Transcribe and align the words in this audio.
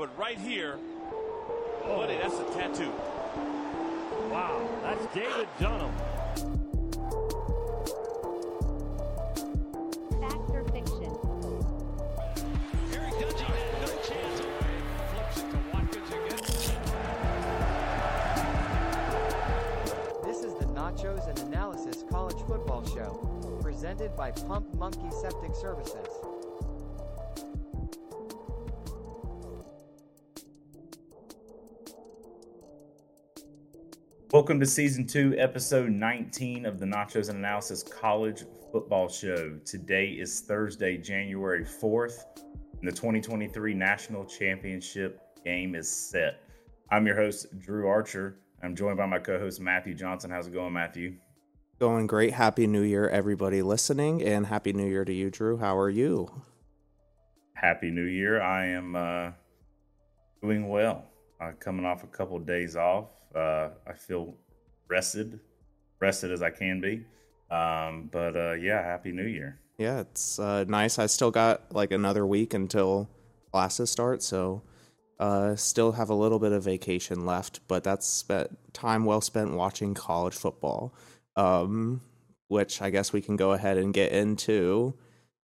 but 0.00 0.18
right 0.18 0.38
here, 0.38 0.78
buddy, 1.84 2.16
that's 2.16 2.38
a 2.38 2.44
tattoo. 2.54 2.90
Wow, 4.30 4.66
that's 4.82 5.04
David 5.14 5.46
Dunham. 5.60 5.92
Fact 10.18 10.50
or 10.54 10.64
fiction? 10.72 11.12
Eric 12.94 13.12
Dungey 13.12 13.44
had 13.44 13.72
no 13.82 13.88
chance. 14.08 14.40
Flips 15.12 15.36
it 15.36 15.46
to 15.50 15.58
Watkins 15.70 16.08
again. 16.08 16.44
This 20.24 20.38
is 20.42 20.54
the 20.54 20.64
Nachos 20.72 21.28
and 21.28 21.38
Analysis 21.40 22.04
College 22.08 22.40
Football 22.48 22.86
Show, 22.86 23.20
presented 23.60 24.16
by 24.16 24.30
Pump 24.30 24.72
Monkey 24.76 25.10
Septic 25.20 25.54
Services. 25.54 26.19
Welcome 34.50 34.58
to 34.62 34.66
season 34.66 35.06
two, 35.06 35.36
episode 35.38 35.92
19 35.92 36.66
of 36.66 36.80
the 36.80 36.84
Nachos 36.84 37.28
and 37.28 37.38
Analysis 37.38 37.84
College 37.84 38.42
Football 38.72 39.08
Show. 39.08 39.56
Today 39.64 40.08
is 40.08 40.40
Thursday, 40.40 40.96
January 40.96 41.64
4th, 41.64 42.24
and 42.80 42.82
the 42.82 42.90
2023 42.90 43.74
National 43.74 44.24
Championship 44.24 45.20
game 45.44 45.76
is 45.76 45.88
set. 45.88 46.42
I'm 46.90 47.06
your 47.06 47.14
host, 47.14 47.46
Drew 47.60 47.86
Archer. 47.86 48.40
I'm 48.60 48.74
joined 48.74 48.96
by 48.96 49.06
my 49.06 49.20
co 49.20 49.38
host, 49.38 49.60
Matthew 49.60 49.94
Johnson. 49.94 50.32
How's 50.32 50.48
it 50.48 50.52
going, 50.52 50.72
Matthew? 50.72 51.14
Going 51.78 52.08
great. 52.08 52.32
Happy 52.32 52.66
New 52.66 52.82
Year, 52.82 53.08
everybody 53.08 53.62
listening, 53.62 54.20
and 54.20 54.48
Happy 54.48 54.72
New 54.72 54.88
Year 54.88 55.04
to 55.04 55.12
you, 55.12 55.30
Drew. 55.30 55.58
How 55.58 55.78
are 55.78 55.90
you? 55.90 56.28
Happy 57.54 57.92
New 57.92 58.02
Year. 58.02 58.42
I 58.42 58.66
am 58.66 58.96
uh, 58.96 59.30
doing 60.42 60.68
well. 60.68 61.04
Uh, 61.40 61.52
coming 61.60 61.86
off 61.86 62.02
a 62.02 62.08
couple 62.08 62.36
of 62.36 62.44
days 62.44 62.74
off. 62.74 63.10
Uh, 63.34 63.70
I 63.86 63.92
feel 63.92 64.34
rested, 64.88 65.40
rested 66.00 66.32
as 66.32 66.42
I 66.42 66.50
can 66.50 66.80
be. 66.80 67.04
Um, 67.50 68.08
but 68.12 68.36
uh, 68.36 68.52
yeah, 68.52 68.82
Happy 68.82 69.12
New 69.12 69.26
Year. 69.26 69.58
Yeah, 69.78 70.00
it's 70.00 70.38
uh, 70.38 70.64
nice. 70.68 70.98
I 70.98 71.06
still 71.06 71.30
got 71.30 71.72
like 71.72 71.90
another 71.90 72.26
week 72.26 72.54
until 72.54 73.08
classes 73.50 73.90
start, 73.90 74.22
so 74.22 74.62
uh, 75.18 75.56
still 75.56 75.92
have 75.92 76.10
a 76.10 76.14
little 76.14 76.38
bit 76.38 76.52
of 76.52 76.62
vacation 76.62 77.24
left. 77.24 77.60
But 77.66 77.82
that's 77.82 78.06
spent 78.06 78.56
time 78.72 79.04
well 79.04 79.20
spent 79.20 79.52
watching 79.54 79.94
college 79.94 80.34
football, 80.34 80.94
um, 81.36 82.02
which 82.48 82.82
I 82.82 82.90
guess 82.90 83.12
we 83.12 83.20
can 83.20 83.36
go 83.36 83.52
ahead 83.52 83.78
and 83.78 83.94
get 83.94 84.12
into. 84.12 84.94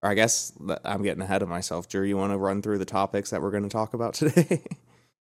Or 0.02 0.10
I 0.10 0.14
guess 0.14 0.52
I'm 0.84 1.02
getting 1.02 1.22
ahead 1.22 1.42
of 1.42 1.48
myself. 1.48 1.88
Drew, 1.88 2.04
you 2.04 2.18
want 2.18 2.32
to 2.32 2.38
run 2.38 2.60
through 2.60 2.78
the 2.78 2.84
topics 2.84 3.30
that 3.30 3.40
we're 3.40 3.50
going 3.50 3.62
to 3.62 3.68
talk 3.68 3.94
about 3.94 4.14
today? 4.14 4.62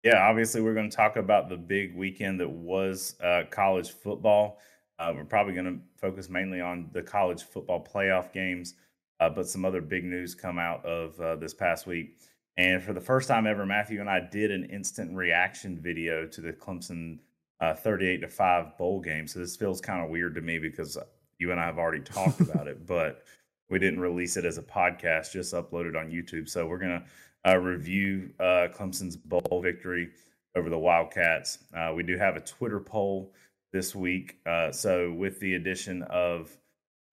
Yeah, 0.05 0.29
obviously, 0.29 0.61
we're 0.61 0.75
going 0.75 0.89
to 0.89 0.97
talk 0.97 1.17
about 1.17 1.49
the 1.49 1.57
big 1.57 1.97
weekend 1.97 2.39
that 2.41 2.49
was 2.49 3.17
uh, 3.21 3.43
college 3.51 3.91
football. 3.91 4.59
Uh, 4.99 5.13
we're 5.15 5.25
probably 5.25 5.55
going 5.55 5.67
to 5.67 5.81
focus 5.97 6.29
mainly 6.29 6.61
on 6.61 6.89
the 6.93 7.03
college 7.03 7.43
football 7.43 7.85
playoff 7.85 8.33
games, 8.33 8.75
uh, 9.21 9.29
but 9.29 9.49
some 9.49 9.65
other 9.65 9.81
big 9.81 10.05
news 10.05 10.35
come 10.35 10.59
out 10.59 10.85
of 10.85 11.19
uh, 11.21 11.35
this 11.37 11.53
past 11.53 11.87
week. 11.87 12.17
And 12.57 12.83
for 12.83 12.93
the 12.93 13.01
first 13.01 13.29
time 13.29 13.47
ever, 13.47 13.67
Matthew 13.67 14.01
and 14.01 14.11
I 14.11 14.21
did 14.21 14.51
an 14.51 14.65
instant 14.65 15.15
reaction 15.17 15.81
video 15.81 16.27
to 16.27 16.41
the 16.41 16.53
Clemson 16.53 17.19
uh, 17.61 17.75
38 17.75 18.19
to 18.19 18.29
5 18.29 18.79
bowl 18.79 19.01
game. 19.01 19.27
So 19.27 19.41
this 19.41 19.57
feels 19.57 19.81
kind 19.81 20.03
of 20.03 20.11
weird 20.11 20.35
to 20.37 20.41
me 20.41 20.59
because 20.59 20.97
you 21.39 21.51
and 21.51 21.61
I 21.61 21.67
have 21.67 21.79
already 21.79 22.03
talked 22.03 22.41
about 22.41 22.69
it, 22.69 22.87
but 22.87 23.23
we 23.69 23.79
didn't 23.79 24.01
release 24.01 24.37
it 24.37 24.45
as 24.45 24.59
a 24.59 24.63
podcast, 24.63 25.33
just 25.33 25.55
uploaded 25.55 25.97
on 25.97 26.11
YouTube. 26.11 26.49
So 26.49 26.67
we're 26.67 26.79
going 26.79 27.01
to 27.01 27.05
uh, 27.49 27.57
review 27.57 28.31
uh, 28.41 28.69
Clemson's 28.75 29.17
bowl 29.17 29.61
victory 29.63 30.11
over 30.55 30.69
the 30.69 30.79
Wildcats. 30.79 31.59
Uh, 31.75 31.93
we 31.95 32.03
do 32.03 32.17
have 32.17 32.37
a 32.37 32.41
Twitter 32.41 32.81
poll 32.81 33.33
this 33.73 33.95
week. 33.95 34.39
Uh, 34.47 34.73
so, 34.73 35.13
with 35.13 35.41
the 35.41 35.55
addition 35.55 36.03
of 36.05 36.57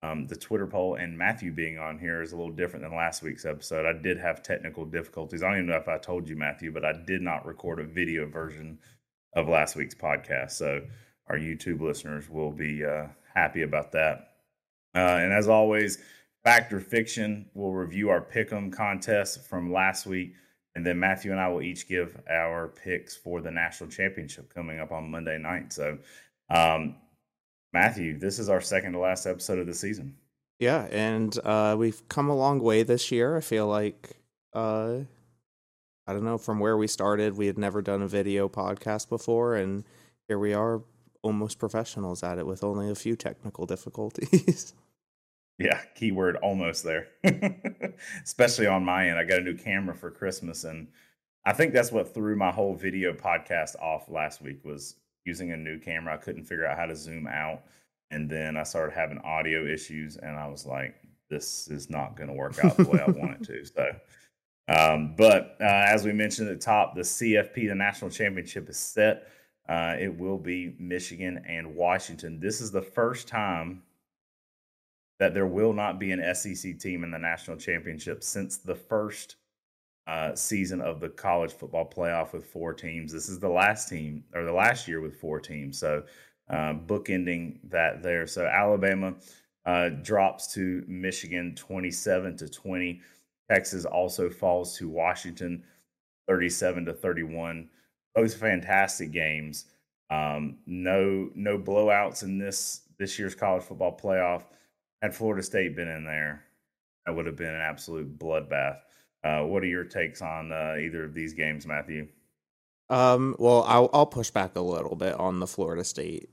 um, 0.02 0.26
the 0.26 0.36
Twitter 0.36 0.66
poll 0.66 0.96
and 0.96 1.16
Matthew 1.16 1.52
being 1.52 1.78
on 1.78 1.98
here 1.98 2.22
is 2.22 2.32
a 2.32 2.36
little 2.36 2.52
different 2.52 2.84
than 2.84 2.96
last 2.96 3.22
week's 3.22 3.44
episode. 3.44 3.86
I 3.86 4.00
did 4.00 4.18
have 4.18 4.42
technical 4.42 4.84
difficulties. 4.84 5.42
I 5.42 5.48
don't 5.48 5.58
even 5.58 5.66
know 5.66 5.76
if 5.76 5.88
I 5.88 5.98
told 5.98 6.28
you, 6.28 6.36
Matthew, 6.36 6.72
but 6.72 6.84
I 6.84 6.92
did 7.06 7.22
not 7.22 7.46
record 7.46 7.80
a 7.80 7.84
video 7.84 8.26
version 8.26 8.78
of 9.34 9.48
last 9.48 9.76
week's 9.76 9.94
podcast. 9.94 10.52
So, 10.52 10.82
our 11.28 11.36
YouTube 11.36 11.80
listeners 11.80 12.28
will 12.28 12.52
be 12.52 12.84
uh, 12.84 13.06
happy 13.34 13.62
about 13.62 13.92
that. 13.92 14.32
Uh, 14.94 15.18
and 15.20 15.32
as 15.32 15.48
always, 15.48 15.98
Fact 16.46 16.72
or 16.72 16.78
Fiction, 16.78 17.44
we'll 17.54 17.72
review 17.72 18.08
our 18.08 18.20
Pick'em 18.20 18.72
contest 18.72 19.48
from 19.48 19.72
last 19.72 20.06
week, 20.06 20.34
and 20.76 20.86
then 20.86 20.96
Matthew 20.96 21.32
and 21.32 21.40
I 21.40 21.48
will 21.48 21.60
each 21.60 21.88
give 21.88 22.20
our 22.30 22.68
picks 22.68 23.16
for 23.16 23.40
the 23.40 23.50
national 23.50 23.90
championship 23.90 24.54
coming 24.54 24.78
up 24.78 24.92
on 24.92 25.10
Monday 25.10 25.38
night. 25.38 25.72
So, 25.72 25.98
um, 26.48 26.94
Matthew, 27.72 28.16
this 28.16 28.38
is 28.38 28.48
our 28.48 28.60
second 28.60 28.92
to 28.92 29.00
last 29.00 29.26
episode 29.26 29.58
of 29.58 29.66
the 29.66 29.74
season. 29.74 30.14
Yeah, 30.60 30.86
and 30.92 31.36
uh, 31.42 31.74
we've 31.76 32.08
come 32.08 32.30
a 32.30 32.36
long 32.36 32.60
way 32.60 32.84
this 32.84 33.10
year. 33.10 33.36
I 33.36 33.40
feel 33.40 33.66
like, 33.66 34.12
uh, 34.52 34.98
I 36.06 36.12
don't 36.12 36.22
know, 36.22 36.38
from 36.38 36.60
where 36.60 36.76
we 36.76 36.86
started, 36.86 37.36
we 37.36 37.48
had 37.48 37.58
never 37.58 37.82
done 37.82 38.02
a 38.02 38.08
video 38.08 38.48
podcast 38.48 39.08
before, 39.08 39.56
and 39.56 39.82
here 40.28 40.38
we 40.38 40.54
are, 40.54 40.80
almost 41.22 41.58
professionals 41.58 42.22
at 42.22 42.38
it 42.38 42.46
with 42.46 42.62
only 42.62 42.88
a 42.88 42.94
few 42.94 43.16
technical 43.16 43.66
difficulties. 43.66 44.74
Yeah, 45.58 45.80
keyword 45.94 46.36
almost 46.36 46.84
there. 46.84 47.08
Especially 48.24 48.66
on 48.66 48.84
my 48.84 49.08
end. 49.08 49.18
I 49.18 49.24
got 49.24 49.38
a 49.38 49.42
new 49.42 49.56
camera 49.56 49.94
for 49.94 50.10
Christmas 50.10 50.64
and 50.64 50.88
I 51.44 51.52
think 51.52 51.72
that's 51.72 51.92
what 51.92 52.12
threw 52.12 52.36
my 52.36 52.50
whole 52.50 52.74
video 52.74 53.12
podcast 53.12 53.76
off 53.80 54.08
last 54.08 54.42
week 54.42 54.64
was 54.64 54.96
using 55.24 55.52
a 55.52 55.56
new 55.56 55.78
camera. 55.78 56.14
I 56.14 56.18
couldn't 56.18 56.44
figure 56.44 56.66
out 56.66 56.76
how 56.76 56.86
to 56.86 56.96
zoom 56.96 57.26
out 57.26 57.62
and 58.10 58.28
then 58.28 58.56
I 58.56 58.64
started 58.64 58.94
having 58.94 59.18
audio 59.18 59.66
issues 59.66 60.16
and 60.16 60.36
I 60.36 60.46
was 60.48 60.66
like 60.66 60.94
this 61.30 61.68
is 61.68 61.90
not 61.90 62.16
going 62.16 62.28
to 62.28 62.34
work 62.34 62.62
out 62.64 62.76
the 62.76 62.84
way 62.84 63.00
I 63.00 63.10
want 63.10 63.40
it 63.40 63.46
to. 63.46 63.64
So 63.64 63.90
um, 64.68 65.14
but 65.16 65.56
uh, 65.60 65.64
as 65.64 66.04
we 66.04 66.12
mentioned 66.12 66.48
at 66.48 66.58
the 66.58 66.64
top, 66.64 66.94
the 66.94 67.02
CFP, 67.02 67.68
the 67.68 67.74
national 67.74 68.10
championship 68.10 68.68
is 68.68 68.76
set. 68.76 69.28
Uh, 69.68 69.96
it 69.98 70.16
will 70.16 70.38
be 70.38 70.74
Michigan 70.78 71.42
and 71.48 71.74
Washington. 71.74 72.40
This 72.40 72.60
is 72.60 72.70
the 72.70 72.82
first 72.82 73.28
time 73.28 73.82
that 75.18 75.34
there 75.34 75.46
will 75.46 75.72
not 75.72 75.98
be 75.98 76.12
an 76.12 76.34
SEC 76.34 76.78
team 76.78 77.04
in 77.04 77.10
the 77.10 77.18
national 77.18 77.56
championship 77.56 78.22
since 78.22 78.58
the 78.58 78.74
first 78.74 79.36
uh, 80.06 80.34
season 80.34 80.80
of 80.80 81.00
the 81.00 81.08
college 81.08 81.52
football 81.52 81.88
playoff 81.88 82.32
with 82.32 82.44
four 82.44 82.72
teams. 82.72 83.12
This 83.12 83.28
is 83.28 83.40
the 83.40 83.48
last 83.48 83.88
team 83.88 84.24
or 84.34 84.44
the 84.44 84.52
last 84.52 84.86
year 84.86 85.00
with 85.00 85.20
four 85.20 85.40
teams. 85.40 85.78
So 85.78 86.04
uh, 86.48 86.74
bookending 86.74 87.58
that 87.64 88.02
there. 88.02 88.26
So 88.26 88.46
Alabama 88.46 89.14
uh, 89.64 89.88
drops 89.88 90.52
to 90.54 90.84
Michigan 90.86 91.54
27 91.56 92.36
to 92.36 92.48
20. 92.48 93.00
Texas 93.50 93.84
also 93.84 94.30
falls 94.30 94.76
to 94.78 94.88
Washington 94.88 95.64
37 96.28 96.86
to 96.86 96.92
31. 96.92 97.68
Both 98.14 98.34
fantastic 98.34 99.10
games. 99.10 99.66
Um, 100.08 100.58
no 100.66 101.30
no 101.34 101.58
blowouts 101.58 102.22
in 102.22 102.38
this 102.38 102.82
this 102.96 103.18
year's 103.18 103.34
college 103.34 103.64
football 103.64 103.98
playoff 104.00 104.44
had 105.02 105.14
Florida 105.14 105.42
State 105.42 105.76
been 105.76 105.88
in 105.88 106.04
there, 106.04 106.44
that 107.04 107.14
would 107.14 107.26
have 107.26 107.36
been 107.36 107.54
an 107.54 107.60
absolute 107.60 108.18
bloodbath. 108.18 108.78
Uh, 109.24 109.42
what 109.42 109.62
are 109.62 109.66
your 109.66 109.84
takes 109.84 110.22
on 110.22 110.52
uh, 110.52 110.76
either 110.78 111.04
of 111.04 111.14
these 111.14 111.32
games, 111.32 111.66
Matthew? 111.66 112.08
Um, 112.88 113.34
well, 113.38 113.64
I'll 113.64 113.90
I'll 113.92 114.06
push 114.06 114.30
back 114.30 114.54
a 114.56 114.60
little 114.60 114.94
bit 114.96 115.14
on 115.14 115.40
the 115.40 115.46
Florida 115.46 115.84
State 115.84 116.30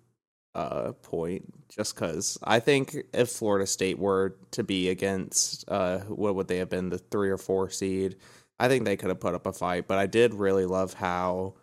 uh 0.56 0.91
point 1.01 1.51
just 1.68 1.96
because 1.96 2.38
I 2.44 2.59
think 2.59 2.96
if 3.12 3.29
Florida 3.29 3.66
State 3.66 3.97
were 3.97 4.35
to 4.51 4.63
be 4.63 4.90
against 4.90 5.68
uh 5.68 6.01
what 6.01 6.35
would 6.35 6.47
they 6.47 6.57
have 6.57 6.69
been 6.69 6.90
the 6.90 7.00
three 7.00 7.31
or 7.31 7.40
four 7.40 7.72
seed, 7.72 8.18
I 8.59 8.68
think 8.68 8.85
they 8.85 8.95
could 8.95 9.09
have 9.09 9.19
put 9.19 9.34
up 9.34 9.47
a 9.47 9.53
fight. 9.53 9.88
But 9.88 9.97
I 9.97 10.06
did 10.06 10.34
really 10.35 10.66
love 10.66 10.94
how 10.94 11.56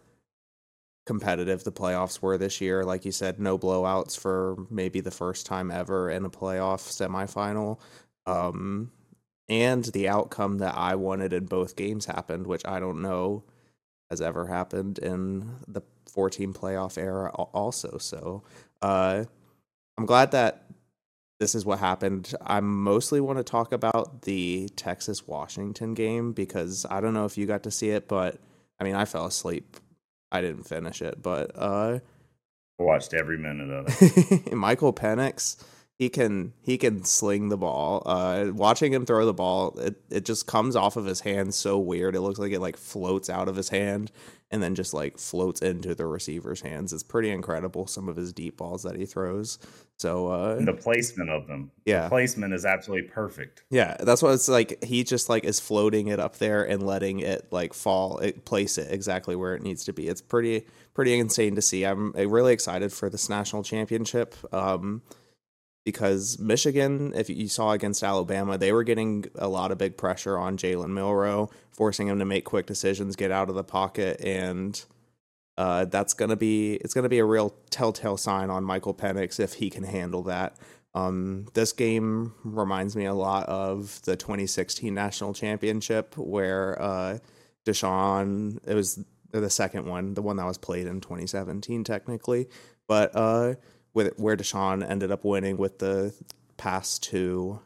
competitive 1.06 1.64
the 1.64 1.73
playoffs 1.73 2.20
were 2.23 2.38
this 2.38 2.61
year. 2.61 2.85
Like 2.85 3.05
you 3.05 3.12
said, 3.12 3.41
no 3.41 3.58
blowouts 3.58 4.19
for 4.19 4.56
maybe 4.70 5.00
the 5.00 5.11
first 5.11 5.47
time 5.47 5.70
ever 5.70 6.11
in 6.11 6.25
a 6.25 6.31
playoff 6.31 6.81
semifinal. 6.81 7.81
Um, 8.26 8.93
and 9.49 9.85
the 9.87 10.08
outcome 10.08 10.58
that 10.58 10.76
I 10.76 10.94
wanted 10.94 11.32
in 11.32 11.47
both 11.47 11.75
games 11.75 12.06
happened, 12.06 12.47
which 12.47 12.62
I 12.64 12.79
don't 12.79 13.02
know 13.02 13.44
has 14.11 14.20
ever 14.20 14.47
happened 14.47 14.99
in 14.99 15.56
the 15.67 15.82
14 16.12 16.52
playoff 16.52 16.99
era 16.99 17.31
also. 17.31 17.99
So 17.99 18.44
uh, 18.82 19.25
I'm 19.99 20.06
glad 20.06 20.32
that 20.32 20.64
this 21.41 21.55
is 21.55 21.64
what 21.64 21.79
happened. 21.79 22.35
I 22.44 22.61
mostly 22.61 23.20
want 23.20 23.38
to 23.38 23.44
talk 23.44 23.73
about 23.73 24.23
the 24.23 24.69
Texas 24.76 25.26
Washington 25.26 25.94
game 25.94 26.32
because 26.32 26.87
I 26.88 27.00
don't 27.00 27.14
know 27.14 27.25
if 27.25 27.38
you 27.38 27.46
got 27.46 27.62
to 27.62 27.70
see 27.70 27.91
it, 27.91 28.06
but 28.06 28.38
I 28.79 28.85
mean, 28.85 28.94
I 28.94 29.05
fell 29.05 29.26
asleep 29.26 29.79
I 30.32 30.41
didn't 30.41 30.65
finish 30.65 31.03
it, 31.03 31.23
but 31.23 31.53
uh 31.56 32.00
I 32.79 32.82
watched 32.82 33.12
every 33.12 33.37
minute 33.37 33.71
of 33.71 33.87
it. 34.00 34.53
Michael 34.55 34.93
Penix, 34.93 35.62
he 35.99 36.09
can 36.09 36.55
he 36.62 36.79
can 36.79 37.05
sling 37.05 37.50
the 37.50 37.59
ball. 37.59 38.03
Uh, 38.06 38.47
watching 38.55 38.91
him 38.93 39.05
throw 39.05 39.27
the 39.27 39.35
ball, 39.35 39.79
it, 39.79 39.97
it 40.09 40.25
just 40.25 40.47
comes 40.47 40.77
off 40.77 40.97
of 40.97 41.05
his 41.05 41.21
hand 41.21 41.53
so 41.53 41.79
weird. 41.79 42.17
It 42.17 42.23
looks 42.23 42.38
like 42.38 42.53
it 42.53 42.61
like 42.61 42.79
floats 42.79 43.29
out 43.29 43.49
of 43.49 43.56
his 43.56 43.69
hand 43.69 44.11
and 44.50 44.62
then 44.62 44.75
just 44.75 44.93
like 44.93 45.17
floats 45.19 45.62
into 45.62 45.94
the 45.94 46.06
receiver's 46.06 46.61
hands. 46.61 46.93
It's 46.93 47.02
pretty 47.02 47.31
incredible 47.31 47.87
some 47.87 48.08
of 48.08 48.17
his 48.17 48.32
deep 48.32 48.56
balls 48.56 48.82
that 48.82 48.97
he 48.97 49.06
throws. 49.06 49.58
So 49.97 50.29
uh, 50.29 50.64
the 50.64 50.73
placement 50.73 51.31
of 51.31 51.47
them, 51.47 51.70
yeah, 51.85 52.05
the 52.05 52.08
placement 52.08 52.55
is 52.55 52.64
absolutely 52.64 53.08
perfect. 53.08 53.64
Yeah, 53.70 53.97
that's 54.00 54.23
what 54.23 54.32
it's 54.32 54.49
like. 54.49 54.82
He 54.82 55.05
just 55.05 55.29
like 55.29 55.44
is 55.44 55.61
floating 55.61 56.08
it 56.08 56.19
up 56.19 56.38
there 56.38 56.64
and 56.64 56.85
letting 56.85 57.20
it 57.20 57.47
like 57.50 57.75
fall, 57.75 58.19
it, 58.19 58.44
place 58.44 58.79
it 58.79 58.91
exactly 58.91 59.37
where 59.37 59.55
it 59.55 59.62
needs 59.62 59.85
to 59.85 59.93
be. 59.93 60.08
It's 60.08 60.23
pretty 60.23 60.67
pretty 60.94 61.19
insane 61.19 61.55
to 61.55 61.62
see. 61.62 61.85
I'm 61.85 62.12
really 62.12 62.53
excited 62.53 62.93
for 62.93 63.08
this 63.11 63.29
national 63.29 63.62
championship. 63.62 64.35
Um, 64.53 65.03
because 65.85 66.38
Michigan, 66.38 67.12
if 67.15 67.31
you 67.31 67.49
saw 67.49 67.73
against 67.73 68.03
Alabama, 68.03 68.59
they 68.59 68.73
were 68.73 68.85
getting 68.85 69.25
a 69.37 69.49
lot 69.49 69.73
of 69.73 69.79
big 69.79 69.97
pressure 69.97 70.38
on 70.38 70.56
Jalen 70.56 70.91
Milroe, 70.91 71.50
forcing 71.73 72.09
him 72.09 72.19
to 72.19 72.25
make 72.25 72.44
quick 72.44 72.67
decisions, 72.67 73.17
get 73.17 73.31
out 73.31 73.49
of 73.49 73.55
the 73.55 73.65
pocket, 73.65 74.21
and 74.21 74.85
uh, 75.56 75.85
that's 75.87 76.15
gonna 76.15 76.37
be 76.37 76.75
it's 76.75 76.94
gonna 76.94 77.09
be 77.09 77.19
a 77.19 77.25
real 77.25 77.55
telltale 77.71 78.17
sign 78.17 78.50
on 78.50 78.65
Michael 78.65 78.94
Penix 78.94 79.41
if 79.41 79.55
he 79.55 79.71
can 79.71 79.85
handle 79.85 80.23
that. 80.25 80.56
Um, 80.94 81.47
this 81.55 81.73
game 81.73 82.35
reminds 82.44 82.97
me 82.97 83.05
a 83.05 83.15
lot 83.15 83.49
of 83.49 84.03
the 84.03 84.17
2016 84.17 84.93
national 84.93 85.35
championship 85.35 86.17
where 86.17 86.81
uh, 86.81 87.19
Deshaun 87.65 88.59
it 88.67 88.75
was 88.75 89.05
the 89.32 89.50
second 89.50 89.87
one, 89.87 90.15
the 90.15 90.23
one 90.23 90.37
that 90.37 90.47
was 90.47 90.59
played 90.59 90.87
in 90.87 91.00
2017 91.00 91.85
technically, 91.85 92.49
but 92.88 93.12
uh, 93.15 93.55
with 93.94 94.19
where 94.19 94.37
Deshaun 94.37 94.88
ended 94.88 95.10
up 95.10 95.25
winning 95.25 95.56
with 95.56 95.78
the 95.78 96.14
pass 96.56 96.98
to 96.98 97.60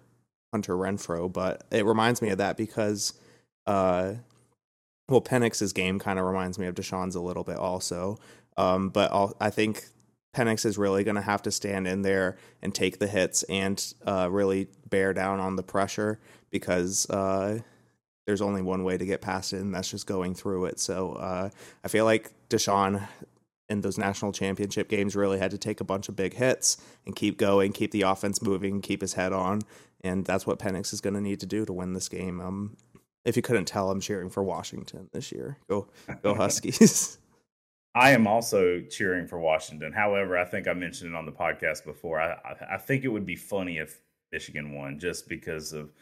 Hunter 0.52 0.74
Renfrow, 0.74 1.32
But 1.32 1.64
it 1.70 1.84
reminds 1.84 2.22
me 2.22 2.30
of 2.30 2.38
that 2.38 2.56
because, 2.56 3.12
uh, 3.66 4.14
well, 5.08 5.20
Penix's 5.20 5.72
game 5.72 5.98
kind 5.98 6.18
of 6.18 6.24
reminds 6.24 6.58
me 6.58 6.66
of 6.66 6.76
Deshaun's 6.76 7.16
a 7.16 7.20
little 7.20 7.42
bit 7.42 7.56
also. 7.56 8.18
Um, 8.56 8.90
but 8.90 9.10
I'll, 9.12 9.36
I 9.40 9.50
think 9.50 9.84
Penix 10.34 10.64
is 10.64 10.78
really 10.78 11.02
going 11.02 11.16
to 11.16 11.22
have 11.22 11.42
to 11.42 11.50
stand 11.50 11.88
in 11.88 12.02
there 12.02 12.36
and 12.62 12.74
take 12.74 13.00
the 13.00 13.08
hits 13.08 13.42
and 13.44 13.84
uh, 14.06 14.28
really 14.30 14.68
bear 14.88 15.12
down 15.12 15.40
on 15.40 15.56
the 15.56 15.64
pressure 15.64 16.20
because 16.50 17.10
uh, 17.10 17.58
there's 18.26 18.40
only 18.40 18.62
one 18.62 18.84
way 18.84 18.96
to 18.96 19.04
get 19.04 19.20
past 19.20 19.52
it, 19.52 19.60
and 19.60 19.74
that's 19.74 19.90
just 19.90 20.06
going 20.06 20.34
through 20.34 20.66
it. 20.66 20.78
So 20.78 21.14
uh, 21.14 21.50
I 21.82 21.88
feel 21.88 22.04
like 22.04 22.30
Deshaun 22.48 23.08
in 23.68 23.80
those 23.80 23.98
national 23.98 24.32
championship 24.32 24.88
games 24.88 25.16
really 25.16 25.38
had 25.38 25.50
to 25.50 25.58
take 25.58 25.80
a 25.80 25.84
bunch 25.84 26.08
of 26.08 26.16
big 26.16 26.34
hits 26.34 26.76
and 27.06 27.16
keep 27.16 27.38
going, 27.38 27.72
keep 27.72 27.90
the 27.90 28.02
offense 28.02 28.42
moving, 28.42 28.80
keep 28.80 29.00
his 29.00 29.14
head 29.14 29.32
on, 29.32 29.62
and 30.02 30.24
that's 30.24 30.46
what 30.46 30.58
Penix 30.58 30.92
is 30.92 31.00
going 31.00 31.14
to 31.14 31.20
need 31.20 31.40
to 31.40 31.46
do 31.46 31.64
to 31.64 31.72
win 31.72 31.92
this 31.92 32.08
game. 32.08 32.40
Um, 32.40 32.76
if 33.24 33.36
you 33.36 33.42
couldn't 33.42 33.64
tell, 33.64 33.90
I'm 33.90 34.00
cheering 34.00 34.28
for 34.28 34.42
Washington 34.42 35.08
this 35.12 35.32
year. 35.32 35.58
Go, 35.68 35.88
go 36.22 36.34
Huskies! 36.36 37.18
I 37.94 38.10
am 38.10 38.26
also 38.26 38.80
cheering 38.80 39.26
for 39.26 39.38
Washington. 39.38 39.92
However, 39.92 40.36
I 40.36 40.44
think 40.44 40.66
I 40.66 40.74
mentioned 40.74 41.14
it 41.14 41.16
on 41.16 41.26
the 41.26 41.32
podcast 41.32 41.84
before. 41.84 42.20
I, 42.20 42.32
I, 42.32 42.74
I 42.74 42.76
think 42.76 43.04
it 43.04 43.08
would 43.08 43.24
be 43.24 43.36
funny 43.36 43.78
if 43.78 44.00
Michigan 44.32 44.74
won, 44.74 44.98
just 44.98 45.28
because 45.28 45.72
of 45.72 45.92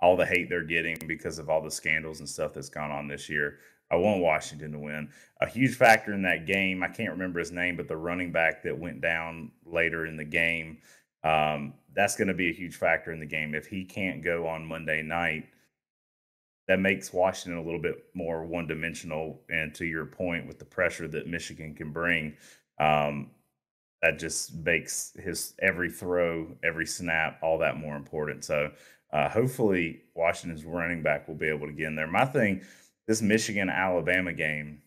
all 0.00 0.16
the 0.16 0.26
hate 0.26 0.48
they're 0.48 0.64
getting 0.64 0.96
because 1.06 1.38
of 1.38 1.48
all 1.48 1.62
the 1.62 1.70
scandals 1.70 2.18
and 2.18 2.28
stuff 2.28 2.54
that's 2.54 2.68
gone 2.68 2.90
on 2.90 3.06
this 3.06 3.28
year. 3.28 3.58
I 3.92 3.96
want 3.96 4.22
Washington 4.22 4.72
to 4.72 4.78
win. 4.78 5.10
A 5.42 5.46
huge 5.46 5.76
factor 5.76 6.14
in 6.14 6.22
that 6.22 6.46
game, 6.46 6.82
I 6.82 6.88
can't 6.88 7.10
remember 7.10 7.38
his 7.38 7.52
name, 7.52 7.76
but 7.76 7.88
the 7.88 7.96
running 7.96 8.32
back 8.32 8.62
that 8.62 8.78
went 8.78 9.02
down 9.02 9.52
later 9.66 10.06
in 10.06 10.16
the 10.16 10.24
game, 10.24 10.78
um, 11.22 11.74
that's 11.94 12.16
going 12.16 12.28
to 12.28 12.34
be 12.34 12.48
a 12.48 12.54
huge 12.54 12.74
factor 12.74 13.12
in 13.12 13.20
the 13.20 13.26
game. 13.26 13.54
If 13.54 13.66
he 13.66 13.84
can't 13.84 14.24
go 14.24 14.46
on 14.46 14.64
Monday 14.64 15.02
night, 15.02 15.44
that 16.68 16.80
makes 16.80 17.12
Washington 17.12 17.60
a 17.60 17.62
little 17.62 17.80
bit 17.80 18.06
more 18.14 18.44
one 18.44 18.66
dimensional. 18.66 19.42
And 19.50 19.74
to 19.74 19.84
your 19.84 20.06
point, 20.06 20.46
with 20.46 20.58
the 20.58 20.64
pressure 20.64 21.06
that 21.08 21.26
Michigan 21.26 21.74
can 21.74 21.92
bring, 21.92 22.34
um, 22.78 23.30
that 24.00 24.18
just 24.18 24.54
makes 24.54 25.12
his 25.22 25.52
every 25.60 25.90
throw, 25.90 26.48
every 26.64 26.86
snap, 26.86 27.38
all 27.42 27.58
that 27.58 27.76
more 27.76 27.96
important. 27.96 28.42
So 28.44 28.72
uh, 29.12 29.28
hopefully, 29.28 30.00
Washington's 30.14 30.64
running 30.64 31.02
back 31.02 31.28
will 31.28 31.34
be 31.34 31.48
able 31.48 31.66
to 31.66 31.72
get 31.74 31.88
in 31.88 31.94
there. 31.94 32.06
My 32.06 32.24
thing 32.24 32.62
this 33.06 33.22
Michigan 33.22 33.68
Alabama 33.68 34.32
game, 34.32 34.82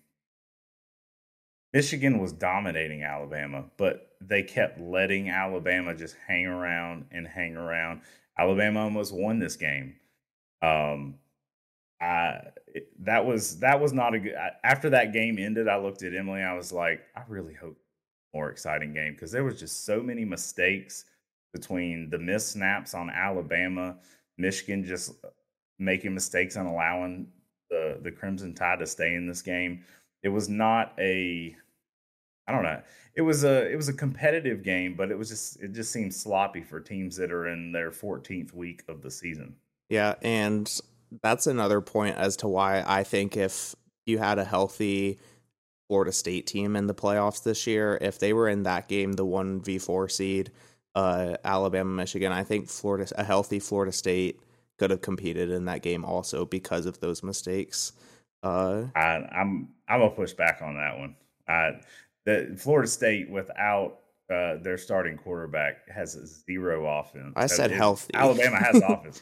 Michigan 1.73 2.19
was 2.19 2.31
dominating 2.31 3.03
Alabama, 3.03 3.65
but 3.77 4.15
they 4.21 4.43
kept 4.43 4.79
letting 4.79 5.29
Alabama 5.29 5.93
just 5.93 6.15
hang 6.25 6.45
around 6.45 7.05
and 7.11 7.27
hang 7.27 7.55
around. 7.55 8.01
Alabama 8.37 8.83
almost 8.83 9.13
won 9.13 9.39
this 9.39 9.55
game. 9.55 9.95
Um, 10.61 11.15
I 12.01 12.41
that 12.99 13.25
was 13.25 13.59
that 13.59 13.79
was 13.79 13.93
not 13.93 14.13
a 14.13 14.19
good. 14.19 14.35
After 14.63 14.89
that 14.91 15.13
game 15.13 15.37
ended, 15.37 15.67
I 15.67 15.77
looked 15.77 16.03
at 16.03 16.13
Emily. 16.13 16.41
I 16.41 16.53
was 16.53 16.71
like, 16.71 17.01
I 17.15 17.23
really 17.27 17.53
hope 17.53 17.77
more 18.33 18.49
exciting 18.49 18.93
game 18.93 19.13
because 19.13 19.31
there 19.31 19.45
was 19.45 19.59
just 19.59 19.85
so 19.85 20.01
many 20.01 20.25
mistakes 20.25 21.05
between 21.53 22.09
the 22.09 22.19
missed 22.19 22.51
snaps 22.51 22.93
on 22.93 23.09
Alabama, 23.09 23.95
Michigan 24.37 24.83
just 24.83 25.13
making 25.79 26.13
mistakes 26.13 26.57
and 26.57 26.67
allowing 26.67 27.27
the 27.69 27.99
the 28.01 28.11
Crimson 28.11 28.53
Tide 28.53 28.79
to 28.79 28.87
stay 28.87 29.15
in 29.15 29.27
this 29.27 29.41
game. 29.41 29.83
It 30.23 30.29
was 30.29 30.49
not 30.49 30.93
a 30.99 31.55
I 32.47 32.51
don't 32.51 32.63
know. 32.63 32.81
It 33.15 33.21
was 33.21 33.43
a 33.43 33.71
it 33.71 33.75
was 33.75 33.89
a 33.89 33.93
competitive 33.93 34.63
game, 34.63 34.95
but 34.95 35.11
it 35.11 35.17
was 35.17 35.29
just 35.29 35.61
it 35.61 35.73
just 35.73 35.91
seemed 35.91 36.13
sloppy 36.13 36.61
for 36.61 36.79
teams 36.79 37.15
that 37.17 37.31
are 37.31 37.47
in 37.47 37.71
their 37.71 37.91
14th 37.91 38.53
week 38.53 38.83
of 38.87 39.01
the 39.01 39.11
season. 39.11 39.55
Yeah, 39.89 40.15
and 40.21 40.71
that's 41.21 41.47
another 41.47 41.81
point 41.81 42.17
as 42.17 42.35
to 42.37 42.47
why 42.47 42.83
I 42.85 43.03
think 43.03 43.37
if 43.37 43.75
you 44.05 44.17
had 44.17 44.37
a 44.37 44.43
healthy 44.43 45.19
Florida 45.87 46.11
State 46.11 46.47
team 46.47 46.75
in 46.75 46.87
the 46.87 46.95
playoffs 46.95 47.43
this 47.43 47.67
year, 47.67 47.97
if 48.01 48.19
they 48.19 48.33
were 48.33 48.49
in 48.49 48.63
that 48.63 48.87
game, 48.87 49.13
the 49.13 49.25
1v4 49.25 50.11
seed, 50.11 50.51
uh, 50.95 51.37
Alabama, 51.43 51.89
Michigan, 51.89 52.31
I 52.31 52.43
think 52.43 52.69
Florida 52.69 53.11
a 53.17 53.23
healthy 53.23 53.59
Florida 53.59 53.91
State 53.91 54.39
could 54.77 54.89
have 54.91 55.01
competed 55.01 55.49
in 55.49 55.65
that 55.65 55.81
game 55.81 56.03
also 56.03 56.45
because 56.45 56.85
of 56.85 56.99
those 56.99 57.23
mistakes. 57.23 57.93
Uh, 58.43 58.85
I, 58.95 59.27
I'm 59.35 59.69
I'm 59.87 59.99
gonna 59.99 60.11
push 60.11 60.33
back 60.33 60.61
on 60.61 60.75
that 60.75 60.97
one. 60.97 61.15
I, 61.47 61.79
the 62.25 62.55
Florida 62.57 62.87
State 62.87 63.29
without 63.29 63.99
uh, 64.29 64.57
their 64.57 64.77
starting 64.77 65.17
quarterback 65.17 65.87
has 65.89 66.43
zero 66.45 66.99
offense. 66.99 67.33
I 67.35 67.47
said 67.47 67.71
it, 67.71 67.77
healthy. 67.77 68.13
Alabama 68.13 68.57
has 68.57 68.81
offense. 68.87 69.21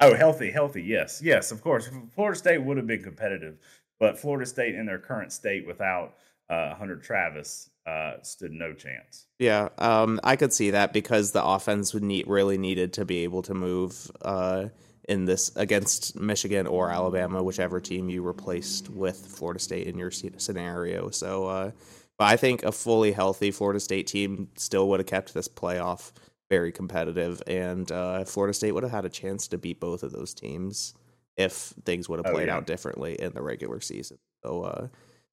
Oh, 0.00 0.14
healthy, 0.14 0.50
healthy. 0.50 0.82
Yes, 0.82 1.20
yes, 1.22 1.52
of 1.52 1.62
course. 1.62 1.88
Florida 2.14 2.38
State 2.38 2.58
would 2.58 2.76
have 2.76 2.86
been 2.86 3.02
competitive, 3.02 3.58
but 4.00 4.18
Florida 4.18 4.46
State 4.46 4.74
in 4.74 4.86
their 4.86 4.98
current 4.98 5.32
state 5.32 5.66
without 5.66 6.14
uh, 6.50 6.74
Hunter 6.74 6.96
Travis 6.96 7.70
uh, 7.86 8.14
stood 8.22 8.52
no 8.52 8.72
chance. 8.72 9.26
Yeah, 9.38 9.68
um, 9.78 10.20
I 10.24 10.36
could 10.36 10.52
see 10.52 10.70
that 10.70 10.92
because 10.92 11.32
the 11.32 11.44
offense 11.44 11.92
would 11.94 12.02
need 12.02 12.26
really 12.26 12.58
needed 12.58 12.92
to 12.94 13.04
be 13.04 13.18
able 13.24 13.42
to 13.42 13.54
move 13.54 14.10
uh, 14.22 14.68
in 15.08 15.24
this 15.24 15.54
against 15.56 16.18
Michigan 16.18 16.66
or 16.66 16.90
Alabama, 16.90 17.42
whichever 17.42 17.80
team 17.80 18.08
you 18.08 18.22
replaced 18.22 18.88
with 18.88 19.26
Florida 19.26 19.60
State 19.60 19.86
in 19.86 19.98
your 19.98 20.10
scenario. 20.10 21.10
So, 21.10 21.46
uh, 21.46 21.70
but 22.18 22.24
I 22.24 22.36
think 22.36 22.62
a 22.62 22.72
fully 22.72 23.12
healthy 23.12 23.50
Florida 23.50 23.80
State 23.80 24.06
team 24.06 24.48
still 24.56 24.88
would 24.88 25.00
have 25.00 25.06
kept 25.06 25.34
this 25.34 25.48
playoff 25.48 26.12
very 26.50 26.72
competitive, 26.72 27.42
and 27.46 27.90
uh, 27.90 28.24
Florida 28.24 28.54
State 28.54 28.72
would 28.72 28.82
have 28.82 28.92
had 28.92 29.04
a 29.04 29.10
chance 29.10 29.48
to 29.48 29.58
beat 29.58 29.80
both 29.80 30.02
of 30.02 30.12
those 30.12 30.34
teams 30.34 30.94
if 31.36 31.74
things 31.84 32.08
would 32.08 32.18
have 32.18 32.26
oh, 32.26 32.32
played 32.32 32.48
oh, 32.48 32.52
yeah. 32.52 32.56
out 32.56 32.66
differently 32.66 33.14
in 33.20 33.32
the 33.32 33.42
regular 33.42 33.80
season. 33.80 34.18
So 34.44 34.62
uh, 34.62 34.88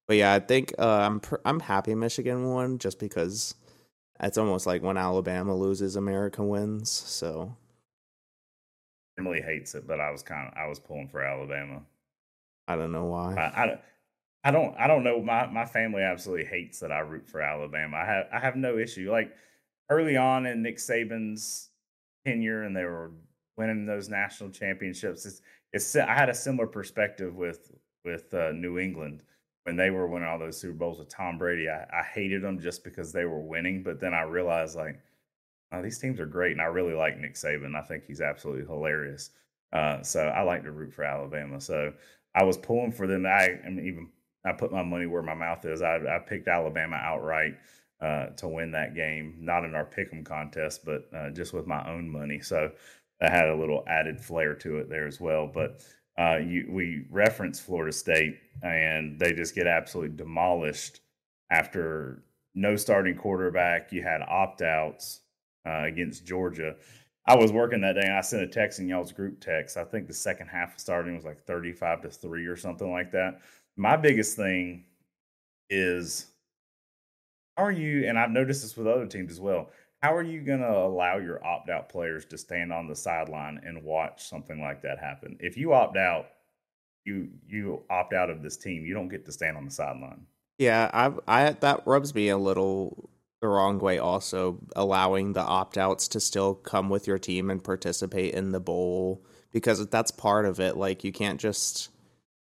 but 0.06 0.16
yeah, 0.16 0.34
I 0.34 0.40
think 0.40 0.72
uh, 0.78 1.00
I'm 1.06 1.20
pr- 1.20 1.36
I'm 1.44 1.60
happy 1.60 1.94
Michigan 1.94 2.50
won 2.50 2.78
just 2.78 2.98
because 2.98 3.54
it's 4.20 4.38
almost 4.38 4.66
like 4.66 4.82
when 4.82 4.96
Alabama 4.96 5.54
loses, 5.54 5.96
America 5.96 6.42
wins. 6.42 6.90
So 6.90 7.56
Emily 9.18 9.40
hates 9.40 9.74
it, 9.74 9.86
but 9.86 10.00
I 10.00 10.10
was 10.10 10.22
kind 10.22 10.48
of 10.48 10.54
I 10.56 10.66
was 10.66 10.78
pulling 10.78 11.08
for 11.08 11.22
Alabama. 11.22 11.82
I 12.68 12.76
don't 12.76 12.92
know 12.92 13.06
why. 13.06 13.34
I, 13.34 13.64
I, 13.64 13.78
I 14.44 14.50
don't 14.50 14.74
I 14.78 14.86
don't 14.86 15.04
know. 15.04 15.20
My 15.20 15.46
my 15.46 15.64
family 15.64 16.02
absolutely 16.02 16.46
hates 16.46 16.80
that 16.80 16.92
I 16.92 17.00
root 17.00 17.28
for 17.28 17.40
Alabama. 17.40 17.96
I 17.98 18.04
have 18.04 18.26
I 18.32 18.38
have 18.40 18.56
no 18.56 18.78
issue. 18.78 19.10
Like 19.10 19.34
early 19.88 20.16
on 20.16 20.46
in 20.46 20.62
Nick 20.62 20.78
Saban's 20.78 21.70
tenure, 22.24 22.62
and 22.64 22.76
they 22.76 22.84
were 22.84 23.12
winning 23.56 23.86
those 23.86 24.08
national 24.08 24.50
championships. 24.50 25.26
It's, 25.26 25.42
it's 25.72 25.96
I 25.96 26.14
had 26.14 26.28
a 26.28 26.34
similar 26.34 26.66
perspective 26.66 27.34
with 27.36 27.70
with 28.04 28.32
uh, 28.34 28.52
New 28.52 28.78
England 28.78 29.22
when 29.64 29.76
they 29.76 29.90
were 29.90 30.06
winning 30.06 30.28
all 30.28 30.38
those 30.38 30.60
Super 30.60 30.74
Bowls 30.74 30.98
with 30.98 31.08
Tom 31.08 31.38
Brady, 31.38 31.68
I, 31.68 31.84
I 31.92 32.02
hated 32.02 32.42
them 32.42 32.60
just 32.60 32.82
because 32.84 33.12
they 33.12 33.24
were 33.24 33.40
winning. 33.40 33.82
But 33.82 34.00
then 34.00 34.14
I 34.14 34.22
realized 34.22 34.76
like, 34.76 34.98
oh, 35.72 35.82
these 35.82 35.98
teams 35.98 36.20
are 36.20 36.26
great, 36.26 36.52
and 36.52 36.60
I 36.60 36.66
really 36.66 36.94
like 36.94 37.18
Nick 37.18 37.34
Saban. 37.34 37.76
I 37.76 37.82
think 37.82 38.04
he's 38.04 38.20
absolutely 38.20 38.66
hilarious. 38.66 39.30
Uh, 39.72 40.02
so 40.02 40.28
I 40.28 40.42
like 40.42 40.64
to 40.64 40.72
root 40.72 40.92
for 40.92 41.04
Alabama. 41.04 41.60
So 41.60 41.92
I 42.34 42.44
was 42.44 42.58
pulling 42.58 42.92
for 42.92 43.06
them. 43.06 43.24
I, 43.24 43.58
I 43.64 43.70
mean, 43.70 43.86
even 43.86 44.08
I 44.44 44.52
put 44.52 44.72
my 44.72 44.82
money 44.82 45.06
where 45.06 45.22
my 45.22 45.34
mouth 45.34 45.64
is. 45.64 45.82
I, 45.82 45.96
I 45.96 46.18
picked 46.18 46.48
Alabama 46.48 46.96
outright 46.96 47.54
uh, 48.00 48.26
to 48.36 48.48
win 48.48 48.72
that 48.72 48.94
game, 48.94 49.36
not 49.38 49.64
in 49.64 49.74
our 49.74 49.84
pick'em 49.84 50.24
contest, 50.24 50.84
but 50.84 51.08
uh, 51.16 51.30
just 51.30 51.52
with 51.52 51.66
my 51.66 51.88
own 51.88 52.10
money. 52.10 52.40
So 52.40 52.72
that 53.20 53.30
had 53.30 53.48
a 53.48 53.56
little 53.56 53.84
added 53.86 54.20
flair 54.20 54.54
to 54.56 54.78
it 54.78 54.90
there 54.90 55.06
as 55.06 55.20
well. 55.20 55.46
But 55.46 55.82
uh, 56.18 56.36
you, 56.36 56.66
we 56.70 57.06
reference 57.10 57.58
Florida 57.58 57.92
State, 57.92 58.38
and 58.62 59.18
they 59.18 59.32
just 59.32 59.54
get 59.54 59.66
absolutely 59.66 60.16
demolished 60.16 61.00
after 61.50 62.22
no 62.54 62.76
starting 62.76 63.16
quarterback. 63.16 63.92
You 63.92 64.02
had 64.02 64.22
opt 64.22 64.62
outs 64.62 65.20
uh, 65.66 65.84
against 65.84 66.26
Georgia. 66.26 66.76
I 67.26 67.36
was 67.36 67.52
working 67.52 67.80
that 67.82 67.94
day 67.94 68.02
and 68.02 68.16
I 68.16 68.20
sent 68.20 68.42
a 68.42 68.48
text 68.48 68.80
in 68.80 68.88
y'all's 68.88 69.12
group 69.12 69.40
text. 69.40 69.76
I 69.76 69.84
think 69.84 70.08
the 70.08 70.14
second 70.14 70.48
half 70.48 70.74
of 70.74 70.80
starting 70.80 71.14
was 71.14 71.24
like 71.24 71.44
35 71.44 72.02
to 72.02 72.10
3 72.10 72.46
or 72.46 72.56
something 72.56 72.90
like 72.90 73.12
that. 73.12 73.40
My 73.76 73.96
biggest 73.96 74.36
thing 74.36 74.84
is 75.70 76.26
are 77.56 77.70
you, 77.70 78.08
and 78.08 78.18
I've 78.18 78.30
noticed 78.30 78.62
this 78.62 78.76
with 78.76 78.86
other 78.86 79.06
teams 79.06 79.30
as 79.30 79.40
well, 79.40 79.70
how 80.02 80.14
are 80.14 80.22
you 80.22 80.40
going 80.40 80.60
to 80.60 80.70
allow 80.70 81.18
your 81.18 81.44
opt 81.46 81.70
out 81.70 81.88
players 81.88 82.24
to 82.26 82.36
stand 82.36 82.72
on 82.72 82.88
the 82.88 82.96
sideline 82.96 83.60
and 83.64 83.84
watch 83.84 84.28
something 84.28 84.60
like 84.60 84.82
that 84.82 84.98
happen? 84.98 85.36
If 85.40 85.56
you 85.56 85.72
opt 85.72 85.96
out, 85.96 86.26
you 87.04 87.28
you 87.48 87.82
opt 87.88 88.12
out 88.12 88.30
of 88.30 88.42
this 88.42 88.56
team, 88.56 88.84
you 88.84 88.94
don't 88.94 89.08
get 89.08 89.24
to 89.26 89.32
stand 89.32 89.56
on 89.56 89.64
the 89.64 89.70
sideline. 89.70 90.26
Yeah, 90.58 90.90
I 90.92 91.12
I 91.26 91.52
that 91.52 91.86
rubs 91.86 92.14
me 92.14 92.28
a 92.28 92.36
little 92.36 93.10
the 93.40 93.48
wrong 93.48 93.78
way 93.80 93.98
also 93.98 94.58
allowing 94.76 95.32
the 95.32 95.40
opt-outs 95.40 96.06
to 96.06 96.20
still 96.20 96.54
come 96.54 96.88
with 96.88 97.08
your 97.08 97.18
team 97.18 97.50
and 97.50 97.62
participate 97.62 98.34
in 98.34 98.52
the 98.52 98.60
bowl 98.60 99.24
because 99.50 99.84
that's 99.88 100.12
part 100.12 100.46
of 100.46 100.60
it 100.60 100.76
like 100.76 101.02
you 101.02 101.10
can't 101.10 101.40
just 101.40 101.90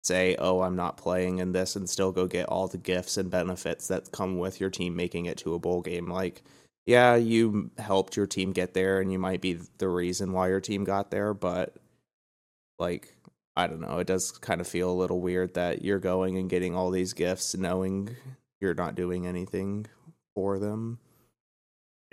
say 0.03 0.35
oh 0.41 0.61
i'm 0.63 0.75
not 0.75 0.97
playing 0.97 1.39
in 1.39 1.53
this 1.53 1.77
and 1.77 1.89
still 1.89 2.11
go 2.11 2.27
get 2.27 2.49
all 2.49 2.67
the 2.67 2.77
gifts 2.77 3.17
and 3.17 3.31
benefits 3.31 3.87
that 3.87 4.11
come 4.11 4.39
with 4.39 4.61
your 4.61 4.71
team 4.71 4.97
making 4.97 5.27
it 5.27 5.39
to 5.39 5.55
a 5.55 5.59
bowl 5.61 5.83
game 5.83 6.09
like 6.09 6.43
yeah 6.89 7.15
you 7.15 7.71
helped 7.79 8.17
your 8.17 8.27
team 8.27 8.53
get 8.53 8.75
there 8.75 9.01
and 9.01 9.13
you 9.13 9.19
might 9.19 9.41
be 9.41 9.59
the 9.79 9.89
reason 9.89 10.33
why 10.33 10.49
your 10.49 10.61
team 10.61 10.83
got 10.83 11.11
there 11.11 11.33
but 11.33 11.77
like 12.79 13.17
i 13.57 13.67
don't 13.67 13.81
know 13.81 13.99
it 13.99 14.07
does 14.07 14.33
kind 14.33 14.61
of 14.61 14.67
feel 14.67 14.91
a 14.91 15.01
little 15.01 15.21
weird 15.21 15.55
that 15.55 15.83
you're 15.83 16.01
going 16.01 16.37
and 16.37 16.51
getting 16.51 16.75
all 16.75 16.91
these 16.91 17.13
gifts 17.13 17.57
knowing 17.57 18.17
you're 18.61 18.75
not 18.75 18.95
doing 18.95 19.27
anything 19.27 19.87
for 20.35 20.59
them. 20.59 20.99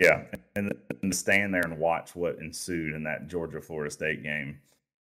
Yeah, 0.00 0.24
and, 0.54 0.74
and 1.02 1.14
stand 1.14 1.54
there 1.54 1.62
and 1.62 1.78
watch 1.78 2.14
what 2.14 2.38
ensued 2.38 2.94
in 2.94 3.04
that 3.04 3.28
Georgia 3.28 3.60
Florida 3.60 3.90
State 3.90 4.22
game, 4.22 4.58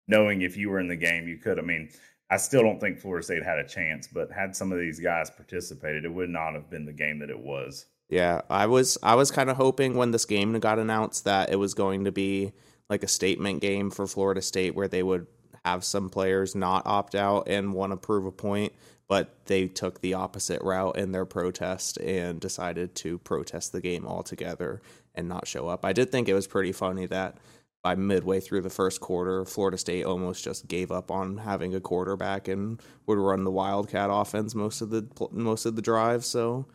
knowing 0.08 0.42
if 0.42 0.58
you 0.58 0.70
were 0.70 0.80
in 0.80 0.88
the 0.88 0.96
game, 0.96 1.28
you 1.28 1.38
could. 1.38 1.60
I 1.60 1.62
mean, 1.62 1.90
I 2.32 2.38
still 2.38 2.64
don't 2.64 2.80
think 2.80 2.98
Florida 2.98 3.24
State 3.24 3.44
had 3.44 3.60
a 3.60 3.68
chance, 3.68 4.08
but 4.08 4.32
had 4.32 4.56
some 4.56 4.72
of 4.72 4.80
these 4.80 5.00
guys 5.00 5.30
participated, 5.30 6.06
it 6.06 6.14
would 6.14 6.30
not 6.30 6.54
have 6.54 6.70
been 6.70 6.86
the 6.86 6.94
game 6.94 7.20
that 7.20 7.30
it 7.30 7.40
was. 7.40 7.86
Yeah, 8.10 8.42
I 8.50 8.66
was 8.66 8.98
I 9.04 9.16
was 9.16 9.32
kind 9.32 9.50
of 9.50 9.58
hoping 9.58 9.96
when 9.96 10.12
this 10.12 10.26
game 10.26 10.60
got 10.60 10.80
announced 10.80 11.26
that 11.26 11.52
it 11.52 11.58
was 11.58 11.74
going 11.74 12.06
to 12.06 12.12
be 12.12 12.54
like 12.90 13.04
a 13.04 13.08
statement 13.08 13.62
game 13.62 13.92
for 13.92 14.08
Florida 14.08 14.42
State 14.42 14.76
where 14.76 14.88
they 14.88 15.04
would 15.04 15.28
have 15.64 15.84
some 15.84 16.10
players 16.10 16.56
not 16.56 16.88
opt 16.88 17.14
out 17.14 17.48
and 17.48 17.74
want 17.74 17.92
to 17.92 17.98
prove 17.98 18.26
a 18.26 18.32
point 18.32 18.74
but 19.10 19.44
they 19.46 19.68
took 19.68 20.00
the 20.00 20.14
opposite 20.14 20.62
route 20.62 20.96
in 20.96 21.12
their 21.12 21.26
protest 21.26 21.98
and 21.98 22.40
decided 22.40 22.94
to 22.94 23.18
protest 23.18 23.72
the 23.72 23.82
game 23.82 24.06
altogether 24.06 24.82
and 25.16 25.28
not 25.28 25.48
show 25.48 25.68
up. 25.68 25.84
I 25.84 25.94
did 25.94 26.12
think 26.12 26.30
it 26.30 26.36
was 26.36 26.46
pretty 26.46 26.72
funny 26.72 27.08
that 27.08 27.38
by 27.82 27.96
midway 27.96 28.40
through 28.40 28.62
the 28.62 28.70
first 28.70 29.02
quarter, 29.02 29.44
Florida 29.46 29.80
State 29.80 30.06
almost 30.06 30.44
just 30.44 30.68
gave 30.68 30.92
up 30.92 31.10
on 31.10 31.38
having 31.38 31.74
a 31.74 31.80
quarterback 31.80 32.48
and 32.48 32.80
would 33.08 33.18
run 33.18 33.44
the 33.44 33.52
Wildcat 33.52 34.10
offense 34.12 34.54
most 34.54 34.82
of 34.82 34.92
the 34.92 35.08
most 35.32 35.66
of 35.66 35.76
the 35.76 35.82
drive. 35.82 36.24
So, 36.24 36.68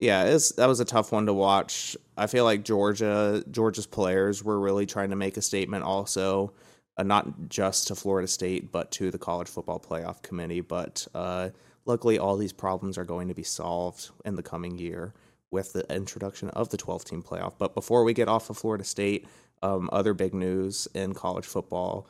yeah, 0.00 0.24
that 0.24 0.66
was 0.66 0.80
a 0.80 0.84
tough 0.84 1.12
one 1.12 1.26
to 1.26 1.34
watch. 1.34 1.96
I 2.16 2.26
feel 2.26 2.44
like 2.44 2.64
Georgia 2.64 3.44
Georgia's 3.50 3.86
players 3.86 4.42
were 4.42 4.58
really 4.58 4.86
trying 4.86 5.10
to 5.10 5.16
make 5.16 5.36
a 5.36 5.42
statement 5.42 5.84
also 5.84 6.52
uh, 7.00 7.02
not 7.02 7.48
just 7.48 7.88
to 7.88 7.94
Florida 7.94 8.28
State, 8.28 8.70
but 8.70 8.90
to 8.92 9.10
the 9.10 9.18
College 9.18 9.48
Football 9.48 9.80
Playoff 9.80 10.22
Committee. 10.22 10.60
But 10.60 11.06
uh, 11.14 11.50
luckily, 11.86 12.18
all 12.18 12.36
these 12.36 12.52
problems 12.52 12.98
are 12.98 13.04
going 13.04 13.28
to 13.28 13.34
be 13.34 13.42
solved 13.42 14.10
in 14.24 14.36
the 14.36 14.42
coming 14.42 14.78
year 14.78 15.14
with 15.50 15.72
the 15.72 15.90
introduction 15.94 16.50
of 16.50 16.68
the 16.68 16.76
12 16.76 17.04
team 17.04 17.22
playoff. 17.22 17.54
But 17.58 17.74
before 17.74 18.04
we 18.04 18.12
get 18.12 18.28
off 18.28 18.50
of 18.50 18.58
Florida 18.58 18.84
State, 18.84 19.26
um, 19.62 19.88
other 19.92 20.14
big 20.14 20.34
news 20.34 20.88
in 20.94 21.14
college 21.14 21.46
football, 21.46 22.06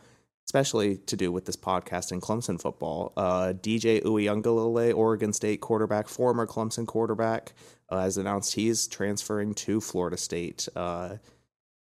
especially 0.46 0.96
to 0.96 1.16
do 1.16 1.30
with 1.30 1.44
this 1.44 1.56
podcast 1.56 2.12
in 2.12 2.20
Clemson 2.20 2.60
football. 2.60 3.12
Uh, 3.16 3.52
DJ 3.52 4.02
Uiagalelei, 4.02 4.94
Oregon 4.94 5.32
State 5.32 5.60
quarterback, 5.60 6.08
former 6.08 6.46
Clemson 6.46 6.86
quarterback, 6.86 7.52
uh, 7.88 8.00
has 8.00 8.16
announced 8.16 8.54
he's 8.54 8.88
transferring 8.88 9.54
to 9.54 9.80
Florida 9.80 10.16
State. 10.16 10.68
Uh, 10.74 11.16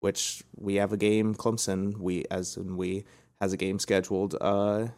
which 0.00 0.42
we 0.56 0.76
have 0.76 0.92
a 0.92 0.96
game 0.96 1.34
Clemson 1.34 1.96
we 1.98 2.24
as 2.30 2.56
in 2.56 2.76
we 2.76 3.04
has 3.40 3.52
a 3.52 3.56
game 3.56 3.78
scheduled 3.78 4.34
uh 4.40 4.88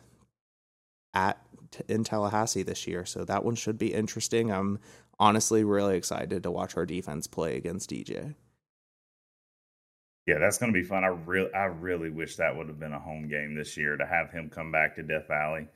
at 1.14 1.38
in 1.88 2.04
Tallahassee 2.04 2.62
this 2.62 2.86
year 2.86 3.04
so 3.04 3.24
that 3.24 3.44
one 3.44 3.54
should 3.54 3.78
be 3.78 3.92
interesting 3.92 4.50
I'm 4.50 4.78
honestly 5.18 5.64
really 5.64 5.96
excited 5.96 6.42
to 6.42 6.50
watch 6.50 6.76
our 6.76 6.86
defense 6.86 7.26
play 7.26 7.56
against 7.56 7.90
DJ 7.90 8.34
yeah 10.26 10.38
that's 10.38 10.58
going 10.58 10.72
to 10.72 10.78
be 10.78 10.84
fun 10.84 11.04
I 11.04 11.08
really 11.08 11.52
I 11.54 11.64
really 11.64 12.10
wish 12.10 12.36
that 12.36 12.56
would 12.56 12.68
have 12.68 12.80
been 12.80 12.92
a 12.92 12.98
home 12.98 13.28
game 13.28 13.54
this 13.54 13.76
year 13.76 13.96
to 13.96 14.06
have 14.06 14.30
him 14.30 14.50
come 14.50 14.72
back 14.72 14.96
to 14.96 15.02
Death 15.02 15.28
Valley 15.28 15.68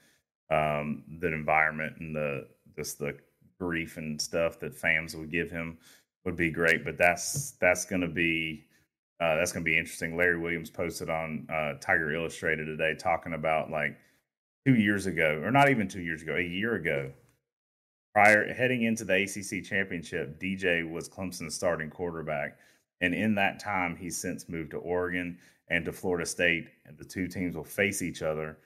um 0.50 1.02
the 1.20 1.32
environment 1.32 1.94
and 1.98 2.14
the 2.14 2.46
just 2.76 2.98
the 2.98 3.16
grief 3.58 3.96
and 3.96 4.20
stuff 4.20 4.60
that 4.60 4.74
fans 4.74 5.16
would 5.16 5.30
give 5.30 5.50
him 5.50 5.78
would 6.24 6.36
be 6.36 6.50
great 6.50 6.84
but 6.84 6.98
that's 6.98 7.52
that's 7.52 7.84
going 7.84 8.02
to 8.02 8.08
be 8.08 8.66
uh, 9.20 9.36
that's 9.36 9.52
going 9.52 9.64
to 9.64 9.70
be 9.70 9.78
interesting. 9.78 10.16
Larry 10.16 10.38
Williams 10.38 10.70
posted 10.70 11.08
on 11.08 11.46
uh, 11.50 11.74
Tiger 11.80 12.12
Illustrated 12.12 12.66
today 12.66 12.94
talking 12.94 13.32
about 13.32 13.70
like 13.70 13.96
two 14.66 14.74
years 14.74 15.06
ago, 15.06 15.40
or 15.42 15.50
not 15.50 15.70
even 15.70 15.88
two 15.88 16.02
years 16.02 16.22
ago, 16.22 16.36
a 16.36 16.42
year 16.42 16.74
ago, 16.74 17.10
prior 18.14 18.52
heading 18.52 18.82
into 18.82 19.04
the 19.04 19.14
ACC 19.22 19.64
championship, 19.64 20.38
DJ 20.38 20.88
was 20.88 21.08
Clemson's 21.08 21.54
starting 21.54 21.88
quarterback. 21.88 22.58
And 23.00 23.14
in 23.14 23.34
that 23.34 23.60
time, 23.60 23.96
he's 23.96 24.16
since 24.16 24.48
moved 24.48 24.70
to 24.70 24.78
Oregon 24.78 25.38
and 25.68 25.84
to 25.84 25.92
Florida 25.92 26.26
State. 26.26 26.68
And 26.84 26.96
the 26.96 27.04
two 27.04 27.28
teams 27.28 27.56
will 27.56 27.64
face 27.64 28.02
each 28.02 28.22
other 28.22 28.58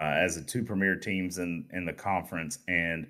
uh, 0.00 0.14
as 0.16 0.36
the 0.36 0.42
two 0.42 0.62
premier 0.62 0.96
teams 0.96 1.38
in, 1.38 1.66
in 1.72 1.84
the 1.84 1.92
conference. 1.92 2.60
And 2.68 3.08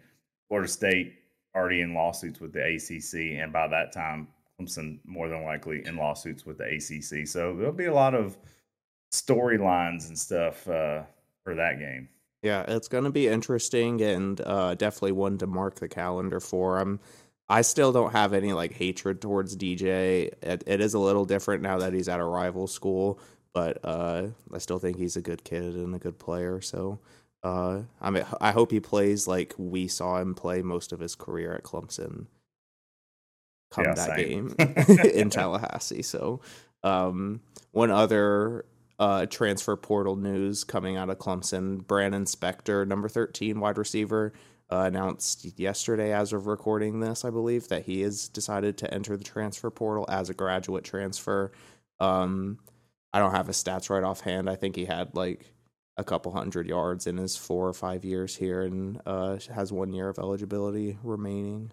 Florida 0.48 0.68
State 0.68 1.14
already 1.54 1.82
in 1.82 1.94
lawsuits 1.94 2.40
with 2.40 2.52
the 2.52 2.62
ACC. 2.62 3.40
And 3.40 3.52
by 3.52 3.68
that 3.68 3.92
time, 3.92 4.28
Clemson 4.60 4.98
more 5.04 5.28
than 5.28 5.44
likely 5.44 5.84
in 5.86 5.96
lawsuits 5.96 6.46
with 6.46 6.58
the 6.58 6.64
ACC. 6.64 7.26
So 7.26 7.54
there'll 7.56 7.72
be 7.72 7.86
a 7.86 7.94
lot 7.94 8.14
of 8.14 8.36
storylines 9.12 10.08
and 10.08 10.18
stuff 10.18 10.66
uh, 10.68 11.02
for 11.42 11.54
that 11.54 11.78
game. 11.78 12.08
Yeah, 12.42 12.64
it's 12.68 12.88
going 12.88 13.04
to 13.04 13.10
be 13.10 13.26
interesting 13.26 14.02
and 14.02 14.38
uh, 14.42 14.74
definitely 14.74 15.12
one 15.12 15.38
to 15.38 15.46
mark 15.46 15.76
the 15.76 15.88
calendar 15.88 16.40
for. 16.40 16.78
I'm, 16.78 17.00
I 17.48 17.62
still 17.62 17.92
don't 17.92 18.12
have 18.12 18.32
any 18.32 18.52
like 18.52 18.72
hatred 18.72 19.20
towards 19.20 19.56
DJ. 19.56 20.32
It, 20.42 20.64
it 20.66 20.80
is 20.80 20.94
a 20.94 20.98
little 20.98 21.24
different 21.24 21.62
now 21.62 21.78
that 21.78 21.92
he's 21.92 22.08
at 22.08 22.20
a 22.20 22.24
rival 22.24 22.66
school, 22.66 23.18
but 23.52 23.78
uh, 23.84 24.28
I 24.52 24.58
still 24.58 24.78
think 24.78 24.96
he's 24.96 25.16
a 25.16 25.22
good 25.22 25.44
kid 25.44 25.74
and 25.74 25.94
a 25.94 25.98
good 25.98 26.18
player. 26.18 26.60
So 26.60 27.00
uh, 27.44 27.82
I 28.00 28.10
mean, 28.10 28.24
I 28.40 28.52
hope 28.52 28.70
he 28.70 28.80
plays 28.80 29.28
like 29.28 29.54
we 29.58 29.86
saw 29.86 30.18
him 30.18 30.34
play 30.34 30.62
most 30.62 30.92
of 30.92 31.00
his 31.00 31.14
career 31.14 31.54
at 31.54 31.62
Clemson 31.62 32.26
come 33.70 33.84
yeah, 33.84 33.94
that 33.94 34.16
same. 34.16 34.48
game 34.48 34.56
in 35.14 35.28
Tallahassee. 35.30 36.02
So, 36.02 36.40
um, 36.82 37.40
one 37.72 37.90
other 37.90 38.64
uh, 38.98 39.26
transfer 39.26 39.76
portal 39.76 40.16
news 40.16 40.64
coming 40.64 40.96
out 40.96 41.10
of 41.10 41.18
Clemson: 41.18 41.86
Brannon 41.86 42.24
Spector, 42.24 42.86
number 42.88 43.08
thirteen 43.08 43.60
wide 43.60 43.76
receiver, 43.76 44.32
uh, 44.70 44.84
announced 44.86 45.58
yesterday, 45.58 46.12
as 46.12 46.32
of 46.32 46.46
recording 46.46 47.00
this, 47.00 47.24
I 47.24 47.30
believe, 47.30 47.68
that 47.68 47.84
he 47.84 48.00
has 48.02 48.28
decided 48.28 48.78
to 48.78 48.92
enter 48.92 49.16
the 49.16 49.24
transfer 49.24 49.70
portal 49.70 50.06
as 50.08 50.30
a 50.30 50.34
graduate 50.34 50.84
transfer. 50.84 51.52
Um, 52.00 52.58
I 53.12 53.18
don't 53.18 53.34
have 53.34 53.46
his 53.46 53.62
stats 53.62 53.90
right 53.90 54.02
offhand. 54.02 54.48
I 54.48 54.56
think 54.56 54.74
he 54.76 54.86
had 54.86 55.14
like 55.14 55.52
a 55.96 56.04
couple 56.04 56.32
hundred 56.32 56.66
yards 56.66 57.06
in 57.06 57.16
his 57.16 57.36
four 57.36 57.68
or 57.68 57.74
five 57.74 58.04
years 58.04 58.34
here 58.34 58.62
and 58.62 59.00
uh, 59.06 59.38
has 59.54 59.72
one 59.72 59.92
year 59.92 60.08
of 60.08 60.18
eligibility 60.18 60.98
remaining. 61.02 61.70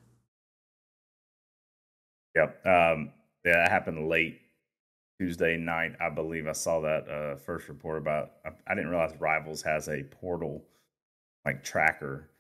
Yep. 2.35 2.65
Um, 2.65 3.11
yeah, 3.43 3.53
that 3.53 3.71
happened 3.71 4.07
late 4.07 4.39
Tuesday 5.19 5.57
night. 5.57 5.93
I 5.99 6.09
believe 6.09 6.47
I 6.47 6.53
saw 6.53 6.81
that 6.81 7.09
uh, 7.09 7.35
first 7.37 7.67
report 7.67 7.97
about. 7.97 8.33
I, 8.45 8.49
I, 8.67 8.75
didn't 8.75 8.89
realize 8.89 9.13
Rivals 9.19 9.61
has 9.63 9.87
a 9.87 10.03
portal 10.03 10.63
like 11.45 11.63
tracker 11.63 12.30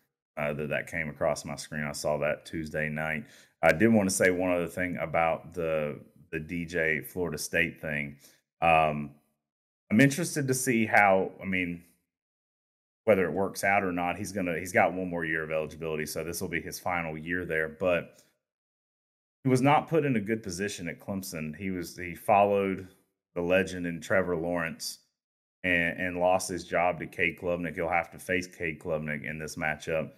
uh, 0.41 0.53
that 0.53 0.69
that 0.69 0.87
came 0.87 1.09
across 1.09 1.45
my 1.45 1.55
screen. 1.55 1.83
I 1.83 1.91
saw 1.91 2.17
that 2.17 2.45
Tuesday 2.45 2.89
night. 2.89 3.25
I 3.61 3.71
did 3.71 3.87
want 3.89 4.09
to 4.09 4.15
say 4.15 4.31
one 4.31 4.51
other 4.51 4.67
thing 4.67 4.97
about 4.99 5.53
the 5.53 5.99
the 6.31 6.39
DJ 6.39 7.05
Florida 7.05 7.37
State 7.37 7.79
thing. 7.81 8.17
Um, 8.61 9.11
I'm 9.91 9.99
interested 9.99 10.47
to 10.47 10.53
see 10.53 10.85
how. 10.85 11.31
I 11.41 11.45
mean, 11.45 11.83
whether 13.05 13.25
it 13.25 13.33
works 13.33 13.63
out 13.63 13.83
or 13.83 13.91
not, 13.91 14.17
he's 14.17 14.31
gonna 14.31 14.57
he's 14.57 14.73
got 14.73 14.93
one 14.93 15.09
more 15.09 15.25
year 15.25 15.43
of 15.43 15.51
eligibility, 15.51 16.05
so 16.05 16.23
this 16.23 16.41
will 16.41 16.49
be 16.49 16.61
his 16.61 16.79
final 16.79 17.17
year 17.17 17.45
there. 17.45 17.69
But 17.69 18.21
he 19.43 19.49
was 19.49 19.61
not 19.61 19.87
put 19.87 20.05
in 20.05 20.15
a 20.15 20.21
good 20.21 20.43
position 20.43 20.87
at 20.87 20.99
Clemson. 20.99 21.55
He 21.55 21.71
was 21.71 21.97
he 21.97 22.15
followed 22.15 22.87
the 23.35 23.41
legend 23.41 23.85
in 23.85 24.01
Trevor 24.01 24.35
Lawrence 24.35 24.99
and, 25.63 25.99
and 25.99 26.19
lost 26.19 26.49
his 26.49 26.63
job 26.63 26.99
to 26.99 27.05
Cade 27.05 27.39
Klubnik. 27.39 27.75
He'll 27.75 27.87
have 27.87 28.11
to 28.11 28.19
face 28.19 28.47
Cade 28.47 28.79
Klubnik 28.79 29.29
in 29.29 29.39
this 29.39 29.55
matchup. 29.55 30.11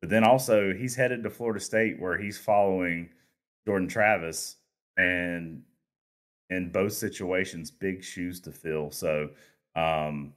But 0.00 0.10
then 0.10 0.24
also 0.24 0.72
he's 0.72 0.96
headed 0.96 1.22
to 1.24 1.30
Florida 1.30 1.60
State 1.60 2.00
where 2.00 2.16
he's 2.18 2.38
following 2.38 3.10
Jordan 3.66 3.88
Travis 3.88 4.56
and 4.96 5.62
in 6.48 6.70
both 6.72 6.92
situations, 6.92 7.70
big 7.70 8.02
shoes 8.02 8.40
to 8.40 8.52
fill. 8.52 8.90
So 8.90 9.30
um, 9.76 10.32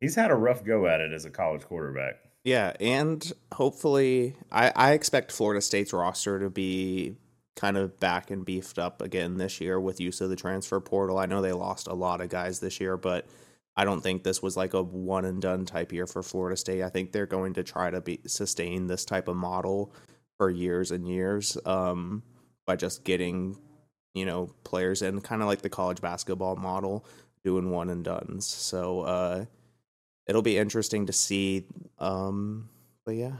he's 0.00 0.14
had 0.14 0.30
a 0.30 0.34
rough 0.34 0.64
go 0.64 0.86
at 0.86 1.00
it 1.00 1.12
as 1.12 1.24
a 1.24 1.30
college 1.30 1.62
quarterback. 1.62 2.16
Yeah, 2.44 2.72
and 2.80 3.32
hopefully, 3.52 4.34
I, 4.50 4.72
I 4.74 4.92
expect 4.92 5.30
Florida 5.30 5.60
State's 5.60 5.92
roster 5.92 6.40
to 6.40 6.50
be 6.50 7.16
kind 7.54 7.76
of 7.76 8.00
back 8.00 8.30
and 8.30 8.44
beefed 8.44 8.78
up 8.78 9.00
again 9.00 9.36
this 9.36 9.60
year 9.60 9.78
with 9.78 10.00
use 10.00 10.20
of 10.20 10.28
the 10.28 10.36
transfer 10.36 10.80
portal. 10.80 11.18
I 11.18 11.26
know 11.26 11.40
they 11.40 11.52
lost 11.52 11.86
a 11.86 11.94
lot 11.94 12.20
of 12.20 12.30
guys 12.30 12.58
this 12.58 12.80
year, 12.80 12.96
but 12.96 13.26
I 13.76 13.84
don't 13.84 14.02
think 14.02 14.22
this 14.22 14.42
was 14.42 14.56
like 14.56 14.74
a 14.74 14.82
one 14.82 15.24
and 15.24 15.40
done 15.40 15.64
type 15.64 15.92
year 15.92 16.06
for 16.06 16.22
Florida 16.22 16.56
State. 16.56 16.82
I 16.82 16.90
think 16.90 17.12
they're 17.12 17.26
going 17.26 17.54
to 17.54 17.62
try 17.62 17.90
to 17.90 18.00
be 18.00 18.20
sustain 18.26 18.86
this 18.86 19.04
type 19.04 19.28
of 19.28 19.36
model 19.36 19.94
for 20.36 20.50
years 20.50 20.90
and 20.90 21.08
years 21.08 21.56
um, 21.64 22.22
by 22.66 22.76
just 22.76 23.04
getting 23.04 23.56
you 24.14 24.26
know 24.26 24.50
players 24.64 25.02
in, 25.02 25.20
kind 25.20 25.40
of 25.40 25.48
like 25.48 25.62
the 25.62 25.70
college 25.70 26.00
basketball 26.00 26.56
model, 26.56 27.06
doing 27.44 27.70
one 27.70 27.88
and 27.88 28.04
duns. 28.04 28.46
So 28.46 29.00
uh, 29.02 29.44
it'll 30.26 30.42
be 30.42 30.58
interesting 30.58 31.06
to 31.06 31.12
see. 31.12 31.66
Um, 31.98 32.68
but 33.04 33.14
yeah. 33.14 33.36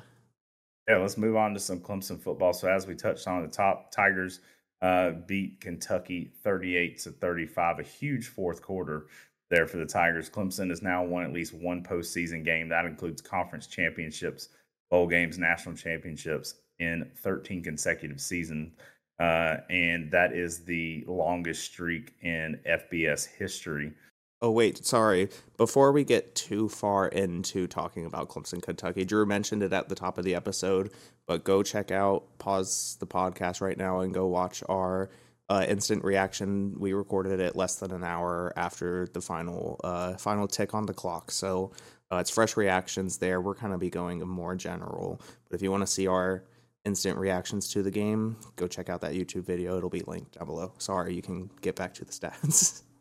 Yeah, 0.89 0.97
let's 0.97 1.17
move 1.17 1.37
on 1.37 1.55
to 1.55 1.61
some 1.61 1.79
Clemson 1.79 2.21
football. 2.21 2.53
So 2.53 2.69
as 2.69 2.87
we 2.87 2.97
touched 2.97 3.29
on 3.29 3.43
the 3.43 3.49
top, 3.49 3.93
Tigers 3.93 4.41
uh, 4.81 5.13
beat 5.27 5.61
Kentucky 5.61 6.33
38 6.43 6.99
to 7.01 7.11
35, 7.11 7.79
a 7.79 7.83
huge 7.85 8.27
fourth 8.27 8.61
quarter 8.61 9.07
there 9.53 9.67
for 9.67 9.77
the 9.77 9.87
Tigers. 9.87 10.31
Clemson 10.31 10.71
has 10.71 10.83
now 10.83 11.05
won 11.05 11.25
at 11.25 11.33
least 11.33 11.53
one 11.53 11.85
postseason 11.85 12.43
game. 12.45 12.69
That 12.69 12.87
includes 12.87 13.21
conference 13.21 13.67
championships, 13.67 14.49
bowl 14.91 15.07
games, 15.07 15.39
national 15.39 15.77
championships 15.77 16.55
in 16.79 17.09
13 17.19 17.63
consecutive 17.63 18.21
seasons. 18.21 18.73
Uh, 19.21 19.59
and 19.69 20.11
that 20.11 20.33
is 20.33 20.65
the 20.65 21.05
longest 21.07 21.65
streak 21.65 22.15
in 22.23 22.59
FBS 22.67 23.29
history. 23.29 23.93
Oh 24.41 24.51
wait, 24.51 24.85
sorry. 24.85 25.29
Before 25.57 25.93
we 25.93 26.03
get 26.03 26.35
too 26.35 26.69
far 26.69 27.07
into 27.09 27.69
talking 27.69 28.07
about 28.07 28.29
Clemson, 28.29 28.61
Kentucky, 28.61 29.05
Drew 29.05 29.27
mentioned 29.27 29.63
it 29.63 29.73
at 29.73 29.89
the 29.89 29.95
top 29.95 30.19
of 30.19 30.25
the 30.25 30.35
episode, 30.35 30.91
but 31.27 31.45
go 31.45 31.63
check 31.63 31.93
out 31.93 32.25
pause 32.39 32.97
the 32.99 33.07
podcast 33.07 33.61
right 33.61 33.79
now 33.79 34.01
and 34.01 34.13
go 34.13 34.27
watch 34.27 34.65
our 34.69 35.11
uh, 35.53 35.67
instant 35.69 36.03
reaction. 36.03 36.75
We 36.79 36.95
recorded 36.95 37.39
it 37.39 37.55
less 37.55 37.77
than 37.77 37.93
an 37.93 38.03
hour 38.03 38.55
after 38.57 39.07
the 39.13 39.21
final 39.21 39.79
uh, 39.85 40.15
final 40.15 40.49
tick 40.49 40.73
on 40.73 40.87
the 40.87 40.95
clock, 40.95 41.31
so 41.31 41.73
uh, 42.11 42.17
it's 42.17 42.31
fresh 42.31 42.57
reactions 42.57 43.19
there. 43.19 43.43
We're 43.43 43.55
kind 43.55 43.75
of 43.75 43.81
be 43.81 43.91
going 43.91 44.27
more 44.27 44.55
general, 44.57 45.21
but 45.49 45.55
if 45.55 45.63
you 45.63 45.71
want 45.71 45.83
to 45.83 45.87
see 45.87 46.07
our 46.07 46.45
instant 46.87 47.19
reactions 47.19 47.69
to 47.69 47.83
the 47.83 47.91
game, 47.91 48.37
go 48.57 48.67
check 48.67 48.89
out 48.89 49.03
that 49.03 49.13
YouTube 49.13 49.45
video. 49.45 49.77
It'll 49.77 49.91
be 49.91 50.03
linked 50.07 50.39
down 50.39 50.47
below. 50.47 50.73
Sorry, 50.79 51.15
you 51.15 51.23
can 51.23 51.51
get 51.61 51.77
back 51.77 51.93
to 51.95 52.05
the 52.05 52.13
stats. 52.13 52.83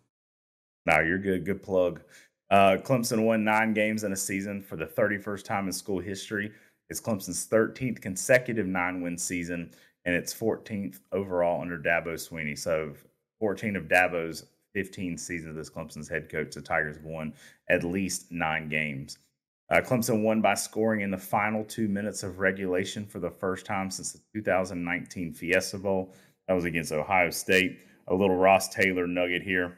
No, 0.88 1.00
you're 1.00 1.20
good. 1.20 1.46
Good 1.46 1.62
plug. 1.62 2.01
Uh, 2.50 2.77
Clemson 2.84 3.24
won 3.24 3.43
nine 3.43 3.72
games 3.72 4.03
in 4.03 4.13
a 4.13 4.17
season 4.17 4.63
for 4.63 4.75
the 4.75 4.88
31st 4.88 5.43
time 5.43 5.67
in 5.67 5.72
school 5.72 6.00
history. 6.00 6.51
It's 6.89 7.00
Clemson's 7.00 7.48
13th 7.48 8.01
consecutive 8.01 8.65
nine 8.65 9.00
win 9.00 9.15
season 9.15 9.70
and 10.05 10.15
its 10.15 10.34
14th 10.34 11.00
overall 11.12 11.62
under 11.62 11.77
Dabo 11.77 12.13
Swinney. 12.15 12.58
So 12.58 12.93
14 13.39 13.75
of 13.75 13.84
Dabo's 13.86 14.46
15 14.74 15.17
seasons 15.17 15.58
as 15.58 15.70
Clemson's 15.70 16.08
head 16.08 16.29
coach, 16.29 16.55
the 16.55 16.62
Tigers 16.62 16.96
have 16.98 17.05
won 17.05 17.34
at 17.70 17.84
least 17.84 18.31
nine 18.31 18.70
games. 18.70 19.17
Uh, 19.70 19.79
Clemson 19.79 20.22
won 20.22 20.41
by 20.41 20.53
scoring 20.53 21.01
in 21.01 21.12
the 21.12 21.17
final 21.17 21.63
two 21.63 21.88
minutes 21.88 22.24
of 22.24 22.39
regulation 22.39 23.05
for 23.05 23.20
the 23.20 23.29
first 23.29 23.65
time 23.65 23.89
since 23.89 24.12
the 24.12 24.20
2019 24.34 25.34
Fiesta 25.34 25.77
Bowl. 25.77 26.13
That 26.48 26.53
was 26.53 26.65
against 26.65 26.91
Ohio 26.91 27.30
State. 27.30 27.80
A 28.08 28.13
little 28.13 28.36
Ross 28.36 28.67
Taylor 28.67 29.08
nugget 29.08 29.41
here. 29.41 29.78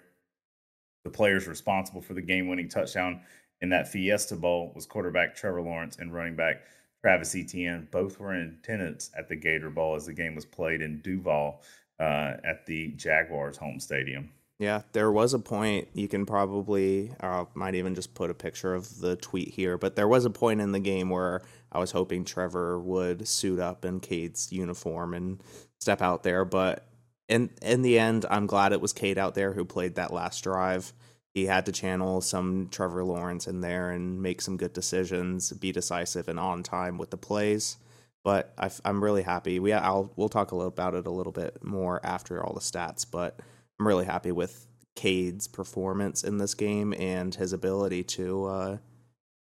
The 1.04 1.12
players 1.12 1.48
responsible 1.48 2.02
for 2.02 2.16
the 2.16 2.22
game 2.22 2.48
winning 2.48 2.70
touchdown 2.70 3.22
in 3.62 3.70
that 3.70 3.88
Fiesta 3.88 4.36
Bowl 4.36 4.72
was 4.74 4.86
quarterback 4.86 5.36
Trevor 5.36 5.62
Lawrence 5.62 5.98
and 5.98 6.14
running 6.14 6.36
back 6.36 6.64
Travis 7.04 7.36
Etienne. 7.36 7.88
Both 7.92 8.20
were 8.20 8.34
in 8.34 8.58
attendance 8.62 9.12
at 9.18 9.28
the 9.28 9.36
Gator 9.36 9.70
Bowl 9.70 9.96
as 9.96 10.06
the 10.06 10.14
game 10.14 10.36
was 10.36 10.46
played 10.46 10.82
in 10.82 11.02
Duval 11.02 11.62
uh, 12.00 12.34
at 12.44 12.66
the 12.66 12.90
Jaguars' 12.92 13.58
home 13.58 13.80
stadium. 13.80 14.32
Yeah, 14.60 14.84
there 14.94 15.12
was 15.12 15.34
a 15.34 15.40
point 15.40 15.90
you 15.94 16.08
can 16.08 16.26
probably, 16.26 17.12
uh, 17.20 17.46
might 17.54 17.76
even 17.76 17.96
just 17.96 18.14
put 18.14 18.30
a 18.30 18.36
picture 18.36 18.74
of 18.74 19.00
the 19.00 19.16
tweet 19.18 19.50
here, 19.50 19.78
but 19.78 19.96
there 19.96 20.08
was 20.08 20.26
a 20.26 20.30
point 20.30 20.62
in 20.62 20.72
the 20.72 20.80
game 20.80 21.10
where 21.10 21.42
I 21.72 21.80
was 21.80 21.92
hoping 21.92 22.24
Trevor 22.24 22.80
would 22.80 23.28
suit 23.28 23.60
up 23.60 23.84
in 23.84 24.00
Cade's 24.00 24.52
uniform 24.52 25.14
and 25.14 25.42
step 25.82 26.02
out 26.02 26.24
there, 26.24 26.46
but 26.46 26.88
in 27.28 27.50
in 27.62 27.82
the 27.82 28.00
end, 28.00 28.26
I'm 28.30 28.46
glad 28.46 28.74
it 28.74 28.82
was 28.82 28.94
Cade 28.94 29.18
out 29.18 29.34
there 29.34 29.54
who 29.54 29.66
played 29.66 29.96
that 29.96 30.14
last 30.14 30.44
drive. 30.44 30.94
He 31.34 31.48
had 31.48 31.66
to 31.66 31.72
channel 31.72 32.22
some 32.22 32.70
Trevor 32.70 33.04
Lawrence 33.04 33.48
in 33.48 33.62
there 33.62 33.90
and 33.90 34.22
make 34.22 34.40
some 34.40 34.56
good 34.56 34.74
decisions, 34.74 35.52
be 35.52 35.72
decisive 35.72 36.28
and 36.28 36.40
on 36.40 36.62
time 36.62 36.98
with 36.98 37.10
the 37.10 37.18
plays. 37.18 37.78
But 38.24 38.54
i 38.58 38.70
am 38.86 39.04
really 39.04 39.24
happy. 39.24 39.60
We 39.60 39.74
I'll 39.74 40.14
we'll 40.16 40.30
talk 40.30 40.52
a 40.52 40.56
little 40.56 40.70
about 40.70 40.94
it 40.94 41.08
a 41.08 41.12
little 41.12 41.34
bit 41.34 41.64
more 41.64 42.00
after 42.06 42.44
all 42.44 42.54
the 42.54 42.60
stats. 42.60 43.06
But 43.10 43.40
I'm 43.80 43.88
really 43.88 44.06
happy 44.06 44.32
with 44.32 44.68
Cade's 44.96 45.48
performance 45.48 46.24
in 46.24 46.38
this 46.38 46.54
game 46.54 46.94
and 46.94 47.34
his 47.34 47.52
ability 47.52 48.04
to 48.04 48.46
uh, 48.46 48.78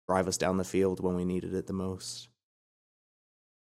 drive 0.07 0.27
us 0.27 0.37
down 0.37 0.57
the 0.57 0.63
field 0.63 0.99
when 0.99 1.15
we 1.15 1.25
needed 1.25 1.53
it 1.53 1.67
the 1.67 1.73
most. 1.73 2.27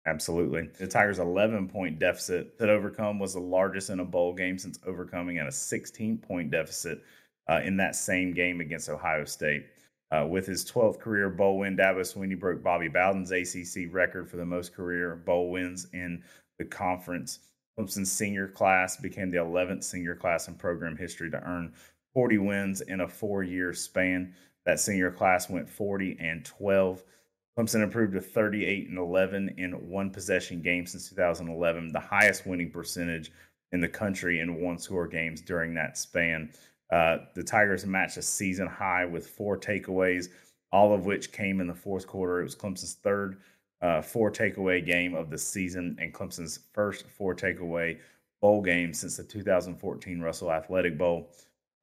Absolutely. 0.07 0.69
The 0.79 0.87
Tigers' 0.87 1.19
11 1.19 1.67
point 1.67 1.99
deficit 1.99 2.57
that 2.57 2.69
overcome 2.69 3.19
was 3.19 3.33
the 3.33 3.39
largest 3.39 3.89
in 3.91 3.99
a 3.99 4.05
bowl 4.05 4.33
game 4.33 4.57
since 4.57 4.79
overcoming 4.87 5.37
at 5.37 5.47
a 5.47 5.51
16 5.51 6.17
point 6.17 6.49
deficit 6.49 7.03
uh, 7.51 7.59
in 7.65 7.75
that 7.75 7.95
same 7.95 8.33
game 8.33 8.61
against 8.61 8.89
Ohio 8.89 9.25
State. 9.25 9.65
Uh, 10.11 10.25
with 10.25 10.45
his 10.45 10.63
12th 10.69 10.99
career 10.99 11.29
bowl 11.29 11.59
win, 11.59 11.75
Dabo 11.75 11.99
Swinney 11.99 12.39
broke 12.39 12.63
Bobby 12.63 12.87
Bowden's 12.87 13.31
ACC 13.31 13.93
record 13.93 14.29
for 14.29 14.37
the 14.37 14.45
most 14.45 14.73
career 14.73 15.17
bowl 15.25 15.51
wins 15.51 15.87
in 15.93 16.23
the 16.57 16.65
conference. 16.65 17.39
Clemson's 17.77 18.11
senior 18.11 18.47
class 18.47 18.97
became 18.97 19.31
the 19.31 19.37
11th 19.37 19.83
senior 19.83 20.15
class 20.15 20.47
in 20.47 20.55
program 20.55 20.95
history 20.95 21.29
to 21.29 21.41
earn 21.43 21.73
40 22.13 22.37
wins 22.39 22.81
in 22.81 23.01
a 23.01 23.07
four 23.07 23.43
year 23.43 23.73
span. 23.73 24.33
That 24.65 24.79
senior 24.79 25.11
class 25.11 25.49
went 25.49 25.69
40 25.69 26.17
and 26.19 26.45
12. 26.45 27.03
Clemson 27.57 27.83
improved 27.83 28.13
to 28.13 28.21
38 28.21 28.89
and 28.89 28.97
11 28.97 29.55
in 29.57 29.71
one 29.89 30.09
possession 30.09 30.61
games 30.61 30.91
since 30.91 31.09
2011, 31.09 31.91
the 31.91 31.99
highest 31.99 32.45
winning 32.45 32.71
percentage 32.71 33.31
in 33.71 33.81
the 33.81 33.87
country 33.87 34.39
in 34.39 34.61
one 34.61 34.77
score 34.77 35.07
games 35.07 35.41
during 35.41 35.73
that 35.73 35.97
span. 35.97 36.51
Uh, 36.91 37.19
the 37.35 37.43
Tigers 37.43 37.85
matched 37.85 38.17
a 38.17 38.21
season 38.21 38.67
high 38.67 39.05
with 39.05 39.27
four 39.27 39.57
takeaways, 39.57 40.29
all 40.71 40.93
of 40.93 41.05
which 41.05 41.31
came 41.31 41.61
in 41.61 41.67
the 41.67 41.73
fourth 41.73 42.05
quarter. 42.05 42.41
It 42.41 42.43
was 42.43 42.55
Clemson's 42.55 42.95
third 42.95 43.37
uh, 43.81 44.01
four 44.01 44.31
takeaway 44.31 44.85
game 44.85 45.15
of 45.15 45.29
the 45.29 45.37
season 45.37 45.97
and 45.99 46.13
Clemson's 46.13 46.59
first 46.73 47.07
four 47.07 47.35
takeaway 47.35 47.97
bowl 48.41 48.61
game 48.61 48.93
since 48.93 49.17
the 49.17 49.23
2014 49.23 50.19
Russell 50.19 50.51
Athletic 50.51 50.97
Bowl. 50.97 51.31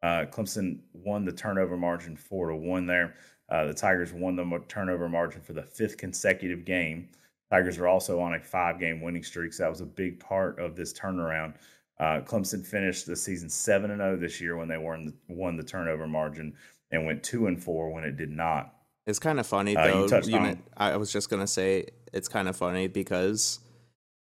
Uh, 0.03 0.25
Clemson 0.31 0.81
won 0.93 1.25
the 1.25 1.33
turnover 1.33 1.77
margin 1.77 2.17
four 2.17 2.49
to 2.49 2.57
one 2.57 2.87
there. 2.87 3.15
Uh, 3.49 3.65
the 3.65 3.75
Tigers 3.75 4.13
won 4.13 4.37
the 4.37 4.63
turnover 4.69 5.09
margin 5.09 5.41
for 5.41 5.55
the 5.55 5.63
fifth 5.63 5.97
consecutive 5.97 6.65
game. 6.65 7.09
Tigers 7.51 7.79
are 7.79 7.89
also 7.89 8.21
on 8.21 8.35
a 8.35 8.41
five 8.41 8.79
game 8.79 9.01
winning 9.01 9.23
streak, 9.23 9.53
so 9.53 9.63
that 9.63 9.71
was 9.71 9.81
a 9.81 9.87
big 9.87 10.21
part 10.21 10.59
of 10.59 10.77
this 10.77 10.93
turnaround. 10.93 11.55
Uh, 12.01 12.21
Clemson 12.21 12.65
finished 12.65 13.07
the 13.07 13.17
season 13.17 13.49
7 13.49 13.91
and 13.91 14.01
0 14.01 14.17
this 14.17 14.41
year 14.41 14.57
when 14.57 14.69
they 14.69 14.79
won 14.79 15.07
the, 15.07 15.35
won 15.35 15.57
the 15.57 15.65
turnover 15.65 16.07
margin 16.07 16.55
and 16.91 17.07
went 17.07 17.23
2 17.23 17.49
and 17.49 17.63
4 17.63 17.91
when 17.91 18.05
it 18.05 18.17
did 18.17 18.31
not. 18.31 18.75
It's 19.07 19.19
kind 19.19 19.41
of 19.41 19.47
funny, 19.47 19.75
though. 19.75 20.07
Uh, 20.07 20.21
you 20.25 20.39
you 20.39 20.59
I 20.77 20.97
was 20.97 21.13
just 21.13 21.31
going 21.31 21.41
to 21.41 21.47
say 21.47 21.87
it's 22.13 22.29
kind 22.29 22.47
of 22.47 22.57
funny 22.57 22.89
because 22.89 23.59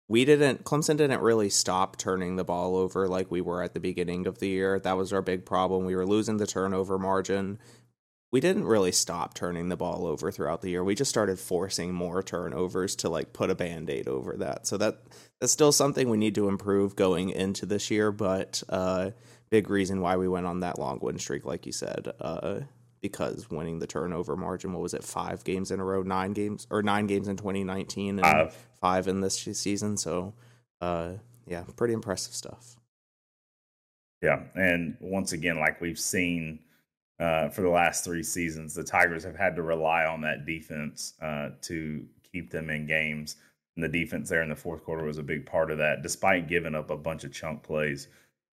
we 0.06 0.24
didn't, 0.24 0.64
Clemson 0.64 0.96
didn't 0.96 1.20
really 1.20 1.50
stop 1.50 1.98
turning 1.98 2.36
the 2.36 2.44
ball 2.44 2.76
over 2.76 3.08
like 3.08 3.30
we 3.30 3.40
were 3.40 3.62
at 3.62 3.74
the 3.74 3.80
beginning 3.80 4.26
of 4.26 4.38
the 4.38 4.48
year. 4.48 4.80
That 4.80 4.96
was 4.96 5.12
our 5.12 5.20
big 5.20 5.44
problem. 5.44 5.84
We 5.84 5.96
were 5.96 6.06
losing 6.06 6.38
the 6.38 6.46
turnover 6.46 6.98
margin 6.98 7.58
we 8.30 8.40
didn't 8.40 8.64
really 8.64 8.92
stop 8.92 9.34
turning 9.34 9.68
the 9.68 9.76
ball 9.76 10.06
over 10.06 10.30
throughout 10.30 10.60
the 10.60 10.70
year. 10.70 10.84
We 10.84 10.94
just 10.94 11.08
started 11.08 11.38
forcing 11.38 11.94
more 11.94 12.22
turnovers 12.22 12.94
to 12.96 13.08
like 13.08 13.32
put 13.32 13.50
a 13.50 13.54
band-aid 13.54 14.06
over 14.06 14.36
that. 14.38 14.66
So 14.66 14.76
that 14.76 15.00
that's 15.40 15.52
still 15.52 15.72
something 15.72 16.08
we 16.10 16.18
need 16.18 16.34
to 16.34 16.48
improve 16.48 16.94
going 16.94 17.30
into 17.30 17.64
this 17.64 17.90
year, 17.90 18.12
but 18.12 18.62
uh 18.68 19.12
big 19.50 19.70
reason 19.70 20.02
why 20.02 20.16
we 20.16 20.28
went 20.28 20.44
on 20.44 20.60
that 20.60 20.78
long 20.78 20.98
win 21.00 21.18
streak 21.18 21.46
like 21.46 21.64
you 21.64 21.72
said. 21.72 22.12
Uh 22.20 22.60
because 23.00 23.48
winning 23.48 23.78
the 23.78 23.86
turnover 23.86 24.36
margin, 24.36 24.72
what 24.72 24.82
was 24.82 24.94
it, 24.94 25.04
five 25.04 25.44
games 25.44 25.70
in 25.70 25.80
a 25.80 25.84
row, 25.84 26.02
nine 26.02 26.32
games 26.32 26.66
or 26.70 26.82
nine 26.82 27.06
games 27.06 27.28
in 27.28 27.36
2019 27.36 28.18
and 28.18 28.20
five, 28.20 28.54
five 28.80 29.08
in 29.08 29.20
this 29.20 29.36
season. 29.36 29.96
So, 29.96 30.34
uh, 30.80 31.12
yeah, 31.46 31.62
pretty 31.76 31.94
impressive 31.94 32.34
stuff. 32.34 32.76
Yeah, 34.20 34.42
and 34.56 34.96
once 34.98 35.32
again, 35.32 35.60
like 35.60 35.80
we've 35.80 35.98
seen 35.98 36.58
uh, 37.20 37.48
for 37.48 37.62
the 37.62 37.68
last 37.68 38.04
three 38.04 38.22
seasons, 38.22 38.74
the 38.74 38.84
Tigers 38.84 39.24
have 39.24 39.36
had 39.36 39.56
to 39.56 39.62
rely 39.62 40.04
on 40.04 40.20
that 40.22 40.46
defense 40.46 41.14
uh, 41.20 41.50
to 41.62 42.04
keep 42.30 42.50
them 42.50 42.70
in 42.70 42.86
games. 42.86 43.36
And 43.76 43.84
the 43.84 43.88
defense 43.88 44.28
there 44.28 44.42
in 44.42 44.48
the 44.48 44.56
fourth 44.56 44.84
quarter 44.84 45.04
was 45.04 45.18
a 45.18 45.22
big 45.22 45.46
part 45.46 45.70
of 45.70 45.78
that, 45.78 46.02
despite 46.02 46.48
giving 46.48 46.74
up 46.74 46.90
a 46.90 46.96
bunch 46.96 47.24
of 47.24 47.32
chunk 47.32 47.62
plays. 47.62 48.08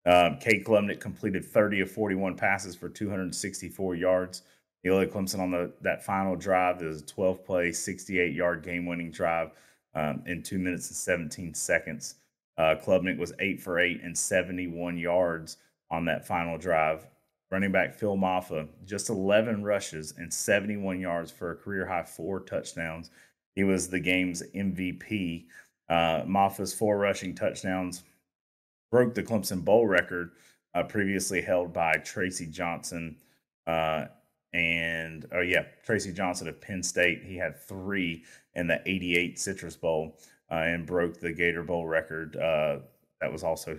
Um, 0.07 0.39
Cade 0.39 0.65
Klubnik 0.65 1.01
completed 1.01 1.45
30 1.45 1.81
of 1.81 1.91
41 1.91 2.37
passes 2.37 2.75
for 2.75 2.89
264 2.89 3.95
yards. 3.95 4.43
Neely 4.83 5.07
Clemson 5.07 5.41
on 5.41 5.51
the 5.51 5.73
that 5.81 6.05
final 6.05 6.37
drive 6.37 6.83
is 6.83 7.01
a 7.01 7.07
12 7.07 7.45
play, 7.45 7.73
68 7.73 8.35
yard 8.35 8.63
game 8.63 8.85
winning 8.85 9.11
drive 9.11 9.53
um, 9.95 10.23
in 10.27 10.43
two 10.43 10.59
minutes 10.59 10.89
and 10.89 10.97
17 10.97 11.55
seconds. 11.55 12.17
Uh, 12.59 12.75
Klubnik 12.83 13.19
was 13.19 13.33
eight 13.41 13.61
for 13.61 13.81
eight 13.81 14.03
and 14.03 14.17
71 14.17 14.99
yards 14.99 15.57
on 15.91 16.05
that 16.05 16.27
final 16.27 16.59
drive. 16.59 17.07
Running 17.51 17.73
back 17.73 17.95
Phil 17.95 18.17
Mafah, 18.17 18.69
just 18.85 19.11
11 19.11 19.63
rushes 19.63 20.15
and 20.17 20.33
71 20.33 20.99
yards 20.99 21.31
for 21.31 21.51
a 21.51 21.57
career 21.57 21.87
high 21.87 22.03
four 22.03 22.41
touchdowns. 22.41 23.11
He 23.55 23.65
was 23.65 23.89
the 23.89 24.01
game's 24.01 24.43
MVP. 24.55 25.47
Uh, 25.89 26.23
Mafah's 26.27 26.75
four 26.75 26.99
rushing 26.99 27.35
touchdowns 27.35 28.03
broke 28.91 29.15
the 29.15 29.23
Clemson 29.23 29.65
Bowl 29.65 29.87
record 29.87 30.33
uh, 30.75 30.83
previously 30.83 31.41
held 31.43 31.73
by 31.73 31.95
Tracy 31.95 32.47
Johnson. 32.47 33.17
Uh, 33.67 34.07
and, 34.53 35.27
oh, 35.33 35.41
yeah, 35.41 35.65
Tracy 35.85 36.13
Johnson 36.13 36.49
of 36.49 36.61
Penn 36.61 36.83
State. 36.83 37.23
He 37.25 37.37
had 37.37 37.61
three 37.61 38.25
in 38.55 38.67
the 38.67 38.81
88 38.87 39.39
Citrus 39.39 39.77
Bowl 39.77 40.17
uh, 40.51 40.55
and 40.55 40.87
broke 40.87 41.19
the 41.19 41.33
Gator 41.33 41.63
Bowl 41.63 41.87
record. 41.87 42.37
Uh, 42.37 42.79
that 43.21 43.33
was 43.33 43.43
also 43.43 43.77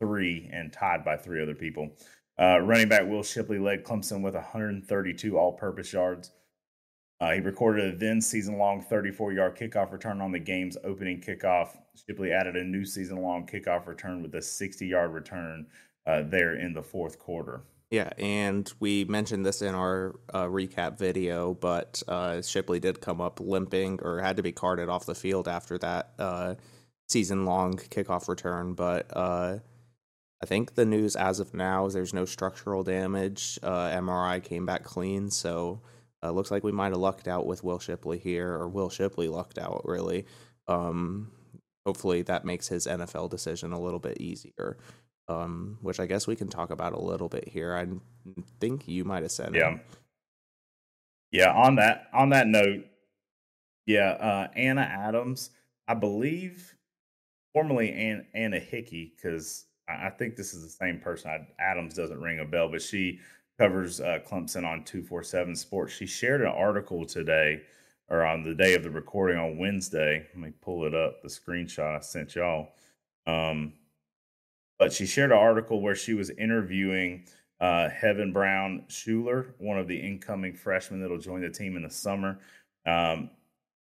three 0.00 0.48
and 0.52 0.72
tied 0.72 1.04
by 1.04 1.16
three 1.16 1.42
other 1.42 1.54
people. 1.54 1.90
Uh, 2.38 2.58
running 2.60 2.88
back 2.88 3.06
Will 3.06 3.22
Shipley 3.22 3.58
led 3.58 3.84
Clemson 3.84 4.22
with 4.22 4.34
132 4.34 5.38
all 5.38 5.52
purpose 5.52 5.92
yards. 5.92 6.32
Uh, 7.20 7.32
he 7.32 7.40
recorded 7.40 7.94
a 7.94 7.96
then 7.96 8.20
season 8.20 8.58
long 8.58 8.82
34 8.82 9.32
yard 9.32 9.56
kickoff 9.56 9.92
return 9.92 10.20
on 10.20 10.32
the 10.32 10.38
game's 10.38 10.76
opening 10.84 11.20
kickoff. 11.20 11.68
Shipley 12.06 12.32
added 12.32 12.56
a 12.56 12.64
new 12.64 12.84
season 12.84 13.22
long 13.22 13.46
kickoff 13.46 13.86
return 13.86 14.22
with 14.22 14.34
a 14.34 14.42
60 14.42 14.86
yard 14.86 15.12
return 15.12 15.66
uh, 16.06 16.22
there 16.26 16.56
in 16.56 16.74
the 16.74 16.82
fourth 16.82 17.18
quarter. 17.18 17.62
Yeah, 17.90 18.10
and 18.18 18.70
we 18.80 19.04
mentioned 19.04 19.46
this 19.46 19.62
in 19.62 19.74
our 19.74 20.16
uh, 20.32 20.46
recap 20.46 20.98
video, 20.98 21.54
but 21.54 22.02
uh, 22.08 22.42
Shipley 22.42 22.80
did 22.80 23.00
come 23.00 23.20
up 23.20 23.38
limping 23.38 24.00
or 24.02 24.20
had 24.20 24.36
to 24.36 24.42
be 24.42 24.50
carted 24.50 24.88
off 24.88 25.06
the 25.06 25.14
field 25.14 25.46
after 25.46 25.78
that 25.78 26.12
uh, 26.18 26.54
season 27.08 27.44
long 27.44 27.74
kickoff 27.74 28.26
return. 28.26 28.74
But 28.74 29.06
uh, 29.12 29.58
I 30.44 30.46
think 30.46 30.74
the 30.74 30.84
news 30.84 31.16
as 31.16 31.40
of 31.40 31.54
now 31.54 31.86
is 31.86 31.94
there's 31.94 32.12
no 32.12 32.26
structural 32.26 32.82
damage. 32.82 33.58
Uh, 33.62 33.88
MRI 33.88 34.44
came 34.44 34.66
back 34.66 34.84
clean, 34.84 35.30
so 35.30 35.80
uh, 36.22 36.32
looks 36.32 36.50
like 36.50 36.62
we 36.62 36.70
might 36.70 36.92
have 36.92 36.98
lucked 36.98 37.28
out 37.28 37.46
with 37.46 37.64
Will 37.64 37.78
Shipley 37.78 38.18
here, 38.18 38.52
or 38.52 38.68
Will 38.68 38.90
Shipley 38.90 39.26
lucked 39.26 39.56
out 39.56 39.80
really. 39.86 40.26
Um, 40.68 41.32
hopefully 41.86 42.20
that 42.24 42.44
makes 42.44 42.68
his 42.68 42.86
NFL 42.86 43.30
decision 43.30 43.72
a 43.72 43.80
little 43.80 43.98
bit 43.98 44.20
easier. 44.20 44.76
Um, 45.28 45.78
which 45.80 45.98
I 45.98 46.04
guess 46.04 46.26
we 46.26 46.36
can 46.36 46.48
talk 46.48 46.68
about 46.70 46.92
a 46.92 47.00
little 47.00 47.30
bit 47.30 47.48
here. 47.48 47.74
I 47.74 47.86
think 48.60 48.86
you 48.86 49.02
might 49.06 49.22
have 49.22 49.32
said 49.32 49.54
yeah. 49.54 49.78
Yeah, 51.32 51.54
on 51.54 51.76
that 51.76 52.08
on 52.12 52.28
that 52.28 52.48
note, 52.48 52.84
yeah, 53.86 54.10
uh, 54.10 54.48
Anna 54.54 54.82
Adams, 54.82 55.48
I 55.88 55.94
believe, 55.94 56.74
formerly 57.54 58.22
Anna 58.34 58.58
Hickey, 58.58 59.14
because 59.16 59.64
I 59.88 60.10
think 60.10 60.36
this 60.36 60.54
is 60.54 60.62
the 60.62 60.68
same 60.68 60.98
person. 60.98 61.30
I, 61.30 61.62
Adams 61.62 61.94
doesn't 61.94 62.20
ring 62.20 62.40
a 62.40 62.44
bell, 62.44 62.68
but 62.68 62.82
she 62.82 63.20
covers 63.58 64.00
uh, 64.00 64.18
Clemson 64.26 64.66
on 64.66 64.84
247 64.84 65.54
Sports. 65.56 65.92
She 65.92 66.06
shared 66.06 66.40
an 66.40 66.48
article 66.48 67.04
today 67.04 67.62
or 68.08 68.24
on 68.24 68.42
the 68.42 68.54
day 68.54 68.74
of 68.74 68.82
the 68.82 68.90
recording 68.90 69.38
on 69.38 69.58
Wednesday. 69.58 70.26
Let 70.34 70.42
me 70.42 70.52
pull 70.60 70.84
it 70.84 70.94
up, 70.94 71.22
the 71.22 71.28
screenshot 71.28 71.96
I 71.96 72.00
sent 72.00 72.34
y'all. 72.34 72.72
Um, 73.26 73.74
but 74.78 74.92
she 74.92 75.06
shared 75.06 75.30
an 75.30 75.38
article 75.38 75.80
where 75.80 75.94
she 75.94 76.14
was 76.14 76.30
interviewing 76.30 77.24
uh, 77.60 77.88
Hevin 77.88 78.32
Brown-Shuler, 78.32 79.52
one 79.58 79.78
of 79.78 79.88
the 79.88 79.96
incoming 79.96 80.54
freshmen 80.54 81.00
that'll 81.00 81.18
join 81.18 81.40
the 81.40 81.50
team 81.50 81.76
in 81.76 81.82
the 81.82 81.90
summer. 81.90 82.38
Um, 82.84 83.30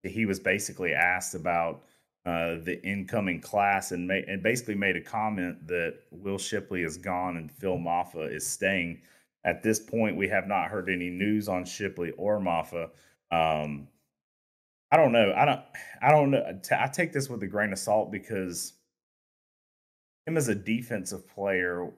he 0.03 0.25
was 0.25 0.39
basically 0.39 0.93
asked 0.93 1.35
about 1.35 1.83
uh, 2.29 2.59
the 2.63 2.79
incoming 2.83 3.41
class 3.41 3.91
and, 3.91 4.07
ma- 4.07 4.13
and 4.27 4.43
basically 4.43 4.75
made 4.75 4.95
a 4.95 5.01
comment 5.01 5.65
that 5.67 5.95
Will 6.11 6.37
Shipley 6.37 6.83
is 6.83 6.95
gone 6.95 7.37
and 7.37 7.51
Phil 7.51 7.77
Mafah 7.77 8.31
is 8.31 8.45
staying. 8.45 9.01
At 9.43 9.63
this 9.63 9.79
point, 9.79 10.15
we 10.15 10.27
have 10.27 10.47
not 10.47 10.67
heard 10.67 10.89
any 10.89 11.09
news 11.09 11.49
on 11.49 11.65
Shipley 11.65 12.11
or 12.11 12.39
Mafah. 12.39 12.89
Um, 13.31 13.87
I 14.91 14.97
don't 14.97 15.11
know. 15.11 15.33
I 15.35 15.45
don't. 15.45 15.61
I 16.03 16.11
don't 16.11 16.29
know. 16.29 16.59
I 16.71 16.87
take 16.87 17.13
this 17.13 17.29
with 17.29 17.41
a 17.41 17.47
grain 17.47 17.71
of 17.71 17.79
salt 17.79 18.11
because 18.11 18.73
him 20.27 20.37
as 20.37 20.49
a 20.49 20.55
defensive 20.55 21.27
player, 21.27 21.89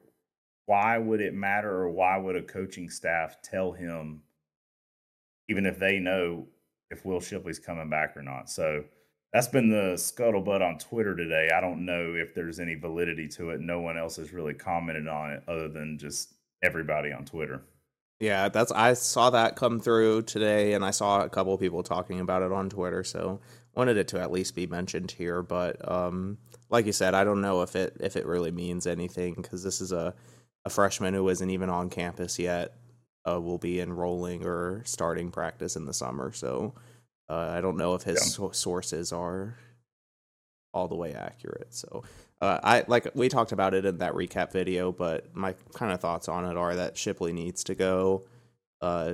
why 0.66 0.98
would 0.98 1.20
it 1.20 1.34
matter, 1.34 1.72
or 1.72 1.90
why 1.90 2.18
would 2.18 2.38
a 2.38 2.42
coaching 2.42 2.90
staff 2.90 3.42
tell 3.42 3.74
him, 3.74 4.22
even 5.50 5.66
if 5.66 5.78
they 5.78 6.00
know 6.00 6.48
if 6.90 7.04
Will 7.04 7.20
Shipley's 7.20 7.60
coming 7.60 7.90
back 7.90 8.16
or 8.16 8.22
not? 8.22 8.50
So 8.50 8.86
that's 9.34 9.48
been 9.48 9.70
the 9.70 9.94
scuttlebutt 9.96 10.62
on 10.62 10.78
Twitter 10.78 11.16
today. 11.16 11.50
I 11.56 11.62
don't 11.62 11.86
know 11.86 12.16
if 12.16 12.36
there's 12.36 12.60
any 12.60 12.76
validity 12.76 13.28
to 13.30 13.52
it. 13.52 13.62
No 13.62 13.80
one 13.80 13.98
else 13.98 14.18
has 14.18 14.34
really 14.34 14.54
commented 14.54 15.08
on 15.08 15.32
it 15.32 15.44
other 15.48 15.70
than 15.70 15.98
just 15.98 16.34
everybody 16.62 17.12
on 17.12 17.26
Twitter. 17.26 17.64
Yeah, 18.20 18.50
that's 18.50 18.72
I 18.72 18.94
saw 18.94 19.32
that 19.32 19.56
come 19.56 19.80
through 19.80 20.24
today, 20.24 20.74
and 20.74 20.86
I 20.86 20.92
saw 20.92 21.24
a 21.24 21.30
couple 21.30 21.54
of 21.54 21.60
people 21.60 21.82
talking 21.82 22.20
about 22.20 22.44
it 22.44 22.52
on 22.52 22.70
Twitter. 22.70 23.04
So 23.04 23.40
wanted 23.74 23.98
it 23.98 24.10
to 24.10 24.20
at 24.20 24.32
least 24.32 24.54
be 24.54 24.68
mentioned 24.68 25.12
here. 25.12 25.42
But 25.42 25.90
um, 25.90 26.38
like 26.70 26.86
you 26.86 26.92
said, 26.92 27.16
I 27.16 27.24
don't 27.24 27.42
know 27.42 27.62
if 27.64 27.76
it 27.76 27.98
if 28.00 28.16
it 28.16 28.28
really 28.28 28.52
means 28.52 28.86
anything 28.86 29.36
because 29.36 29.64
this 29.64 29.82
is 29.82 29.92
a 29.92 30.14
a 30.66 30.70
freshman 30.70 31.16
who 31.16 31.28
isn't 31.30 31.50
even 31.50 31.70
on 31.70 31.90
campus 31.90 32.38
yet. 32.38 32.76
Uh, 33.28 33.40
will 33.40 33.60
be 33.60 33.80
enrolling 33.80 34.44
or 34.44 34.82
starting 34.84 35.30
practice 35.30 35.76
in 35.76 35.86
the 35.86 35.94
summer. 35.94 36.32
So 36.32 36.74
uh, 37.32 37.54
I 37.56 37.62
don't 37.62 37.78
know 37.78 37.96
if 37.96 38.04
his 38.04 38.18
yeah. 38.18 38.26
so- 38.26 38.52
sources 38.52 39.14
are 39.14 39.56
all 40.74 40.88
the 40.90 40.96
way 40.96 41.14
accurate. 41.14 41.74
So 41.74 42.04
uh, 42.42 42.60
I 42.62 42.84
like 42.88 43.08
we 43.16 43.30
talked 43.30 43.54
about 43.54 43.74
it 43.74 43.86
in 43.86 44.00
that 44.00 44.14
recap 44.14 44.52
video, 44.52 44.92
but 44.92 45.34
my 45.34 45.56
kind 45.74 45.94
of 45.94 46.02
thoughts 46.02 46.28
on 46.28 46.46
it 46.46 46.58
are 46.58 46.76
that 46.76 46.98
Shipley 46.98 47.32
needs 47.32 47.64
to 47.66 47.76
go. 47.76 48.26
Uh, 48.82 49.14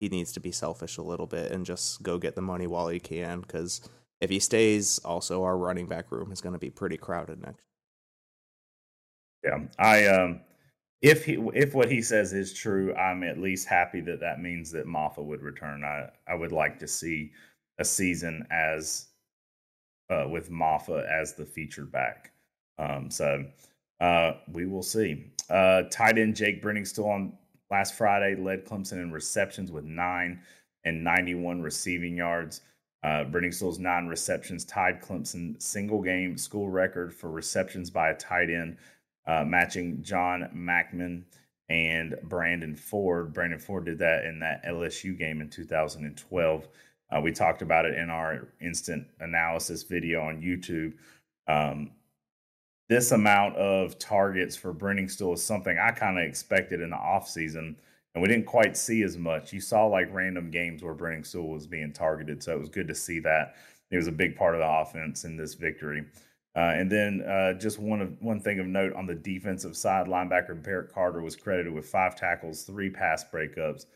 he 0.00 0.08
needs 0.08 0.32
to 0.32 0.40
be 0.40 0.52
selfish 0.52 0.96
a 0.96 1.02
little 1.02 1.26
bit 1.26 1.52
and 1.52 1.66
just 1.66 2.02
go 2.02 2.18
get 2.18 2.34
the 2.34 2.42
money 2.42 2.66
while 2.66 2.88
he 2.88 2.98
can. 2.98 3.40
Because 3.40 3.82
if 4.20 4.30
he 4.30 4.38
stays, 4.38 4.98
also 5.04 5.44
our 5.44 5.56
running 5.56 5.86
back 5.86 6.10
room 6.10 6.32
is 6.32 6.40
going 6.40 6.54
to 6.54 6.58
be 6.58 6.70
pretty 6.70 6.96
crowded 6.96 7.42
next. 7.42 7.64
Yeah, 9.42 9.58
I 9.78 10.06
um, 10.06 10.40
if 11.04 11.26
he 11.26 11.34
if 11.52 11.74
what 11.74 11.90
he 11.90 12.00
says 12.00 12.32
is 12.32 12.54
true, 12.54 12.94
I'm 12.94 13.22
at 13.24 13.38
least 13.38 13.68
happy 13.68 14.00
that 14.00 14.20
that 14.20 14.40
means 14.40 14.70
that 14.72 14.86
Mafah 14.86 15.22
would 15.22 15.42
return. 15.42 15.84
I 15.84 16.08
I 16.26 16.34
would 16.34 16.50
like 16.50 16.78
to 16.78 16.88
see 16.88 17.30
a 17.78 17.84
season 17.84 18.46
as 18.50 19.08
uh, 20.08 20.26
with 20.30 20.50
Mafah 20.50 21.06
as 21.06 21.34
the 21.34 21.44
featured 21.44 21.92
back. 21.92 22.32
Um, 22.78 23.10
so 23.10 23.44
uh, 24.00 24.32
we 24.50 24.64
will 24.64 24.82
see. 24.82 25.26
Uh, 25.50 25.82
tight 25.90 26.16
end 26.16 26.36
Jake 26.36 26.62
Briningstool 26.62 27.06
on 27.06 27.34
last 27.70 27.96
Friday 27.96 28.34
led 28.40 28.64
Clemson 28.64 29.02
in 29.02 29.12
receptions 29.12 29.70
with 29.70 29.84
nine 29.84 30.40
and 30.86 31.04
91 31.04 31.60
receiving 31.60 32.16
yards. 32.16 32.62
Uh, 33.02 33.24
Briningstool's 33.24 33.78
nine 33.78 34.06
receptions 34.06 34.64
tied 34.64 35.02
Clemson 35.02 35.60
single 35.60 36.00
game 36.00 36.38
school 36.38 36.70
record 36.70 37.12
for 37.12 37.30
receptions 37.30 37.90
by 37.90 38.08
a 38.08 38.16
tight 38.16 38.48
end 38.48 38.78
uh, 39.26 39.44
matching 39.44 40.02
John 40.02 40.48
McMakin 40.54 41.22
and 41.68 42.16
Brandon 42.24 42.76
Ford. 42.76 43.32
Brandon 43.32 43.58
Ford 43.58 43.86
did 43.86 43.98
that 43.98 44.24
in 44.24 44.38
that 44.40 44.64
LSU 44.64 45.16
game 45.16 45.40
in 45.40 45.48
2012. 45.48 46.68
Uh, 47.10 47.20
we 47.20 47.32
talked 47.32 47.62
about 47.62 47.84
it 47.84 47.96
in 47.98 48.10
our 48.10 48.48
instant 48.60 49.06
analysis 49.20 49.82
video 49.82 50.22
on 50.22 50.42
YouTube. 50.42 50.94
Um, 51.46 51.90
this 52.88 53.12
amount 53.12 53.56
of 53.56 53.98
targets 53.98 54.56
for 54.56 54.74
Briningstool 54.74 55.34
is 55.34 55.42
something 55.42 55.78
I 55.78 55.90
kind 55.92 56.18
of 56.18 56.24
expected 56.24 56.80
in 56.80 56.90
the 56.90 56.96
offseason, 56.96 57.76
and 58.14 58.22
we 58.22 58.28
didn't 58.28 58.46
quite 58.46 58.76
see 58.76 59.02
as 59.02 59.16
much. 59.16 59.52
You 59.52 59.60
saw 59.60 59.86
like 59.86 60.12
random 60.12 60.50
games 60.50 60.82
where 60.82 60.94
Briningstool 60.94 61.48
was 61.48 61.66
being 61.66 61.92
targeted, 61.92 62.42
so 62.42 62.52
it 62.52 62.60
was 62.60 62.68
good 62.68 62.88
to 62.88 62.94
see 62.94 63.20
that. 63.20 63.54
It 63.90 63.96
was 63.96 64.06
a 64.06 64.12
big 64.12 64.36
part 64.36 64.54
of 64.54 64.60
the 64.60 64.68
offense 64.68 65.24
in 65.24 65.36
this 65.36 65.54
victory. 65.54 66.04
Uh, 66.56 66.72
and 66.76 66.90
then 66.90 67.20
uh, 67.22 67.52
just 67.54 67.80
one 67.80 68.00
of 68.00 68.16
one 68.20 68.40
thing 68.40 68.60
of 68.60 68.66
note 68.66 68.92
on 68.94 69.06
the 69.06 69.14
defensive 69.14 69.76
side, 69.76 70.06
linebacker 70.06 70.60
Barrett 70.62 70.92
Carter 70.92 71.20
was 71.20 71.34
credited 71.34 71.72
with 71.72 71.86
five 71.86 72.14
tackles, 72.14 72.62
three 72.62 72.90
pass 72.90 73.24
breakups, 73.24 73.86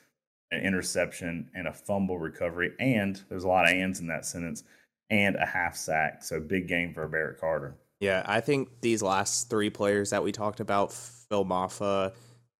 an 0.50 0.62
interception, 0.62 1.48
and 1.54 1.68
a 1.68 1.72
fumble 1.72 2.18
recovery. 2.18 2.72
And 2.80 3.20
there's 3.28 3.44
a 3.44 3.48
lot 3.48 3.66
of 3.66 3.70
ands 3.70 4.00
in 4.00 4.08
that 4.08 4.26
sentence, 4.26 4.64
and 5.10 5.36
a 5.36 5.46
half 5.46 5.76
sack. 5.76 6.24
So 6.24 6.40
big 6.40 6.66
game 6.66 6.92
for 6.92 7.06
Barrett 7.06 7.40
Carter. 7.40 7.76
Yeah, 8.00 8.22
I 8.26 8.40
think 8.40 8.80
these 8.80 9.02
last 9.02 9.50
three 9.50 9.70
players 9.70 10.10
that 10.10 10.22
we 10.22 10.32
talked 10.32 10.60
about, 10.60 10.92
Phil 10.92 11.44
Mafah, 11.44 12.12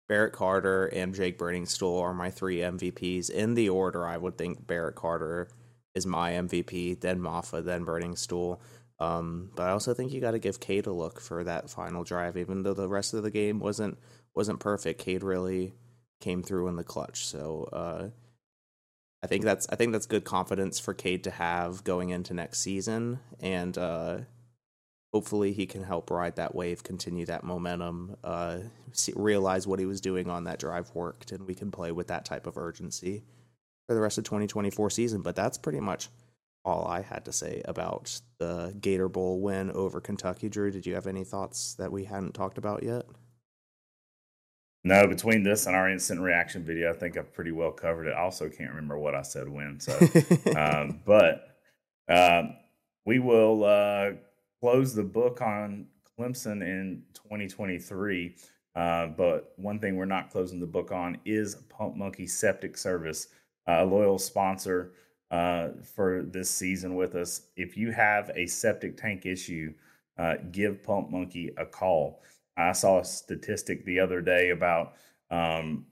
Barrett 0.09 0.33
Carter, 0.33 0.87
and 0.87 1.15
Jake 1.15 1.39
Briningstool, 1.39 2.01
are 2.01 2.15
my 2.15 2.31
three 2.31 2.59
MVPs. 2.59 3.31
In 3.31 3.55
the 3.55 3.69
order, 3.69 4.07
I 4.07 4.17
would 4.17 4.39
think 4.39 4.67
Barrett 4.67 4.97
Carter 4.97 5.49
is 5.95 6.07
my 6.07 6.33
MVP, 6.33 7.01
then 7.01 7.21
Mafah, 7.21 7.65
then 7.65 7.85
Briningstool. 7.85 8.59
Um, 9.01 9.51
but 9.55 9.65
I 9.65 9.71
also 9.71 9.95
think 9.95 10.13
you 10.13 10.21
got 10.21 10.33
to 10.33 10.39
give 10.39 10.61
Cade 10.61 10.87
a 10.87 10.93
look 10.93 11.21
for 11.21 11.45
that 11.45 11.71
final 11.71 12.03
drive, 12.03 12.37
even 12.37 12.63
though 12.63 12.75
the 12.75 12.89
rest 12.89 13.15
of 13.15 13.23
the 13.23 13.31
game 13.31 13.61
wasn't 13.61 13.99
wasn't 14.35 14.61
perfect. 14.61 15.01
Cade 15.01 15.23
really 15.23 15.73
came 16.21 16.43
through 16.43 16.69
in 16.69 16.77
the 16.77 16.85
clutch, 16.85 17.25
so 17.27 17.69
uh, 17.73 18.09
I 19.23 19.27
think 19.27 19.45
that's 19.45 19.69
I 19.69 19.77
think 19.77 19.93
that's 19.93 20.07
good 20.07 20.25
confidence 20.25 20.79
for 20.79 20.95
Cade 20.95 21.25
to 21.25 21.31
have 21.31 21.85
going 21.85 22.11
into 22.11 22.35
next 22.35 22.61
season, 22.61 23.21
and 23.41 23.79
uh, 23.79 24.19
hopefully 25.13 25.53
he 25.53 25.67
can 25.67 25.83
help 25.83 26.11
ride 26.11 26.37
that 26.37 26.55
wave, 26.55 26.83
continue 26.83 27.27
that 27.27 27.45
momentum, 27.45 28.17
uh, 28.23 28.59
see, 28.93 29.13
realize 29.17 29.67
what 29.67 29.79
he 29.79 29.87
was 29.87 30.01
doing 30.01 30.29
on 30.29 30.45
that 30.45 30.59
drive 30.59 30.91
worked, 30.95 31.33
and 31.33 31.47
we 31.47 31.55
can 31.55 31.71
play 31.71 31.93
with 31.93 32.09
that 32.09 32.25
type 32.25 32.47
of 32.47 32.57
urgency 32.59 33.25
for 33.87 33.95
the 33.95 34.01
rest 34.01 34.19
of 34.19 34.25
2024 34.25 34.91
season. 34.91 35.23
But 35.23 35.37
that's 35.37 35.59
pretty 35.59 35.81
much 35.81 36.09
all 36.69 36.87
I 36.87 37.01
had 37.01 37.25
to 37.25 37.33
say 37.33 37.63
about 37.65 38.21
the 38.39 38.77
Gator 38.79 39.09
Bowl 39.09 39.41
win 39.41 39.71
over 39.73 40.01
Kentucky. 40.01 40.49
Drew, 40.49 40.71
did 40.71 40.87
you 40.87 40.95
have 40.95 41.07
any 41.07 41.25
thoughts 41.25 41.75
that 41.75 41.91
we 41.91 42.05
hadn't 42.05 42.35
talked 42.35 42.59
about 42.59 42.83
yet? 42.83 43.07
No, 44.85 45.07
between 45.07 45.43
this 45.43 45.67
and 45.67 45.75
our 45.75 45.91
instant 45.91 46.21
reaction 46.21 46.65
video, 46.65 46.91
I 46.91 46.93
think 46.93 47.17
I've 47.17 47.33
pretty 47.33 47.53
well 47.53 47.73
covered 47.73 48.07
it. 48.07 48.13
I 48.13 48.21
also 48.21 48.49
can't 48.49 48.71
remember 48.71 48.99
what 48.99 49.15
I 49.15 49.23
said 49.23 49.49
when. 49.49 49.81
So, 49.81 49.93
um, 50.57 51.01
but 51.05 51.57
um, 52.09 52.55
we 53.05 53.19
will 53.19 53.65
uh, 53.65 54.11
close 54.61 54.95
the 54.95 55.03
book 55.03 55.41
on 55.41 55.87
Clemson 56.19 56.63
in 56.63 57.03
2023. 57.15 58.37
Uh, 58.77 59.07
but 59.09 59.53
one 59.57 59.79
thing 59.79 59.97
we're 59.97 60.05
not 60.05 60.31
closing 60.31 60.61
the 60.61 60.67
book 60.67 60.93
on 60.93 61.19
is 61.25 61.57
Pump 61.69 61.97
Monkey 61.97 62.27
Septic 62.27 62.77
Service, 62.77 63.29
a 63.67 63.85
loyal 63.85 64.19
sponsor 64.19 64.93
uh, 65.31 65.69
for 65.95 66.23
this 66.23 66.51
season 66.51 66.97
with 66.97 67.15
us. 67.15 67.43
If 67.57 67.77
you 67.77 67.93
have 67.93 68.31
a 68.35 68.47
septic 68.47 68.97
tank 68.97 69.27
issue, 69.27 69.75
uh, 70.19 70.37
give 70.51 70.83
Pump 70.83 71.11
Monkey 71.11 71.53
a 71.57 71.67
call. 71.67 72.23
I 72.57 72.73
saw 72.73 73.01
a 73.01 73.05
statistic 73.05 73.85
the 73.85 74.01
other 74.01 74.21
day 74.21 74.51
about 74.51 74.95
um, 75.31 75.87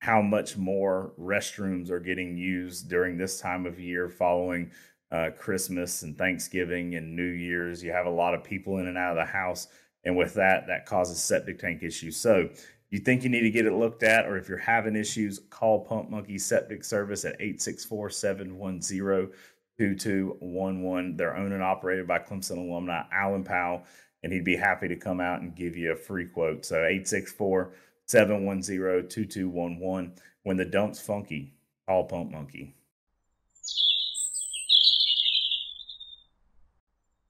how 0.00 0.22
much 0.22 0.56
more 0.56 1.12
restrooms 1.18 1.90
are 1.90 2.00
getting 2.00 2.36
used 2.36 2.88
during 2.88 3.16
this 3.16 3.40
time 3.40 3.66
of 3.66 3.78
year 3.78 4.08
following 4.08 4.72
uh, 5.12 5.30
Christmas 5.38 6.02
and 6.02 6.16
Thanksgiving 6.16 6.94
and 6.94 7.14
New 7.14 7.22
Year's. 7.22 7.82
You 7.82 7.92
have 7.92 8.06
a 8.06 8.10
lot 8.10 8.34
of 8.34 8.42
people 8.42 8.78
in 8.78 8.86
and 8.86 8.96
out 8.96 9.16
of 9.16 9.26
the 9.26 9.30
house. 9.30 9.68
And 10.04 10.16
with 10.16 10.34
that, 10.34 10.66
that 10.68 10.86
causes 10.86 11.22
septic 11.22 11.58
tank 11.58 11.82
issues. 11.82 12.16
So 12.16 12.48
you 12.90 12.98
think 12.98 13.22
you 13.22 13.30
need 13.30 13.42
to 13.42 13.50
get 13.50 13.66
it 13.66 13.72
looked 13.72 14.02
at, 14.02 14.26
or 14.26 14.36
if 14.36 14.48
you're 14.48 14.58
having 14.58 14.96
issues, 14.96 15.38
call 15.50 15.84
Pump 15.84 16.10
Monkey 16.10 16.38
Septic 16.38 16.82
Service 16.82 17.24
at 17.24 17.36
864 17.40 18.10
710 18.10 19.32
2211. 19.78 21.16
They're 21.16 21.36
owned 21.36 21.52
and 21.52 21.62
operated 21.62 22.06
by 22.08 22.18
Clemson 22.18 22.58
alumni 22.58 23.02
Alan 23.12 23.44
Powell, 23.44 23.84
and 24.22 24.32
he'd 24.32 24.44
be 24.44 24.56
happy 24.56 24.88
to 24.88 24.96
come 24.96 25.20
out 25.20 25.40
and 25.40 25.54
give 25.54 25.76
you 25.76 25.92
a 25.92 25.96
free 25.96 26.26
quote. 26.26 26.64
So 26.64 26.76
864 26.76 27.72
710 28.06 29.08
2211. 29.08 30.12
When 30.42 30.56
the 30.56 30.64
dump's 30.64 31.00
funky, 31.00 31.54
call 31.86 32.04
Pump 32.04 32.32
Monkey. 32.32 32.74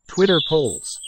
Twitter 0.08 0.40
polls. 0.48 1.00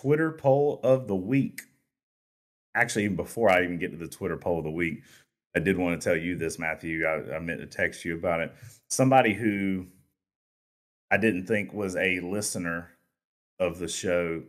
Twitter 0.00 0.32
poll 0.32 0.80
of 0.82 1.08
the 1.08 1.16
week. 1.16 1.62
Actually, 2.74 3.04
even 3.04 3.16
before 3.16 3.50
I 3.50 3.64
even 3.64 3.78
get 3.78 3.90
to 3.90 3.96
the 3.96 4.08
Twitter 4.08 4.36
poll 4.36 4.58
of 4.58 4.64
the 4.64 4.70
week, 4.70 5.02
I 5.56 5.60
did 5.60 5.76
want 5.76 6.00
to 6.00 6.08
tell 6.08 6.16
you 6.16 6.36
this, 6.36 6.58
Matthew. 6.58 7.04
I, 7.04 7.36
I 7.36 7.38
meant 7.40 7.60
to 7.60 7.66
text 7.66 8.04
you 8.04 8.14
about 8.14 8.40
it. 8.40 8.54
Somebody 8.88 9.34
who 9.34 9.86
I 11.10 11.16
didn't 11.16 11.46
think 11.46 11.72
was 11.72 11.96
a 11.96 12.20
listener 12.20 12.90
of 13.58 13.78
the 13.78 13.88
show 13.88 14.42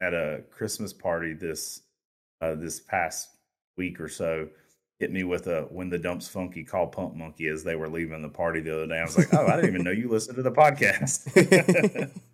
at 0.00 0.14
a 0.14 0.42
Christmas 0.50 0.92
party 0.92 1.32
this 1.32 1.82
uh, 2.40 2.54
this 2.54 2.78
past 2.80 3.30
week 3.76 4.00
or 4.00 4.08
so 4.08 4.48
hit 5.00 5.10
me 5.10 5.24
with 5.24 5.46
a 5.46 5.62
when 5.70 5.88
the 5.88 5.98
dumps 5.98 6.28
funky 6.28 6.62
call 6.62 6.86
pump 6.86 7.16
monkey 7.16 7.48
as 7.48 7.64
they 7.64 7.74
were 7.74 7.88
leaving 7.88 8.22
the 8.22 8.28
party 8.28 8.60
the 8.60 8.74
other 8.74 8.86
day. 8.86 8.98
I 8.98 9.04
was 9.04 9.18
like, 9.18 9.32
oh, 9.34 9.46
I 9.46 9.56
didn't 9.56 9.70
even 9.70 9.82
know 9.84 9.90
you 9.90 10.08
listened 10.08 10.36
to 10.36 10.42
the 10.42 10.52
podcast. 10.52 12.10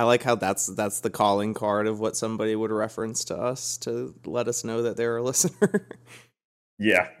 I 0.00 0.04
like 0.04 0.22
how 0.22 0.34
that's 0.34 0.66
that's 0.68 1.00
the 1.00 1.10
calling 1.10 1.52
card 1.52 1.86
of 1.86 2.00
what 2.00 2.16
somebody 2.16 2.56
would 2.56 2.70
reference 2.70 3.22
to 3.24 3.36
us 3.36 3.76
to 3.78 4.14
let 4.24 4.48
us 4.48 4.64
know 4.64 4.80
that 4.80 4.96
they're 4.96 5.18
a 5.18 5.22
listener. 5.30 5.88
yeah. 6.78 7.10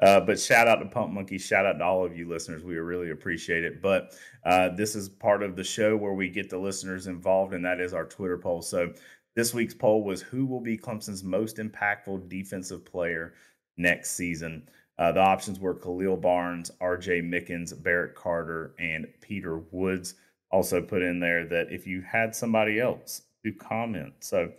uh, 0.00 0.20
but 0.20 0.40
shout 0.40 0.66
out 0.66 0.76
to 0.76 0.86
Pump 0.86 1.12
Monkey. 1.12 1.36
Shout 1.36 1.66
out 1.66 1.74
to 1.74 1.84
all 1.84 2.06
of 2.06 2.16
you 2.16 2.26
listeners. 2.26 2.64
We 2.64 2.76
really 2.76 3.10
appreciate 3.10 3.64
it. 3.64 3.82
But 3.82 4.14
uh, 4.46 4.70
this 4.76 4.96
is 4.96 5.10
part 5.10 5.42
of 5.42 5.56
the 5.56 5.62
show 5.62 5.94
where 5.94 6.14
we 6.14 6.30
get 6.30 6.48
the 6.48 6.56
listeners 6.56 7.06
involved, 7.06 7.52
and 7.52 7.66
that 7.66 7.80
is 7.80 7.92
our 7.92 8.06
Twitter 8.06 8.38
poll. 8.38 8.62
So 8.62 8.94
this 9.34 9.52
week's 9.52 9.74
poll 9.74 10.04
was 10.04 10.22
who 10.22 10.46
will 10.46 10.62
be 10.62 10.78
Clemson's 10.78 11.22
most 11.22 11.58
impactful 11.58 12.30
defensive 12.30 12.82
player 12.86 13.34
next 13.76 14.12
season? 14.12 14.70
Uh, 14.98 15.12
the 15.12 15.20
options 15.20 15.60
were 15.60 15.74
Khalil 15.74 16.16
Barnes, 16.16 16.70
RJ 16.80 17.28
Mickens, 17.28 17.74
Barrett 17.82 18.14
Carter, 18.14 18.74
and 18.78 19.06
Peter 19.20 19.58
Woods 19.70 20.14
also 20.50 20.82
put 20.82 21.02
in 21.02 21.20
there 21.20 21.46
that 21.46 21.66
if 21.70 21.86
you 21.86 22.02
had 22.02 22.34
somebody 22.34 22.80
else 22.80 23.22
to 23.44 23.52
comment. 23.52 24.14
So, 24.20 24.52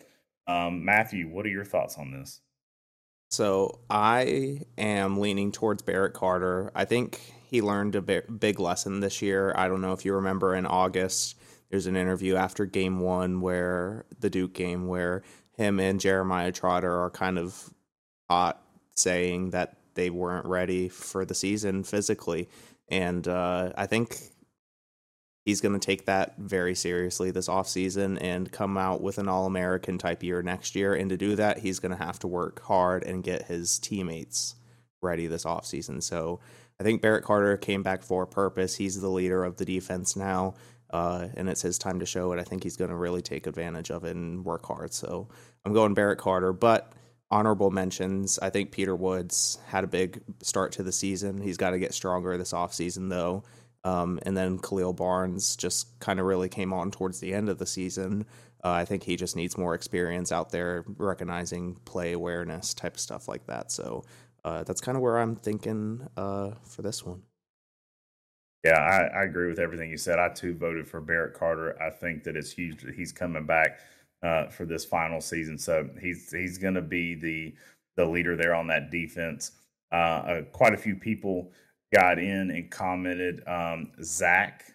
um, 0.48 0.84
Matthew, 0.84 1.28
what 1.28 1.46
are 1.46 1.50
your 1.50 1.66
thoughts 1.66 1.98
on 1.98 2.12
this? 2.12 2.42
So, 3.30 3.80
I 3.90 4.62
am 4.78 5.20
leaning 5.20 5.52
towards 5.52 5.84
Barrett 5.84 6.14
Carter. 6.14 6.72
I 6.74 6.86
think 6.86 7.20
he 7.50 7.62
learned 7.62 7.96
a 7.96 8.02
big 8.02 8.60
lesson 8.60 9.00
this 9.00 9.22
year. 9.22 9.54
I 9.56 9.68
don't 9.68 9.82
know 9.82 9.94
if 9.94 10.06
you 10.06 10.14
remember 10.14 10.56
in 10.56 10.66
August, 10.66 11.36
there's 11.70 11.88
an 11.88 11.98
interview 11.98 12.36
after 12.36 12.66
game 12.66 13.00
one 13.00 13.42
where 13.42 14.06
the 14.20 14.30
Duke 14.30 14.54
game 14.54 14.88
where 14.88 15.24
him 15.58 15.80
and 15.80 16.00
Jeremiah 16.00 16.52
Trotter 16.52 16.92
are 16.92 17.10
kind 17.10 17.38
of 17.38 17.74
hot 18.30 18.62
saying 18.96 19.52
that 19.52 19.78
they 19.96 20.10
weren't 20.10 20.46
ready 20.46 20.88
for 20.88 21.26
the 21.26 21.34
season 21.34 21.84
physically. 21.84 22.48
And 22.90 23.28
uh, 23.28 23.74
I 23.76 23.86
think 23.86 24.18
he's 25.48 25.62
going 25.62 25.80
to 25.80 25.80
take 25.80 26.04
that 26.04 26.34
very 26.38 26.76
seriously 26.76 27.32
this 27.32 27.48
offseason 27.48 28.18
and 28.20 28.52
come 28.52 28.78
out 28.78 29.00
with 29.02 29.18
an 29.18 29.30
all-american 29.30 29.98
type 29.98 30.22
year 30.22 30.42
next 30.42 30.76
year. 30.76 30.94
And 30.94 31.10
to 31.10 31.16
do 31.16 31.38
that 31.38 31.60
he's 31.60 31.80
going 31.80 31.98
to 31.98 32.04
have 32.04 32.20
to 32.20 32.28
work 32.28 32.62
hard 32.64 33.06
and 33.06 33.24
get 33.24 33.44
his 33.44 33.80
teammates 33.80 34.56
ready 35.02 35.26
this 35.26 35.46
offseason. 35.46 36.04
So 36.04 36.42
i 36.82 36.84
think 36.84 37.02
barrett 37.02 37.24
carter 37.24 37.56
came 37.56 37.82
back 37.82 38.04
for 38.04 38.24
a 38.24 38.28
purpose. 38.28 38.76
He's 38.76 39.00
the 39.00 39.08
leader 39.08 39.46
of 39.46 39.56
the 39.56 39.64
defense 39.64 40.18
now 40.18 40.56
uh, 40.90 41.30
and 41.38 41.48
it's 41.48 41.62
his 41.62 41.78
time 41.78 42.00
to 42.00 42.06
show 42.06 42.34
it. 42.34 42.40
I 42.40 42.44
think 42.44 42.64
he's 42.64 42.76
going 42.76 42.92
to 42.92 42.98
really 42.98 43.22
take 43.22 43.48
advantage 43.48 43.90
of 43.90 44.04
it 44.04 44.18
and 44.18 44.44
work 44.44 44.66
hard. 44.66 44.94
So 44.94 45.30
i'm 45.64 45.72
going 45.72 45.94
barrett 45.94 46.20
carter 46.20 46.52
but 46.52 46.92
honorable 47.32 47.72
mentions. 47.72 48.38
I 48.40 48.50
think 48.50 48.72
peter 48.72 48.98
woods 48.98 49.60
had 49.68 49.86
a 49.86 49.88
big 49.88 50.22
start 50.44 50.74
to 50.74 50.84
the 50.84 50.92
season. 50.92 51.40
He's 51.40 51.56
got 51.56 51.70
to 51.70 51.80
get 51.80 51.94
stronger 51.94 52.38
this 52.38 52.52
offseason 52.52 53.10
though 53.10 53.46
um, 53.88 54.20
and 54.24 54.36
then 54.36 54.60
Khalil 54.60 54.92
Barnes 54.92 55.56
just 55.56 55.98
kind 56.00 56.20
of 56.20 56.26
really 56.26 56.50
came 56.50 56.74
on 56.74 56.92
towards 56.92 57.22
the 57.22 57.34
end 57.34 57.48
of 57.48 57.58
the 57.58 57.66
season. 57.66 58.26
Uh, 58.62 58.72
I 58.72 58.84
think 58.84 59.04
he 59.04 59.16
just 59.16 59.38
needs 59.38 59.58
more 59.58 59.76
experience 59.76 60.30
out 60.30 60.52
there, 60.52 60.84
recognizing 60.98 61.76
play 61.86 62.12
awareness 62.12 62.74
type 62.74 62.96
of 62.96 63.00
stuff 63.00 63.30
like 63.30 63.46
that. 63.46 63.72
So 63.72 64.04
uh, 64.44 64.64
that's 64.64 64.82
kind 64.82 64.98
of 64.98 65.02
where 65.02 65.18
I'm 65.18 65.38
thinking 65.38 66.06
uh, 66.18 66.52
for 66.66 66.82
this 66.82 67.06
one. 67.06 67.22
Yeah, 68.66 68.80
I, 68.80 69.20
I, 69.20 69.24
agree 69.24 69.48
with 69.48 69.60
everything 69.60 69.90
you 69.90 69.98
said. 69.98 70.20
I 70.20 70.30
too 70.30 70.54
voted 70.54 70.86
for 70.86 71.00
Barrett 71.00 71.36
Carter. 71.36 71.82
I 71.82 71.90
think 71.90 72.24
that 72.26 72.36
it's 72.36 72.52
huge 72.52 72.82
that 72.82 72.96
he's 72.96 73.14
coming 73.14 73.46
back 73.46 73.80
uh, 74.22 74.48
for 74.48 74.66
this 74.66 74.84
final 74.84 75.22
season. 75.22 75.58
So 75.58 75.90
he's 76.02 76.30
he's 76.32 76.58
going 76.58 76.74
to 76.74 76.82
be 76.82 77.16
the 77.16 77.56
the 77.96 78.06
leader 78.06 78.36
there 78.36 78.54
on 78.54 78.68
that 78.68 78.92
defense. 78.92 79.52
Uh, 79.94 79.96
uh, 79.96 80.42
quite 80.52 80.74
a 80.74 80.78
few 80.78 80.96
people 80.96 81.54
got 81.94 82.20
in 82.20 82.52
and 82.52 82.70
commented. 82.72 83.42
Um, 83.48 83.92
Zach, 84.04 84.66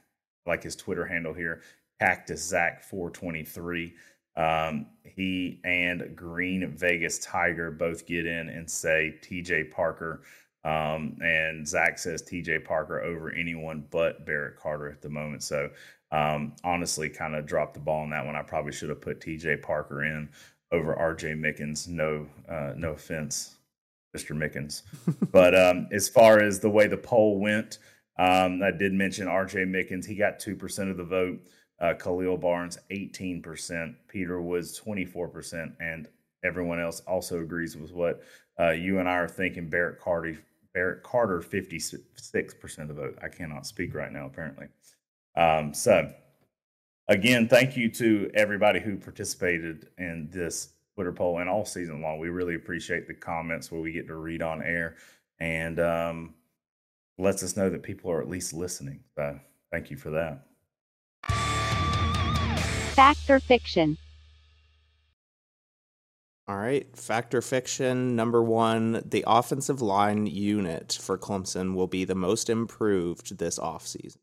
like 0.46 0.62
his 0.62 0.76
Twitter 0.76 1.04
handle 1.06 1.34
here, 1.34 1.62
Cactus 2.00 2.42
Zach 2.46 2.82
four 2.82 3.10
twenty 3.10 3.44
three. 3.44 3.94
Um, 4.36 4.86
he 5.04 5.60
and 5.64 6.16
Green 6.16 6.68
Vegas 6.76 7.18
Tiger 7.18 7.70
both 7.70 8.06
get 8.06 8.26
in 8.26 8.48
and 8.48 8.70
say 8.70 9.16
TJ 9.22 9.70
Parker. 9.70 10.22
Um, 10.64 11.18
and 11.22 11.66
Zach 11.66 11.98
says 11.98 12.22
TJ 12.22 12.64
Parker 12.64 13.00
over 13.02 13.30
anyone 13.32 13.84
but 13.90 14.24
Barrett 14.24 14.56
Carter 14.56 14.88
at 14.90 15.02
the 15.02 15.08
moment. 15.08 15.42
So 15.42 15.70
um, 16.12 16.54
honestly, 16.64 17.08
kind 17.08 17.34
of 17.34 17.46
dropped 17.46 17.74
the 17.74 17.80
ball 17.80 18.02
on 18.02 18.10
that 18.10 18.24
one. 18.24 18.36
I 18.36 18.42
probably 18.42 18.72
should 18.72 18.90
have 18.90 19.00
put 19.00 19.20
TJ 19.20 19.62
Parker 19.62 20.04
in 20.04 20.28
over 20.70 20.94
RJ 20.94 21.38
Mickens. 21.38 21.88
No, 21.88 22.26
uh, 22.48 22.72
no 22.76 22.92
offense 22.92 23.56
Mr. 24.16 24.36
Mickens. 24.36 24.82
but 25.32 25.54
um, 25.54 25.88
as 25.92 26.08
far 26.08 26.40
as 26.40 26.60
the 26.60 26.70
way 26.70 26.86
the 26.86 26.96
poll 26.96 27.40
went, 27.40 27.78
um, 28.18 28.62
I 28.62 28.70
did 28.70 28.92
mention 28.92 29.26
RJ 29.26 29.66
Mickens. 29.66 30.06
He 30.06 30.14
got 30.14 30.38
2% 30.38 30.90
of 30.90 30.96
the 30.96 31.04
vote. 31.04 31.40
Uh, 31.80 31.94
Khalil 31.94 32.36
Barnes, 32.36 32.78
18%. 32.90 33.94
Peter 34.08 34.40
Woods, 34.40 34.80
24%. 34.80 35.72
And 35.80 36.08
everyone 36.44 36.80
else 36.80 37.00
also 37.00 37.40
agrees 37.40 37.76
with 37.76 37.92
what 37.92 38.22
uh, 38.60 38.70
you 38.70 38.98
and 38.98 39.08
I 39.08 39.14
are 39.14 39.28
thinking. 39.28 39.68
Barrett 39.68 40.00
Carter, 40.00 40.38
Barrett 40.74 41.02
Carter, 41.02 41.40
56% 41.40 42.78
of 42.78 42.88
the 42.88 42.94
vote. 42.94 43.18
I 43.22 43.28
cannot 43.28 43.66
speak 43.66 43.94
right 43.94 44.12
now, 44.12 44.26
apparently. 44.26 44.66
Um, 45.34 45.72
so, 45.72 46.12
again, 47.08 47.48
thank 47.48 47.76
you 47.76 47.90
to 47.92 48.30
everybody 48.34 48.78
who 48.78 48.96
participated 48.96 49.88
in 49.96 50.28
this 50.30 50.74
Twitter 50.94 51.12
poll 51.12 51.38
and 51.38 51.48
all 51.48 51.64
season 51.64 52.02
long. 52.02 52.18
We 52.18 52.28
really 52.28 52.54
appreciate 52.54 53.08
the 53.08 53.14
comments 53.14 53.70
where 53.70 53.80
we 53.80 53.92
get 53.92 54.06
to 54.08 54.14
read 54.16 54.42
on 54.42 54.62
air 54.62 54.96
and 55.40 55.80
um, 55.80 56.34
lets 57.18 57.42
us 57.42 57.56
know 57.56 57.70
that 57.70 57.82
people 57.82 58.10
are 58.10 58.20
at 58.20 58.28
least 58.28 58.52
listening. 58.52 59.00
So, 59.16 59.38
thank 59.70 59.90
you 59.90 59.96
for 59.96 60.10
that. 60.10 60.46
Fact 62.94 63.30
or 63.30 63.40
fiction? 63.40 63.96
All 66.48 66.56
right, 66.56 66.86
factor 66.96 67.40
fiction 67.40 68.16
number 68.16 68.42
one: 68.42 69.00
the 69.06 69.24
offensive 69.26 69.80
line 69.80 70.26
unit 70.26 70.98
for 71.00 71.16
Clemson 71.16 71.74
will 71.74 71.86
be 71.86 72.04
the 72.04 72.16
most 72.16 72.50
improved 72.50 73.38
this 73.38 73.58
offseason. 73.58 74.18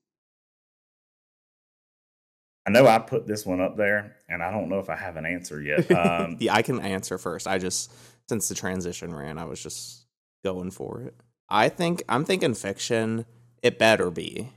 I 2.67 2.71
know 2.71 2.85
I 2.87 2.99
put 2.99 3.25
this 3.25 3.45
one 3.45 3.61
up 3.61 3.77
there, 3.77 4.15
and 4.27 4.43
I 4.43 4.51
don't 4.51 4.69
know 4.69 4.79
if 4.79 4.89
I 4.89 4.95
have 4.95 5.17
an 5.17 5.25
answer 5.25 5.61
yet. 5.61 5.89
Um, 5.99 6.37
yeah, 6.39 6.53
I 6.53 6.61
can 6.61 6.79
answer 6.79 7.17
first. 7.17 7.47
I 7.47 7.57
just 7.57 7.91
since 8.27 8.47
the 8.47 8.55
transition 8.55 9.13
ran, 9.13 9.37
I 9.37 9.45
was 9.45 9.61
just 9.61 10.05
going 10.43 10.71
for 10.71 11.01
it. 11.01 11.15
I 11.49 11.69
think 11.69 12.03
I'm 12.07 12.25
thinking 12.25 12.53
fiction. 12.53 13.25
It 13.63 13.79
better 13.79 14.11
be. 14.11 14.51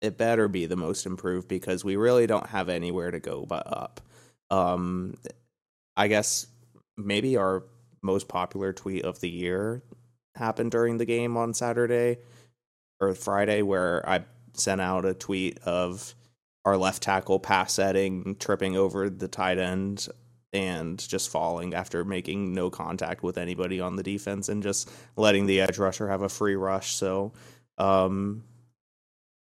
It 0.00 0.18
better 0.18 0.48
be 0.48 0.66
the 0.66 0.76
most 0.76 1.06
improved 1.06 1.48
because 1.48 1.84
we 1.84 1.96
really 1.96 2.26
don't 2.26 2.46
have 2.48 2.68
anywhere 2.68 3.10
to 3.10 3.20
go 3.20 3.46
but 3.46 3.66
up. 3.66 4.00
Um, 4.50 5.14
I 5.96 6.08
guess 6.08 6.46
maybe 6.96 7.36
our 7.36 7.64
most 8.02 8.28
popular 8.28 8.72
tweet 8.72 9.04
of 9.04 9.20
the 9.20 9.30
year 9.30 9.82
happened 10.34 10.70
during 10.70 10.98
the 10.98 11.04
game 11.04 11.36
on 11.36 11.54
Saturday 11.54 12.18
or 13.00 13.14
Friday, 13.14 13.62
where 13.62 14.08
I 14.08 14.24
sent 14.54 14.80
out 14.80 15.04
a 15.04 15.14
tweet 15.14 15.58
of 15.60 16.14
our 16.68 16.76
left 16.76 17.02
tackle 17.02 17.38
pass 17.38 17.72
setting, 17.72 18.36
tripping 18.38 18.76
over 18.76 19.08
the 19.08 19.28
tight 19.28 19.58
end 19.58 20.06
and 20.52 21.06
just 21.08 21.30
falling 21.30 21.74
after 21.74 22.04
making 22.04 22.54
no 22.54 22.70
contact 22.70 23.22
with 23.22 23.38
anybody 23.38 23.80
on 23.80 23.96
the 23.96 24.02
defense 24.02 24.48
and 24.48 24.62
just 24.62 24.90
letting 25.16 25.46
the 25.46 25.60
edge 25.60 25.78
rusher 25.78 26.08
have 26.08 26.22
a 26.22 26.28
free 26.28 26.56
rush. 26.56 26.94
So, 26.94 27.32
um, 27.76 28.44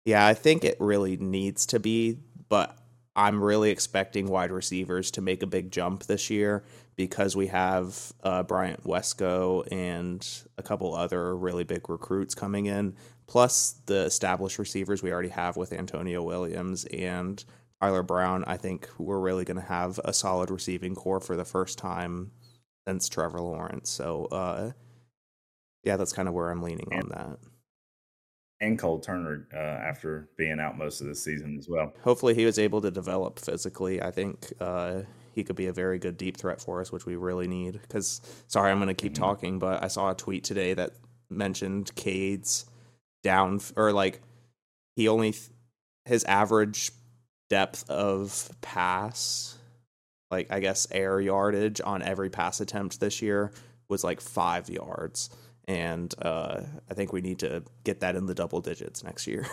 yeah, 0.04 0.26
I 0.26 0.34
think 0.34 0.64
it 0.64 0.76
really 0.80 1.16
needs 1.16 1.66
to 1.66 1.80
be, 1.80 2.18
but 2.48 2.78
I'm 3.16 3.42
really 3.42 3.70
expecting 3.70 4.26
wide 4.26 4.50
receivers 4.50 5.10
to 5.12 5.20
make 5.20 5.42
a 5.42 5.46
big 5.46 5.70
jump 5.70 6.04
this 6.04 6.30
year 6.30 6.64
because 6.96 7.36
we 7.36 7.48
have 7.48 8.12
uh, 8.22 8.42
Bryant 8.42 8.84
Wesco 8.84 9.66
and 9.70 10.26
a 10.58 10.62
couple 10.62 10.94
other 10.94 11.36
really 11.36 11.64
big 11.64 11.88
recruits 11.88 12.34
coming 12.34 12.66
in 12.66 12.94
plus 13.26 13.80
the 13.86 14.04
established 14.04 14.58
receivers 14.58 15.02
we 15.02 15.12
already 15.12 15.28
have 15.28 15.56
with 15.56 15.72
Antonio 15.72 16.22
Williams 16.22 16.84
and 16.86 17.44
Tyler 17.80 18.02
Brown, 18.02 18.44
I 18.46 18.56
think 18.56 18.88
we're 18.98 19.18
really 19.18 19.44
going 19.44 19.58
to 19.58 19.66
have 19.66 20.00
a 20.04 20.12
solid 20.12 20.50
receiving 20.50 20.94
core 20.94 21.20
for 21.20 21.36
the 21.36 21.44
first 21.44 21.78
time 21.78 22.30
since 22.86 23.08
Trevor 23.08 23.40
Lawrence. 23.40 23.90
So, 23.90 24.26
uh, 24.26 24.72
yeah, 25.82 25.96
that's 25.96 26.12
kind 26.12 26.28
of 26.28 26.34
where 26.34 26.50
I'm 26.50 26.62
leaning 26.62 26.88
and, 26.92 27.02
on 27.04 27.08
that. 27.10 27.38
And 28.60 28.78
Cole 28.78 29.00
Turner 29.00 29.48
uh, 29.52 29.56
after 29.56 30.30
being 30.38 30.60
out 30.60 30.78
most 30.78 31.00
of 31.00 31.08
the 31.08 31.14
season 31.14 31.56
as 31.58 31.68
well. 31.68 31.92
Hopefully, 32.02 32.34
he 32.34 32.46
was 32.46 32.58
able 32.58 32.80
to 32.80 32.90
develop 32.90 33.38
physically. 33.38 34.00
I 34.00 34.10
think 34.10 34.52
uh, 34.60 35.02
he 35.32 35.44
could 35.44 35.56
be 35.56 35.66
a 35.66 35.72
very 35.72 35.98
good 35.98 36.16
deep 36.16 36.36
threat 36.36 36.60
for 36.60 36.80
us, 36.80 36.90
which 36.92 37.04
we 37.04 37.16
really 37.16 37.48
need. 37.48 37.80
Because, 37.82 38.22
sorry, 38.46 38.70
I'm 38.70 38.78
going 38.78 38.88
to 38.88 38.94
keep 38.94 39.12
mm-hmm. 39.12 39.24
talking, 39.24 39.58
but 39.58 39.82
I 39.82 39.88
saw 39.88 40.10
a 40.10 40.14
tweet 40.14 40.44
today 40.44 40.72
that 40.74 40.92
mentioned 41.28 41.94
Cade's 41.96 42.66
down 43.24 43.60
or 43.74 43.92
like 43.92 44.20
he 44.94 45.08
only 45.08 45.34
his 46.04 46.22
average 46.24 46.92
depth 47.50 47.88
of 47.90 48.50
pass 48.60 49.58
like 50.30 50.46
I 50.52 50.60
guess 50.60 50.86
air 50.92 51.20
yardage 51.20 51.80
on 51.84 52.02
every 52.02 52.30
pass 52.30 52.60
attempt 52.60 53.00
this 53.00 53.20
year 53.20 53.50
was 53.88 54.04
like 54.04 54.20
5 54.20 54.68
yards 54.68 55.30
and 55.66 56.14
uh 56.22 56.60
I 56.88 56.94
think 56.94 57.12
we 57.12 57.22
need 57.22 57.40
to 57.40 57.64
get 57.82 58.00
that 58.00 58.14
in 58.14 58.26
the 58.26 58.34
double 58.34 58.60
digits 58.60 59.02
next 59.02 59.26
year. 59.26 59.46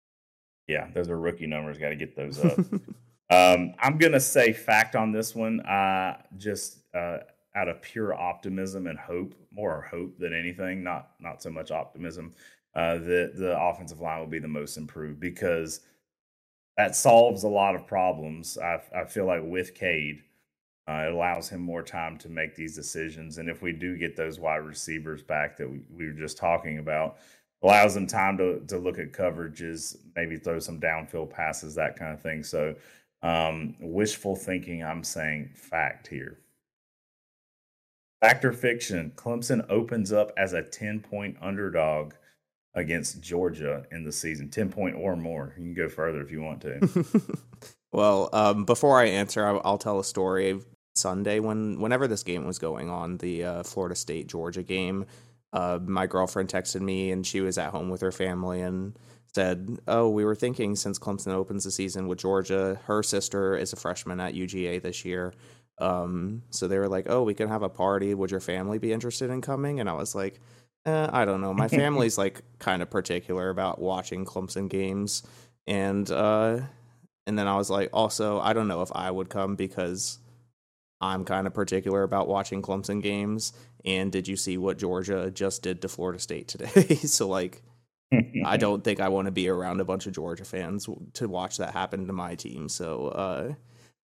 yeah, 0.68 0.88
those 0.94 1.10
are 1.10 1.18
rookie 1.18 1.46
numbers, 1.46 1.76
got 1.78 1.88
to 1.88 1.96
get 1.96 2.16
those 2.16 2.42
up. 2.42 2.58
um 3.30 3.74
I'm 3.78 3.98
going 3.98 4.12
to 4.12 4.20
say 4.20 4.52
fact 4.52 4.94
on 4.96 5.12
this 5.12 5.34
one. 5.34 5.60
Uh 5.60 6.22
just 6.36 6.78
uh 6.94 7.18
out 7.56 7.68
of 7.68 7.82
pure 7.82 8.14
optimism 8.14 8.86
and 8.86 8.96
hope, 8.96 9.34
more 9.50 9.88
hope 9.90 10.16
than 10.18 10.32
anything, 10.32 10.84
not 10.84 11.10
not 11.18 11.42
so 11.42 11.50
much 11.50 11.72
optimism 11.72 12.32
uh, 12.74 12.94
the 12.94 13.32
the 13.34 13.56
offensive 13.60 14.00
line 14.00 14.20
will 14.20 14.26
be 14.26 14.38
the 14.38 14.48
most 14.48 14.76
improved 14.76 15.20
because 15.20 15.80
that 16.76 16.96
solves 16.96 17.42
a 17.42 17.48
lot 17.48 17.74
of 17.74 17.86
problems. 17.86 18.56
I, 18.58 18.80
I 18.94 19.04
feel 19.04 19.26
like 19.26 19.42
with 19.44 19.74
Cade, 19.74 20.22
uh, 20.88 21.04
it 21.06 21.12
allows 21.12 21.48
him 21.48 21.60
more 21.60 21.82
time 21.82 22.16
to 22.18 22.28
make 22.28 22.56
these 22.56 22.74
decisions. 22.74 23.38
And 23.38 23.48
if 23.48 23.60
we 23.60 23.72
do 23.72 23.98
get 23.98 24.16
those 24.16 24.40
wide 24.40 24.64
receivers 24.64 25.22
back 25.22 25.56
that 25.56 25.70
we, 25.70 25.80
we 25.94 26.06
were 26.06 26.12
just 26.12 26.38
talking 26.38 26.78
about, 26.78 27.18
allows 27.62 27.94
them 27.94 28.06
time 28.06 28.38
to 28.38 28.60
to 28.68 28.78
look 28.78 28.98
at 28.98 29.12
coverages, 29.12 29.96
maybe 30.16 30.36
throw 30.36 30.58
some 30.58 30.80
downfield 30.80 31.30
passes, 31.30 31.74
that 31.74 31.96
kind 31.96 32.14
of 32.14 32.22
thing. 32.22 32.42
So 32.42 32.74
um, 33.22 33.74
wishful 33.80 34.36
thinking, 34.36 34.82
I'm 34.82 35.04
saying 35.04 35.50
fact 35.54 36.06
here. 36.06 36.38
Factor 38.20 38.52
fiction: 38.52 39.12
Clemson 39.16 39.66
opens 39.68 40.12
up 40.12 40.32
as 40.36 40.52
a 40.52 40.62
ten 40.62 41.00
point 41.00 41.36
underdog 41.40 42.14
against 42.74 43.20
Georgia 43.20 43.84
in 43.90 44.04
the 44.04 44.12
season, 44.12 44.48
10 44.48 44.70
point 44.70 44.96
or 44.96 45.16
more. 45.16 45.54
You 45.58 45.64
can 45.64 45.74
go 45.74 45.88
further 45.88 46.20
if 46.20 46.30
you 46.30 46.42
want 46.42 46.60
to. 46.62 47.04
well, 47.92 48.28
um, 48.32 48.64
before 48.64 49.00
I 49.00 49.06
answer, 49.06 49.44
I'll, 49.44 49.78
tell 49.78 49.98
a 49.98 50.04
story. 50.04 50.60
Sunday, 50.94 51.40
when 51.40 51.80
whenever 51.80 52.06
this 52.06 52.22
game 52.22 52.46
was 52.46 52.58
going 52.58 52.90
on, 52.90 53.18
the 53.18 53.44
uh, 53.44 53.62
Florida 53.62 53.94
State 53.94 54.28
Georgia 54.28 54.62
game, 54.62 55.06
uh, 55.52 55.78
my 55.82 56.06
girlfriend 56.06 56.48
texted 56.48 56.80
me 56.80 57.10
and 57.10 57.26
she 57.26 57.40
was 57.40 57.58
at 57.58 57.70
home 57.70 57.88
with 57.88 58.00
her 58.02 58.12
family 58.12 58.60
and 58.60 58.98
said, 59.32 59.78
"Oh, 59.88 60.10
we 60.10 60.24
were 60.24 60.34
thinking 60.34 60.76
since 60.76 60.98
Clemson 60.98 61.32
opens 61.32 61.64
the 61.64 61.70
season 61.70 62.08
with 62.08 62.18
Georgia, 62.18 62.80
her 62.86 63.02
sister 63.02 63.56
is 63.56 63.72
a 63.72 63.76
freshman 63.76 64.20
at 64.20 64.34
UGA 64.34 64.82
this 64.82 65.04
year." 65.04 65.32
Um, 65.78 66.42
so 66.50 66.68
they 66.68 66.78
were 66.78 66.88
like, 66.88 67.06
"Oh, 67.08 67.22
we 67.22 67.34
can 67.34 67.48
have 67.48 67.62
a 67.62 67.68
party. 67.68 68.12
Would 68.14 68.32
your 68.32 68.40
family 68.40 68.78
be 68.78 68.92
interested 68.92 69.30
in 69.30 69.40
coming?" 69.40 69.80
And 69.80 69.88
I 69.88 69.94
was 69.94 70.14
like, 70.14 70.40
uh, 70.86 71.08
I 71.12 71.24
don't 71.24 71.40
know. 71.40 71.54
My 71.54 71.68
family's 71.82 72.18
like 72.18 72.42
kind 72.58 72.82
of 72.82 72.90
particular 72.90 73.50
about 73.50 73.80
watching 73.80 74.24
Clemson 74.24 74.68
games, 74.68 75.22
and 75.66 76.10
uh, 76.10 76.60
and 77.26 77.38
then 77.38 77.46
I 77.46 77.56
was 77.56 77.70
like, 77.70 77.90
also, 77.92 78.40
I 78.40 78.52
don't 78.52 78.68
know 78.68 78.82
if 78.82 78.90
I 78.94 79.10
would 79.10 79.28
come 79.28 79.56
because 79.56 80.18
I'm 81.00 81.24
kind 81.24 81.46
of 81.46 81.54
particular 81.54 82.02
about 82.02 82.28
watching 82.28 82.62
Clemson 82.62 83.02
games. 83.02 83.52
And 83.84 84.12
did 84.12 84.28
you 84.28 84.36
see 84.36 84.58
what 84.58 84.78
Georgia 84.78 85.30
just 85.30 85.62
did 85.62 85.80
to 85.82 85.88
Florida 85.88 86.18
State 86.18 86.48
today? 86.48 86.94
so 86.96 87.28
like, 87.28 87.62
I 88.44 88.56
don't 88.58 88.84
think 88.84 89.00
I 89.00 89.08
want 89.08 89.26
to 89.26 89.32
be 89.32 89.48
around 89.48 89.80
a 89.80 89.84
bunch 89.84 90.06
of 90.06 90.12
Georgia 90.12 90.44
fans 90.44 90.88
to 91.14 91.28
watch 91.28 91.58
that 91.58 91.72
happen 91.72 92.06
to 92.06 92.12
my 92.12 92.34
team. 92.34 92.68
So, 92.68 93.08
uh, 93.08 93.54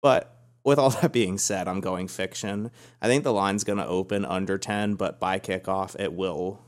but 0.02 0.36
with 0.64 0.78
all 0.78 0.90
that 0.90 1.12
being 1.12 1.38
said, 1.38 1.66
I'm 1.66 1.80
going 1.80 2.08
fiction. 2.08 2.70
I 3.02 3.08
think 3.08 3.24
the 3.24 3.32
line's 3.32 3.64
going 3.64 3.78
to 3.78 3.86
open 3.86 4.24
under 4.24 4.56
10, 4.58 4.94
but 4.94 5.18
by 5.18 5.38
kickoff, 5.38 5.98
it 5.98 6.12
will 6.12 6.60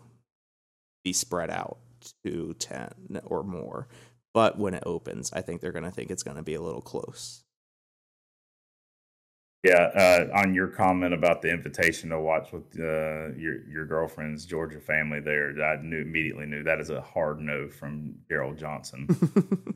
be 1.07 1.13
spread 1.13 1.51
out 1.51 1.79
to 2.25 2.53
10 2.59 3.21
or 3.27 3.45
more. 3.45 3.87
But 4.35 4.59
when 4.59 4.75
it 4.75 4.83
opens, 4.85 5.33
I 5.33 5.41
think 5.41 5.61
they're 5.61 5.71
going 5.71 5.85
to 5.85 5.91
think 5.93 6.11
it's 6.11 6.25
going 6.25 6.37
to 6.37 6.43
be 6.43 6.55
a 6.55 6.61
little 6.61 6.81
close. 6.81 7.45
Yeah, 9.63 9.91
uh, 9.95 10.39
on 10.39 10.53
your 10.53 10.67
comment 10.67 11.15
about 11.15 11.43
the 11.43 11.51
invitation 11.51 12.11
to 12.11 12.21
watch 12.21 12.53
with 12.53 12.65
uh, 12.79 13.35
your 13.37 13.67
your 13.69 13.85
girlfriend's 13.85 14.45
Georgia 14.45 14.79
family 14.79 15.19
there, 15.19 15.51
I 15.61 15.83
knew 15.83 16.03
immediately 16.03 16.47
knew 16.47 16.63
that 16.63 16.79
is 16.81 16.91
a 16.91 17.01
hard 17.01 17.41
no 17.41 17.69
from 17.69 18.15
Gerald 18.29 18.59
Johnson 18.59 19.09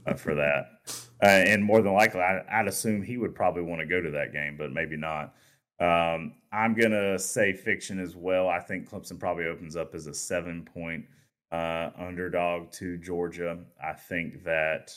uh, 0.07 0.15
for 0.17 0.35
that. 0.35 0.81
Uh, 1.23 1.27
and 1.27 1.65
more 1.65 1.81
than 1.81 1.95
likely, 1.95 2.21
I, 2.21 2.63
would 2.63 2.69
assume 2.69 3.03
he 3.03 3.17
would 3.17 3.35
probably 3.35 3.63
want 3.63 3.81
to 3.81 3.87
go 3.87 4.01
to 4.01 4.11
that 4.13 4.33
game, 4.33 4.57
but 4.57 4.71
maybe 4.71 4.97
not. 4.97 5.35
Um, 5.81 6.35
I'm 6.53 6.75
gonna 6.75 7.19
say 7.19 7.53
fiction 7.53 7.99
as 7.99 8.15
well. 8.15 8.49
I 8.49 8.61
think 8.61 8.89
Clemson 8.89 9.19
probably 9.19 9.47
opens 9.47 9.77
up 9.77 9.95
as 9.95 10.07
a 10.07 10.15
seven 10.15 10.63
point 10.63 11.07
uh, 11.53 11.91
underdog 11.99 12.71
to 12.73 12.97
Georgia. 12.99 13.59
I 13.83 13.93
think 13.93 14.45
that 14.45 14.97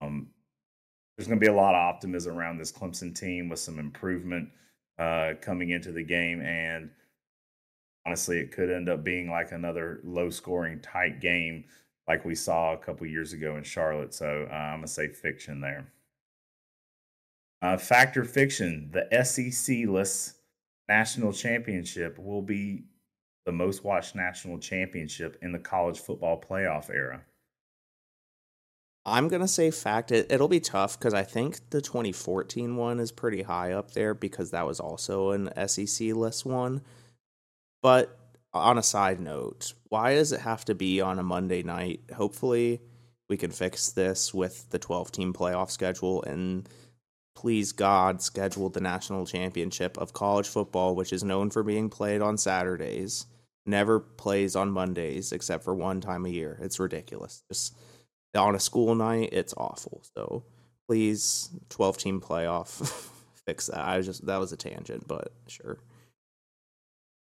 um, 0.00 0.28
there's 1.16 1.28
going 1.28 1.38
to 1.38 1.44
be 1.44 1.50
a 1.50 1.54
lot 1.54 1.74
of 1.74 1.80
optimism 1.80 2.36
around 2.36 2.58
this 2.58 2.72
Clemson 2.72 3.14
team 3.14 3.48
with 3.48 3.58
some 3.58 3.78
improvement 3.78 4.48
uh, 4.98 5.32
coming 5.40 5.70
into 5.70 5.92
the 5.92 6.02
game. 6.02 6.40
And 6.40 6.90
honestly, 8.06 8.38
it 8.38 8.52
could 8.52 8.70
end 8.70 8.88
up 8.88 9.04
being 9.04 9.30
like 9.30 9.52
another 9.52 10.00
low 10.04 10.30
scoring 10.30 10.80
tight 10.80 11.20
game 11.20 11.64
like 12.08 12.24
we 12.24 12.34
saw 12.34 12.72
a 12.72 12.78
couple 12.78 13.06
years 13.06 13.32
ago 13.32 13.56
in 13.56 13.62
Charlotte. 13.62 14.14
So 14.14 14.48
uh, 14.50 14.54
I'm 14.54 14.78
going 14.78 14.86
to 14.86 14.92
say 14.92 15.08
fiction 15.08 15.60
there. 15.60 15.86
Uh, 17.62 17.76
factor 17.76 18.24
fiction 18.24 18.90
the 18.92 19.24
SEC 19.24 19.86
less 19.86 20.34
national 20.88 21.32
championship 21.32 22.18
will 22.18 22.42
be 22.42 22.84
the 23.44 23.52
most 23.52 23.84
watched 23.84 24.14
national 24.14 24.58
championship 24.58 25.38
in 25.42 25.52
the 25.52 25.58
college 25.58 25.98
football 25.98 26.40
playoff 26.40 26.90
era. 26.90 27.22
I'm 29.04 29.28
gonna 29.28 29.48
say 29.48 29.70
fact. 29.70 30.12
It, 30.12 30.30
it'll 30.30 30.48
be 30.48 30.60
tough 30.60 30.98
because 30.98 31.14
I 31.14 31.24
think 31.24 31.70
the 31.70 31.80
2014 31.80 32.76
one 32.76 33.00
is 33.00 33.10
pretty 33.10 33.42
high 33.42 33.72
up 33.72 33.92
there 33.92 34.14
because 34.14 34.52
that 34.52 34.66
was 34.66 34.78
also 34.78 35.30
an 35.30 35.50
SEC 35.68 36.14
list 36.14 36.46
one. 36.46 36.82
But 37.82 38.16
on 38.54 38.78
a 38.78 38.82
side 38.82 39.18
note, 39.18 39.72
why 39.88 40.14
does 40.14 40.30
it 40.32 40.40
have 40.40 40.64
to 40.66 40.74
be 40.74 41.00
on 41.00 41.18
a 41.18 41.24
Monday 41.24 41.64
night? 41.64 42.00
Hopefully, 42.14 42.80
we 43.28 43.36
can 43.36 43.50
fix 43.50 43.90
this 43.90 44.32
with 44.32 44.70
the 44.70 44.78
12 44.78 45.10
team 45.10 45.32
playoff 45.32 45.70
schedule 45.70 46.22
and 46.22 46.68
please 47.34 47.72
God 47.72 48.22
schedule 48.22 48.68
the 48.68 48.80
national 48.80 49.26
championship 49.26 49.96
of 49.98 50.12
college 50.12 50.48
football, 50.48 50.94
which 50.94 51.12
is 51.12 51.24
known 51.24 51.50
for 51.50 51.62
being 51.62 51.88
played 51.88 52.20
on 52.20 52.36
Saturdays, 52.36 53.26
never 53.66 54.00
plays 54.00 54.56
on 54.56 54.70
Mondays 54.70 55.32
except 55.32 55.64
for 55.64 55.74
one 55.74 56.00
time 56.00 56.26
a 56.26 56.30
year. 56.30 56.58
It's 56.60 56.80
ridiculous. 56.80 57.42
Just 57.48 57.76
on 58.34 58.54
a 58.54 58.60
school 58.60 58.94
night, 58.94 59.30
it's 59.32 59.54
awful. 59.56 60.02
So 60.16 60.44
please, 60.88 61.50
12 61.70 61.98
team 61.98 62.20
playoff, 62.20 63.10
fix 63.46 63.66
that. 63.66 63.80
I 63.80 63.96
was 63.96 64.06
just, 64.06 64.26
that 64.26 64.40
was 64.40 64.52
a 64.52 64.56
tangent, 64.56 65.06
but 65.06 65.32
sure. 65.46 65.78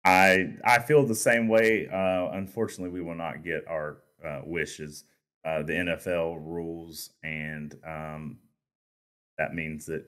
I 0.05 0.53
I 0.63 0.79
feel 0.79 1.03
the 1.03 1.15
same 1.15 1.47
way. 1.47 1.87
Uh, 1.87 2.29
unfortunately, 2.33 2.91
we 2.91 3.01
will 3.01 3.15
not 3.15 3.43
get 3.43 3.67
our 3.67 3.97
uh, 4.23 4.41
wishes. 4.45 5.03
Uh, 5.43 5.63
the 5.63 5.73
NFL 5.73 6.37
rules, 6.45 7.11
and 7.23 7.75
um, 7.85 8.37
that 9.37 9.53
means 9.53 9.85
that 9.87 10.05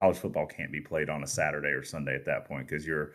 college 0.00 0.16
football 0.16 0.46
can't 0.46 0.72
be 0.72 0.80
played 0.80 1.10
on 1.10 1.22
a 1.22 1.26
Saturday 1.26 1.68
or 1.68 1.82
Sunday 1.82 2.14
at 2.14 2.24
that 2.24 2.46
point 2.46 2.66
because 2.66 2.86
you're 2.86 3.12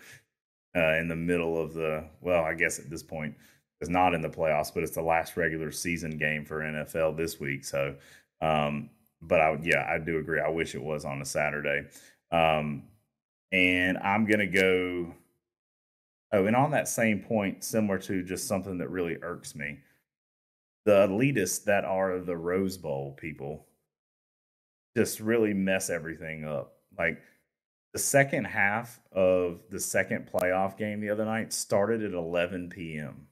uh, 0.76 0.96
in 0.96 1.08
the 1.08 1.16
middle 1.16 1.62
of 1.62 1.74
the. 1.74 2.06
Well, 2.22 2.44
I 2.44 2.54
guess 2.54 2.80
at 2.80 2.90
this 2.90 3.04
point, 3.04 3.36
it's 3.82 3.90
not 3.90 4.14
in 4.14 4.22
the 4.22 4.30
playoffs, 4.30 4.74
but 4.74 4.84
it's 4.84 4.96
the 4.96 5.02
last 5.02 5.38
regular 5.38 5.72
season 5.72 6.18
game 6.18 6.46
for 6.46 6.62
NFL 6.62 7.18
this 7.18 7.40
week. 7.40 7.66
So, 7.66 7.96
um, 8.42 8.90
but 9.22 9.40
I 9.42 9.58
yeah, 9.62 9.88
I 9.90 10.00
do 10.00 10.18
agree. 10.18 10.40
I 10.40 10.50
wish 10.50 10.76
it 10.76 10.84
was 10.84 11.06
on 11.06 11.22
a 11.22 11.26
Saturday. 11.26 11.88
Um, 12.32 12.84
and 13.52 13.98
I'm 14.00 14.26
gonna 14.26 14.48
go 14.48 15.14
Oh, 16.34 16.48
and 16.48 16.56
on 16.56 16.72
that 16.72 16.88
same 16.88 17.20
point, 17.20 17.64
similar 17.64 18.00
to 18.00 18.24
just 18.24 18.48
something 18.48 18.80
that 18.80 18.90
really 18.90 19.18
irks 19.22 19.54
me, 19.54 19.78
the 20.84 21.08
elitists 21.08 21.64
that 21.66 21.86
are 21.86 22.20
the 22.20 22.36
Rose 22.36 22.76
Bowl 22.76 23.14
people 23.14 23.68
just 24.98 25.20
really 25.20 25.54
mess 25.54 25.92
everything 25.92 26.44
up. 26.44 26.74
Like 26.98 27.22
the 27.94 28.00
second 28.00 28.46
half 28.46 29.00
of 29.12 29.62
the 29.70 29.80
second 29.80 30.30
playoff 30.32 30.78
game 30.78 31.00
the 31.00 31.10
other 31.10 31.26
night 31.26 31.54
started 31.54 32.04
at 32.04 32.14
11 32.14 32.70
p.m. 32.70 33.28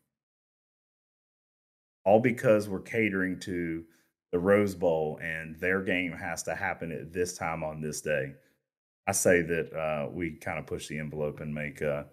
All 2.05 2.19
because 2.19 2.69
we're 2.69 2.79
catering 2.79 3.39
to 3.41 3.83
the 4.31 4.39
Rose 4.39 4.75
Bowl 4.75 5.19
and 5.21 5.59
their 5.59 5.81
game 5.81 6.13
has 6.13 6.43
to 6.43 6.55
happen 6.55 6.91
at 6.91 7.11
this 7.11 7.37
time 7.37 7.63
on 7.63 7.81
this 7.81 8.01
day. 8.01 8.33
I 9.07 9.11
say 9.11 9.41
that 9.41 9.73
uh, 9.73 10.09
we 10.11 10.31
kind 10.31 10.59
of 10.59 10.67
push 10.67 10.87
the 10.87 10.99
envelope 10.99 11.41
and 11.41 11.53
make 11.53 11.81
uh, 11.81 12.03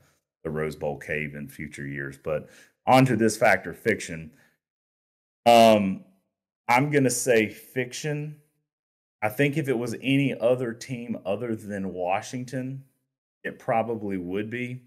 the 0.43 0.51
Rose 0.51 0.75
Bowl 0.75 0.99
cave 0.99 1.35
in 1.35 1.49
future 1.49 1.87
years. 1.87 2.19
But 2.23 2.49
onto 2.87 3.15
this 3.15 3.37
factor 3.37 3.75
fiction. 3.75 4.33
Um, 5.47 6.05
I'm 6.69 6.91
gonna 6.91 7.11
say 7.11 7.49
fiction. 7.49 8.37
I 9.21 9.29
think 9.29 9.57
if 9.57 9.69
it 9.69 9.79
was 9.79 9.97
any 10.01 10.39
other 10.39 10.73
team 10.73 11.19
other 11.27 11.57
than 11.57 11.93
Washington, 11.93 12.85
it 13.43 13.59
probably 13.59 14.17
would 14.17 14.51
be. 14.51 14.83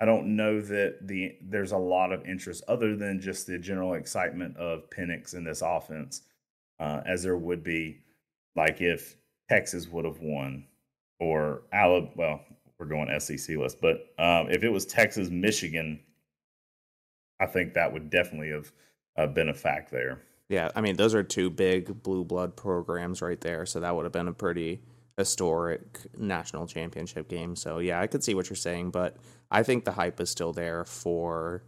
I 0.00 0.04
don't 0.04 0.34
know 0.34 0.60
that 0.60 1.06
the 1.06 1.36
there's 1.40 1.70
a 1.70 1.78
lot 1.78 2.12
of 2.12 2.26
interest 2.26 2.64
other 2.66 2.96
than 2.96 3.20
just 3.20 3.46
the 3.46 3.58
general 3.58 3.94
excitement 3.94 4.56
of 4.56 4.90
Penix 4.90 5.34
in 5.34 5.44
this 5.44 5.62
offense, 5.62 6.22
uh, 6.80 7.02
as 7.06 7.22
there 7.22 7.36
would 7.36 7.62
be, 7.62 8.00
like 8.56 8.80
if 8.80 9.16
Texas 9.48 9.86
would 9.88 10.04
have 10.04 10.18
won, 10.18 10.64
or 11.20 11.62
Alabama. 11.72 12.10
Well, 12.16 12.40
we're 12.82 12.86
going 12.86 13.20
SEC 13.20 13.56
list. 13.56 13.80
But 13.80 14.12
um, 14.18 14.50
if 14.50 14.64
it 14.64 14.68
was 14.68 14.86
Texas, 14.86 15.30
Michigan, 15.30 16.00
I 17.38 17.46
think 17.46 17.74
that 17.74 17.92
would 17.92 18.10
definitely 18.10 18.50
have 18.50 18.72
uh, 19.16 19.26
been 19.28 19.48
a 19.48 19.54
fact 19.54 19.92
there. 19.92 20.20
Yeah, 20.52 20.68
I 20.76 20.82
mean 20.82 20.96
those 20.96 21.14
are 21.14 21.22
two 21.22 21.48
big 21.48 22.02
blue 22.02 22.24
blood 22.24 22.56
programs 22.56 23.22
right 23.22 23.40
there, 23.40 23.64
so 23.64 23.80
that 23.80 23.96
would 23.96 24.04
have 24.04 24.12
been 24.12 24.28
a 24.28 24.34
pretty 24.34 24.82
historic 25.16 25.80
national 26.14 26.66
championship 26.66 27.26
game. 27.26 27.56
So 27.56 27.78
yeah, 27.78 27.98
I 27.98 28.06
could 28.06 28.22
see 28.22 28.34
what 28.34 28.50
you're 28.50 28.56
saying, 28.58 28.90
but 28.90 29.16
I 29.50 29.62
think 29.62 29.86
the 29.86 29.92
hype 29.92 30.20
is 30.20 30.28
still 30.28 30.52
there 30.52 30.84
for 30.84 31.62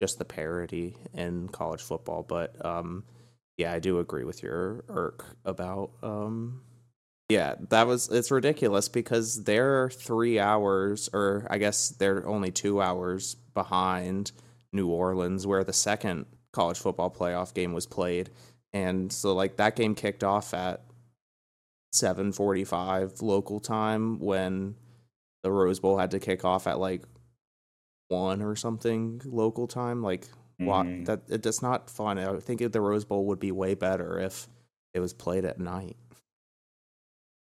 just 0.00 0.18
the 0.18 0.24
parity 0.24 0.96
in 1.12 1.50
college 1.50 1.82
football. 1.82 2.22
But 2.22 2.56
um, 2.64 3.04
yeah, 3.58 3.70
I 3.70 3.80
do 3.80 3.98
agree 3.98 4.24
with 4.24 4.42
your 4.42 4.82
irk 4.88 5.26
about 5.44 5.90
um, 6.02 6.62
yeah, 7.28 7.56
that 7.68 7.86
was 7.86 8.08
it's 8.08 8.30
ridiculous 8.30 8.88
because 8.88 9.44
they're 9.44 9.90
three 9.90 10.38
hours, 10.40 11.10
or 11.12 11.46
I 11.50 11.58
guess 11.58 11.90
they're 11.90 12.26
only 12.26 12.50
two 12.50 12.80
hours 12.80 13.34
behind 13.52 14.32
New 14.72 14.88
Orleans, 14.88 15.46
where 15.46 15.64
the 15.64 15.74
second 15.74 16.24
college 16.52 16.78
football 16.78 17.10
playoff 17.10 17.54
game 17.54 17.72
was 17.72 17.86
played, 17.86 18.30
and 18.72 19.12
so 19.12 19.34
like 19.34 19.56
that 19.56 19.76
game 19.76 19.94
kicked 19.94 20.24
off 20.24 20.54
at 20.54 20.82
seven 21.92 22.32
forty 22.32 22.64
five 22.64 23.20
local 23.20 23.60
time 23.60 24.18
when 24.18 24.74
the 25.42 25.50
Rose 25.50 25.80
Bowl 25.80 25.98
had 25.98 26.12
to 26.12 26.20
kick 26.20 26.44
off 26.44 26.66
at 26.66 26.78
like 26.78 27.02
one 28.08 28.42
or 28.42 28.54
something 28.54 29.20
local 29.24 29.66
time. 29.66 30.02
Like, 30.02 30.26
mm-hmm. 30.60 31.04
that 31.04 31.22
it's 31.28 31.62
not 31.62 31.90
fun. 31.90 32.18
I 32.18 32.38
think 32.38 32.60
the 32.72 32.80
Rose 32.80 33.04
Bowl 33.04 33.26
would 33.26 33.40
be 33.40 33.52
way 33.52 33.74
better 33.74 34.18
if 34.18 34.48
it 34.94 35.00
was 35.00 35.12
played 35.12 35.44
at 35.44 35.58
night 35.58 35.96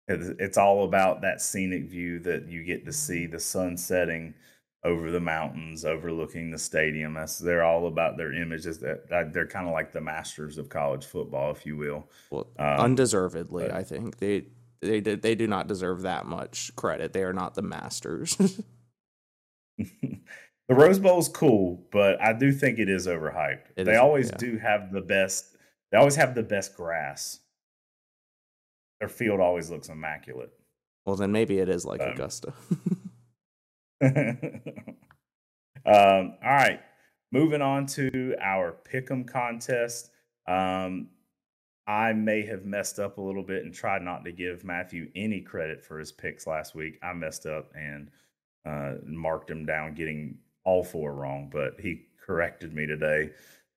it's 0.07 0.57
all 0.57 0.83
about 0.83 1.21
that 1.21 1.41
scenic 1.41 1.85
view 1.85 2.19
that 2.19 2.47
you 2.47 2.63
get 2.63 2.85
to 2.85 2.93
see 2.93 3.25
the 3.25 3.39
sun 3.39 3.77
setting 3.77 4.33
over 4.85 5.11
the 5.11 5.19
mountains 5.19 5.85
overlooking 5.85 6.51
the 6.51 6.57
stadium. 6.57 7.13
That's 7.13 7.39
they're 7.39 7.63
all 7.63 7.87
about 7.87 8.17
their 8.17 8.33
images 8.33 8.79
that, 8.79 9.09
that 9.09 9.33
they're 9.33 9.47
kind 9.47 9.67
of 9.67 9.73
like 9.73 9.91
the 9.91 10.01
masters 10.01 10.57
of 10.57 10.69
college 10.69 11.05
football 11.05 11.51
if 11.51 11.65
you 11.65 11.77
will. 11.77 12.09
Well 12.29 12.47
um, 12.59 12.79
undeservedly 12.79 13.67
but, 13.67 13.73
i 13.73 13.83
think. 13.83 14.17
They 14.17 14.47
they 14.81 14.99
they 14.99 15.35
do 15.35 15.47
not 15.47 15.67
deserve 15.67 16.01
that 16.01 16.25
much 16.25 16.75
credit. 16.75 17.13
They 17.13 17.23
are 17.23 17.33
not 17.33 17.55
the 17.55 17.61
masters. 17.61 18.37
The 20.69 20.75
rose 20.75 20.97
bowl 20.97 21.19
is 21.19 21.27
cool 21.27 21.85
but 21.91 22.21
i 22.21 22.31
do 22.31 22.51
think 22.53 22.79
it 22.79 22.89
is 22.89 23.05
overhyped. 23.05 23.65
It 23.75 23.83
they 23.83 23.91
is, 23.91 23.99
always 23.99 24.29
yeah. 24.29 24.37
do 24.37 24.57
have 24.57 24.93
the 24.93 25.01
best 25.01 25.57
they 25.93 25.99
always 25.99 26.15
have 26.15 26.33
the 26.33 26.41
best 26.41 26.75
grass. 26.75 27.39
Their 28.99 29.07
field 29.07 29.39
always 29.39 29.69
looks 29.69 29.89
immaculate. 29.89 30.49
Well, 31.05 31.15
then 31.15 31.31
maybe 31.31 31.59
it 31.59 31.69
is 31.69 31.85
like 31.85 32.01
um, 32.01 32.09
Augusta. 32.09 32.53
um, 35.85 36.35
all 36.43 36.51
right, 36.51 36.81
moving 37.31 37.61
on 37.61 37.85
to 37.85 38.35
our 38.41 38.75
pick'em 38.91 39.25
contest. 39.25 40.09
Um, 40.47 41.07
I 41.87 42.13
may 42.13 42.45
have 42.45 42.65
messed 42.65 42.99
up 42.99 43.17
a 43.17 43.21
little 43.21 43.43
bit 43.43 43.63
and 43.63 43.73
tried 43.73 44.01
not 44.01 44.25
to 44.25 44.31
give 44.31 44.63
Matthew 44.63 45.09
any 45.15 45.41
credit 45.41 45.83
for 45.83 45.99
his 45.99 46.11
picks 46.11 46.47
last 46.47 46.75
week. 46.75 46.99
I 47.03 47.13
messed 47.13 47.45
up 47.45 47.71
and 47.75 48.09
uh, 48.65 48.95
marked 49.05 49.49
him 49.49 49.65
down, 49.65 49.93
getting 49.93 50.37
all 50.65 50.83
four 50.83 51.13
wrong, 51.13 51.49
but 51.51 51.79
he 51.79 52.05
corrected 52.25 52.73
me 52.73 52.85
today 52.85 53.31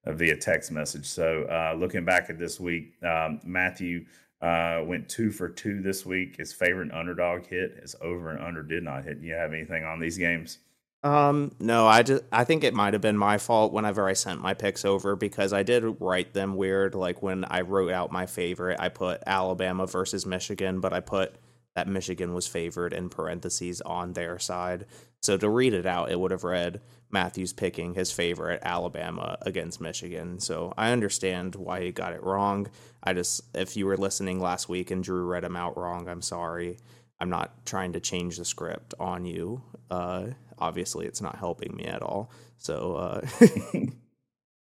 uh, 0.07 0.12
via 0.12 0.37
text 0.37 0.70
message. 0.70 1.07
So, 1.07 1.45
uh, 1.45 1.77
looking 1.77 2.05
back 2.05 2.31
at 2.31 2.39
this 2.39 2.61
week, 2.61 2.95
um, 3.05 3.41
Matthew 3.45 4.07
uh, 4.41 4.82
went 4.84 5.09
two 5.09 5.30
for 5.30 5.49
two 5.49 5.80
this 5.80 6.05
week. 6.05 6.37
His 6.37 6.53
favorite 6.53 6.93
underdog 6.93 7.47
hit. 7.47 7.78
His 7.80 7.97
over 8.01 8.30
and 8.30 8.43
under 8.43 8.62
did 8.62 8.82
not 8.82 9.05
hit. 9.05 9.18
You 9.20 9.34
have 9.34 9.53
anything 9.53 9.84
on 9.84 10.01
these 10.01 10.18
games? 10.18 10.59
Um, 11.03 11.53
no, 11.61 11.87
I 11.87 12.03
just 12.03 12.24
I 12.32 12.45
think 12.45 12.64
it 12.64 12.74
might 12.74 12.93
have 12.93 13.01
been 13.01 13.16
my 13.16 13.39
fault 13.39 13.72
whenever 13.72 14.09
I 14.09 14.14
sent 14.14 14.41
my 14.41 14.55
picks 14.55 14.84
over 14.84 15.14
because 15.14 15.53
I 15.53 15.62
did 15.62 15.84
write 16.01 16.32
them 16.32 16.57
weird. 16.57 16.95
Like 16.95 17.22
when 17.22 17.45
I 17.45 17.61
wrote 17.61 17.93
out 17.93 18.11
my 18.11 18.26
favorite, 18.26 18.80
I 18.80 18.89
put 18.89 19.22
Alabama 19.26 19.87
versus 19.87 20.26
Michigan, 20.26 20.80
but 20.80 20.93
I 20.93 21.01
put 21.01 21.37
that 21.77 21.87
Michigan 21.87 22.33
was 22.33 22.47
favored 22.49 22.93
in 22.93 23.09
parentheses 23.09 23.81
on 23.83 24.14
their 24.14 24.39
side. 24.39 24.87
So 25.20 25.37
to 25.37 25.49
read 25.49 25.74
it 25.74 25.87
out, 25.87 26.11
it 26.11 26.18
would 26.18 26.31
have 26.31 26.43
read 26.43 26.81
Matthews 27.11 27.53
picking 27.53 27.95
his 27.95 28.11
favorite 28.11 28.62
Alabama 28.64 29.37
against 29.43 29.81
Michigan. 29.81 30.41
So 30.41 30.72
I 30.77 30.91
understand 30.91 31.55
why 31.55 31.83
he 31.83 31.93
got 31.93 32.14
it 32.14 32.22
wrong. 32.22 32.68
I 33.03 33.12
just, 33.12 33.43
if 33.55 33.77
you 33.77 33.87
were 33.87 33.99
listening 33.99 34.41
last 34.41 34.68
week 34.68 34.91
and 34.91 35.05
Drew 35.05 35.24
read 35.24 35.45
him 35.45 35.55
out 35.55 35.77
wrong, 35.77 36.09
I'm 36.09 36.22
sorry. 36.22 36.79
I'm 37.20 37.31
not 37.31 37.66
trying 37.66 37.93
to 37.93 38.01
change 38.01 38.39
the 38.39 38.45
script 38.45 38.95
on 38.99 39.27
you. 39.27 39.62
Uh, 39.91 40.29
obviously 40.59 41.07
it's 41.07 41.20
not 41.20 41.37
helping 41.37 41.77
me 41.77 41.85
at 41.85 42.03
all. 42.03 42.31
So 42.57 42.97
uh, 42.97 43.20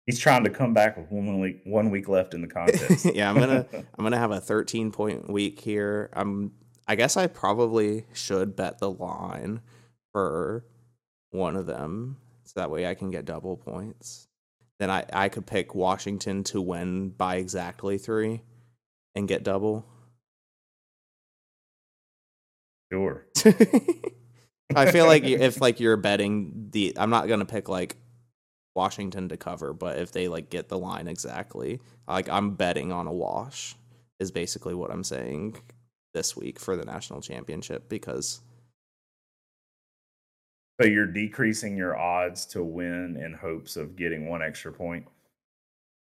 He's 0.05 0.19
trying 0.19 0.43
to 0.43 0.49
come 0.49 0.73
back 0.73 0.97
with 0.97 1.09
one 1.11 1.39
week 1.39 1.61
one 1.63 1.89
week 1.89 2.09
left 2.09 2.33
in 2.33 2.41
the 2.41 2.47
contest. 2.47 3.05
yeah, 3.15 3.29
I'm 3.29 3.39
gonna 3.39 3.65
I'm 3.73 4.03
gonna 4.03 4.17
have 4.17 4.31
a 4.31 4.41
13 4.41 4.91
point 4.91 5.29
week 5.29 5.61
here. 5.61 6.09
I'm 6.13 6.51
I 6.87 6.95
guess 6.95 7.17
I 7.17 7.27
probably 7.27 8.05
should 8.13 8.55
bet 8.55 8.79
the 8.79 8.91
line 8.91 9.61
for 10.11 10.65
one 11.31 11.55
of 11.55 11.65
them, 11.65 12.17
so 12.43 12.59
that 12.59 12.71
way 12.71 12.87
I 12.87 12.93
can 12.93 13.11
get 13.11 13.25
double 13.25 13.57
points. 13.57 14.27
Then 14.79 14.89
I 14.89 15.05
I 15.13 15.29
could 15.29 15.45
pick 15.45 15.75
Washington 15.75 16.43
to 16.45 16.61
win 16.61 17.09
by 17.09 17.35
exactly 17.37 17.97
three, 17.97 18.41
and 19.15 19.27
get 19.27 19.43
double. 19.43 19.85
sure. 22.93 23.25
I 24.75 24.91
feel 24.91 25.05
like 25.05 25.23
if 25.25 25.59
like 25.61 25.79
you're 25.79 25.97
betting 25.97 26.69
the, 26.71 26.93
I'm 26.97 27.09
not 27.09 27.27
gonna 27.27 27.45
pick 27.45 27.69
like 27.69 27.97
Washington 28.75 29.29
to 29.29 29.37
cover, 29.37 29.73
but 29.73 29.97
if 29.97 30.11
they 30.11 30.27
like 30.27 30.49
get 30.49 30.69
the 30.69 30.77
line 30.77 31.07
exactly, 31.07 31.79
like 32.07 32.29
I'm 32.29 32.55
betting 32.55 32.91
on 32.91 33.07
a 33.07 33.13
wash 33.13 33.75
is 34.19 34.31
basically 34.31 34.73
what 34.73 34.91
I'm 34.91 35.03
saying 35.03 35.57
this 36.13 36.35
week 36.35 36.59
for 36.59 36.75
the 36.75 36.85
national 36.85 37.21
championship 37.21 37.89
because 37.89 38.41
So 40.79 40.87
you're 40.87 41.07
decreasing 41.07 41.75
your 41.77 41.97
odds 41.97 42.45
to 42.47 42.63
win 42.63 43.17
in 43.17 43.33
hopes 43.33 43.75
of 43.75 43.95
getting 43.95 44.27
one 44.27 44.43
extra 44.43 44.71
point. 44.71 45.07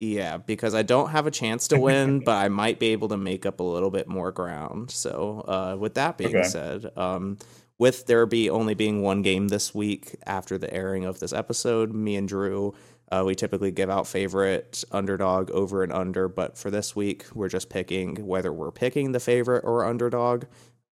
yeah, 0.01 0.37
because 0.37 0.75
I 0.75 0.83
don't 0.83 1.11
have 1.11 1.27
a 1.27 1.31
chance 1.31 1.69
to 1.69 1.79
win, 1.79 2.21
but 2.21 2.37
I 2.37 2.49
might 2.49 2.79
be 2.79 2.89
able 2.89 3.09
to 3.09 3.17
make 3.17 3.47
up 3.47 3.61
a 3.61 3.65
little 3.65 3.91
bit 3.91 4.09
more 4.09 4.31
ground. 4.31 4.91
So, 4.91 5.41
uh, 5.49 5.77
with 5.79 5.95
that 5.95 6.19
being 6.19 6.43
Okay. 6.43 6.43
said, 6.43 6.91
um, 6.99 7.39
with 7.79 8.07
there 8.07 8.27
be 8.27 8.51
only 8.51 8.75
being 8.75 9.03
one 9.03 9.23
game 9.23 9.49
this 9.49 9.75
week 9.75 10.17
after 10.27 10.59
the 10.59 10.73
airing 10.73 11.05
of 11.07 11.19
this 11.21 11.33
episode, 11.33 11.95
me 11.95 12.17
and 12.17 12.29
Drew, 12.29 12.75
uh, 13.13 13.23
we 13.25 13.35
typically 13.35 13.71
give 13.71 13.89
out 13.89 14.07
favorite 14.07 14.83
underdog 14.91 15.51
over 15.51 15.83
and 15.83 15.93
under, 15.93 16.29
but 16.29 16.59
for 16.59 16.71
this 16.71 16.97
week, 16.97 17.25
we're 17.35 17.49
just 17.49 17.69
picking 17.69 18.27
whether 18.27 18.53
we're 18.53 18.73
picking 18.73 19.13
the 19.13 19.21
favorite 19.21 19.65
or 19.65 19.85
underdog. 19.85 20.45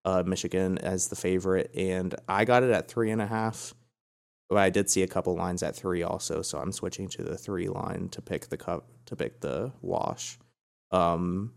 Uh, 0.05 0.21
Michigan 0.23 0.77
as 0.77 1.07
the 1.07 1.15
favorite, 1.15 1.71
and 1.75 2.13
I 2.29 2.45
got 2.45 2.61
it 2.61 2.69
at 2.69 2.87
three 2.87 3.09
and 3.09 3.19
a 3.19 3.25
half. 3.25 3.73
But 4.47 4.59
I 4.59 4.69
did 4.69 4.87
see 4.87 5.01
a 5.01 5.07
couple 5.07 5.35
lines 5.35 5.63
at 5.63 5.75
three 5.75 6.03
also, 6.03 6.43
so 6.43 6.59
I'm 6.59 6.71
switching 6.71 7.09
to 7.09 7.23
the 7.23 7.35
three 7.35 7.67
line 7.67 8.09
to 8.09 8.21
pick 8.21 8.49
the 8.49 8.57
cup 8.57 8.87
to 9.07 9.15
pick 9.15 9.41
the 9.41 9.71
wash. 9.81 10.37
Um, 10.91 11.53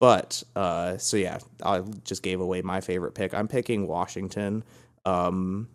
but 0.00 0.42
uh, 0.56 0.96
so 0.96 1.18
yeah, 1.18 1.38
I 1.62 1.80
just 2.04 2.22
gave 2.22 2.40
away 2.40 2.62
my 2.62 2.80
favorite 2.80 3.14
pick. 3.14 3.34
I'm 3.34 3.48
picking 3.48 3.86
Washington 3.86 4.64
um, 5.04 5.68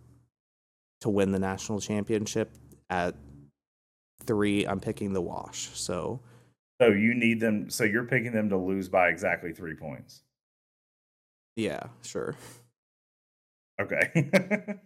to 1.02 1.10
win 1.10 1.32
the 1.32 1.40
national 1.40 1.80
championship 1.80 2.52
at 2.90 3.16
three. 4.26 4.66
I'm 4.66 4.80
picking 4.80 5.14
the 5.14 5.22
wash. 5.22 5.70
So 5.74 6.22
So 6.82 6.88
you 6.90 7.14
need 7.14 7.40
them. 7.40 7.70
So 7.70 7.84
you're 7.84 8.06
picking 8.06 8.32
them 8.32 8.50
to 8.50 8.58
lose 8.58 8.90
by 8.90 9.10
exactly 9.10 9.54
three 9.54 9.76
points. 9.76 10.24
yeah, 11.56 11.88
sure. 12.04 12.36
Okay. 13.82 14.12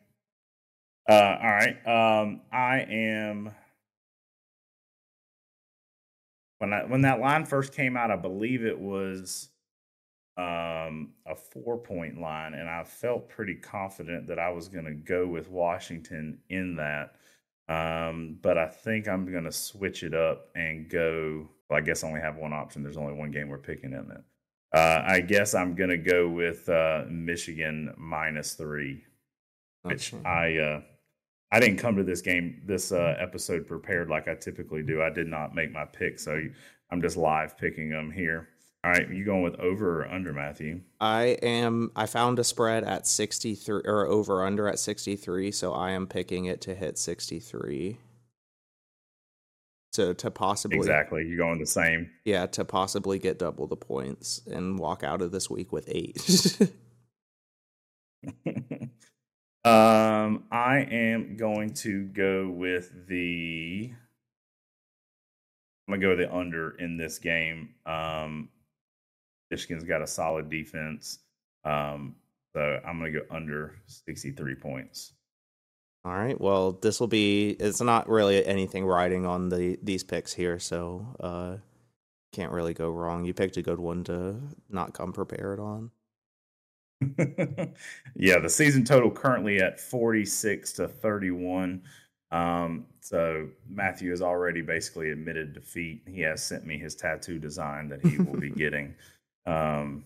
uh, 1.09 1.13
all 1.13 1.51
right. 1.51 1.77
Um, 1.87 2.41
I 2.51 2.81
am. 2.89 3.51
When 6.59 6.73
I 6.73 6.85
when 6.85 7.01
that 7.01 7.19
line 7.19 7.45
first 7.45 7.73
came 7.73 7.97
out, 7.97 8.11
I 8.11 8.15
believe 8.15 8.63
it 8.65 8.79
was 8.79 9.49
um, 10.37 11.13
a 11.25 11.35
four 11.35 11.77
point 11.77 12.19
line, 12.19 12.53
and 12.53 12.69
I 12.69 12.83
felt 12.83 13.29
pretty 13.29 13.55
confident 13.55 14.27
that 14.27 14.39
I 14.39 14.49
was 14.49 14.67
going 14.69 14.85
to 14.85 14.93
go 14.93 15.27
with 15.27 15.49
Washington 15.49 16.39
in 16.49 16.75
that. 16.77 17.15
Um, 17.69 18.37
but 18.41 18.57
I 18.57 18.67
think 18.67 19.07
I'm 19.07 19.31
going 19.31 19.45
to 19.45 19.51
switch 19.51 20.03
it 20.03 20.13
up 20.13 20.49
and 20.55 20.89
go. 20.89 21.49
Well, 21.69 21.79
I 21.79 21.81
guess 21.81 22.03
I 22.03 22.07
only 22.07 22.21
have 22.21 22.35
one 22.35 22.53
option. 22.53 22.83
There's 22.83 22.97
only 22.97 23.13
one 23.13 23.31
game 23.31 23.49
we're 23.49 23.57
picking 23.57 23.93
in 23.93 24.11
it. 24.11 24.23
Uh, 24.73 25.03
I 25.05 25.21
guess 25.21 25.53
I'm 25.53 25.75
going 25.75 25.91
to 25.91 25.97
go 25.97 26.27
with 26.27 26.67
uh, 26.67 27.05
Michigan 27.09 27.93
minus 27.97 28.53
three 28.53 29.05
which. 29.83 30.13
I 30.25 30.57
uh, 30.57 30.81
I 31.51 31.59
didn't 31.59 31.77
come 31.77 31.95
to 31.97 32.03
this 32.03 32.21
game 32.21 32.61
this 32.65 32.91
uh, 32.91 33.15
episode 33.19 33.67
prepared 33.67 34.09
like 34.09 34.27
I 34.27 34.35
typically 34.35 34.81
do. 34.81 35.01
I 35.01 35.09
did 35.09 35.27
not 35.27 35.53
make 35.53 35.71
my 35.71 35.85
pick, 35.85 36.19
so 36.19 36.41
I'm 36.89 37.01
just 37.01 37.15
live 37.15 37.57
picking 37.57 37.89
them 37.89 38.09
here. 38.09 38.49
All 38.85 38.91
right, 38.91 39.09
you 39.09 39.23
going 39.23 39.43
with 39.43 39.57
over 39.61 40.01
or 40.01 40.09
under, 40.09 40.33
Matthew? 40.33 40.81
I 40.99 41.37
am. 41.41 41.91
I 41.95 42.05
found 42.05 42.37
a 42.37 42.43
spread 42.43 42.83
at 42.83 43.07
63 43.07 43.81
or 43.85 44.05
over 44.07 44.43
under 44.43 44.67
at 44.67 44.77
63, 44.77 45.51
so 45.51 45.71
I 45.71 45.91
am 45.91 46.05
picking 46.05 46.45
it 46.45 46.59
to 46.61 46.75
hit 46.75 46.97
63. 46.97 47.97
So 49.93 50.11
to 50.11 50.31
possibly 50.31 50.79
Exactly, 50.79 51.25
you 51.25 51.37
going 51.37 51.59
the 51.59 51.65
same. 51.65 52.09
Yeah, 52.25 52.45
to 52.47 52.65
possibly 52.65 53.19
get 53.19 53.39
double 53.39 53.67
the 53.67 53.77
points 53.77 54.41
and 54.51 54.77
walk 54.77 55.01
out 55.01 55.21
of 55.21 55.31
this 55.31 55.49
week 55.49 55.71
with 55.71 55.87
8. 55.87 56.57
um, 59.63 60.43
I 60.51 60.79
am 60.91 61.37
going 61.37 61.73
to 61.75 62.03
go 62.07 62.49
with 62.49 63.07
the. 63.07 63.93
I'm 65.87 65.93
gonna 65.93 66.01
go 66.01 66.09
with 66.09 66.19
the 66.19 66.35
under 66.35 66.71
in 66.71 66.97
this 66.97 67.17
game. 67.19 67.75
Um, 67.85 68.49
Michigan's 69.53 69.83
got 69.83 70.01
a 70.01 70.07
solid 70.07 70.49
defense, 70.49 71.19
um, 71.63 72.15
so 72.55 72.79
I'm 72.83 72.97
gonna 72.97 73.11
go 73.11 73.21
under 73.29 73.75
63 73.85 74.55
points. 74.55 75.13
All 76.03 76.11
right. 76.11 76.39
Well, 76.41 76.71
this 76.71 76.99
will 76.99 77.07
be 77.07 77.51
it's 77.59 77.79
not 77.79 78.09
really 78.09 78.43
anything 78.43 78.83
riding 78.83 79.27
on 79.27 79.49
the 79.49 79.77
these 79.83 80.03
picks 80.03 80.33
here, 80.33 80.57
so 80.57 81.15
uh 81.19 81.57
can't 82.33 82.51
really 82.51 82.73
go 82.73 82.89
wrong. 82.89 83.25
You 83.25 83.33
picked 83.35 83.57
a 83.57 83.61
good 83.61 83.79
one 83.79 84.03
to 84.05 84.37
not 84.69 84.95
come 84.95 85.13
prepared 85.13 85.59
on. 85.59 85.91
yeah, 88.15 88.39
the 88.39 88.49
season 88.49 88.83
total 88.83 89.11
currently 89.11 89.59
at 89.59 89.79
46 89.79 90.73
to 90.73 90.87
31. 90.87 91.83
Um, 92.31 92.87
so 93.01 93.47
Matthew 93.69 94.09
has 94.09 94.23
already 94.23 94.61
basically 94.61 95.11
admitted 95.11 95.53
defeat. 95.53 96.01
He 96.07 96.21
has 96.21 96.41
sent 96.41 96.65
me 96.65 96.79
his 96.79 96.95
tattoo 96.95 97.37
design 97.37 97.87
that 97.89 98.03
he 98.03 98.17
will 98.17 98.39
be 98.39 98.49
getting. 98.63 98.95
Um, 99.45 100.05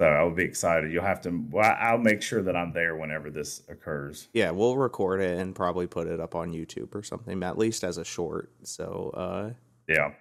so 0.00 0.06
I'll 0.06 0.34
be 0.34 0.42
excited. 0.42 0.90
You'll 0.92 1.04
have 1.04 1.20
to. 1.22 1.44
Well, 1.50 1.76
I'll 1.78 1.98
make 1.98 2.22
sure 2.22 2.42
that 2.42 2.56
I'm 2.56 2.72
there 2.72 2.96
whenever 2.96 3.30
this 3.30 3.62
occurs. 3.68 4.28
Yeah, 4.32 4.50
we'll 4.50 4.76
record 4.76 5.20
it 5.20 5.38
and 5.38 5.54
probably 5.54 5.86
put 5.86 6.08
it 6.08 6.18
up 6.18 6.34
on 6.34 6.52
YouTube 6.52 6.94
or 6.94 7.02
something, 7.04 7.42
at 7.44 7.56
least 7.56 7.84
as 7.84 7.98
a 7.98 8.04
short. 8.04 8.50
So, 8.64 9.12
uh 9.14 9.50
Yeah. 9.86 10.14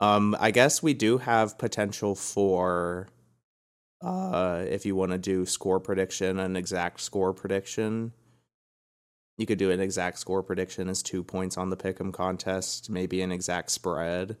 Um, 0.00 0.36
I 0.38 0.50
guess 0.50 0.82
we 0.82 0.94
do 0.94 1.18
have 1.18 1.56
potential 1.56 2.14
for 2.14 3.08
uh 4.04 4.64
if 4.68 4.84
you 4.84 4.96
want 4.96 5.12
to 5.12 5.18
do 5.18 5.46
score 5.46 5.80
prediction, 5.80 6.38
an 6.38 6.56
exact 6.56 7.00
score 7.00 7.32
prediction. 7.32 8.12
You 9.38 9.46
could 9.46 9.58
do 9.58 9.70
an 9.70 9.80
exact 9.80 10.18
score 10.18 10.42
prediction 10.42 10.90
as 10.90 11.02
two 11.02 11.24
points 11.24 11.56
on 11.56 11.70
the 11.70 11.76
pick'em 11.76 12.12
contest. 12.12 12.90
Maybe 12.90 13.22
an 13.22 13.32
exact 13.32 13.70
spread 13.70 14.36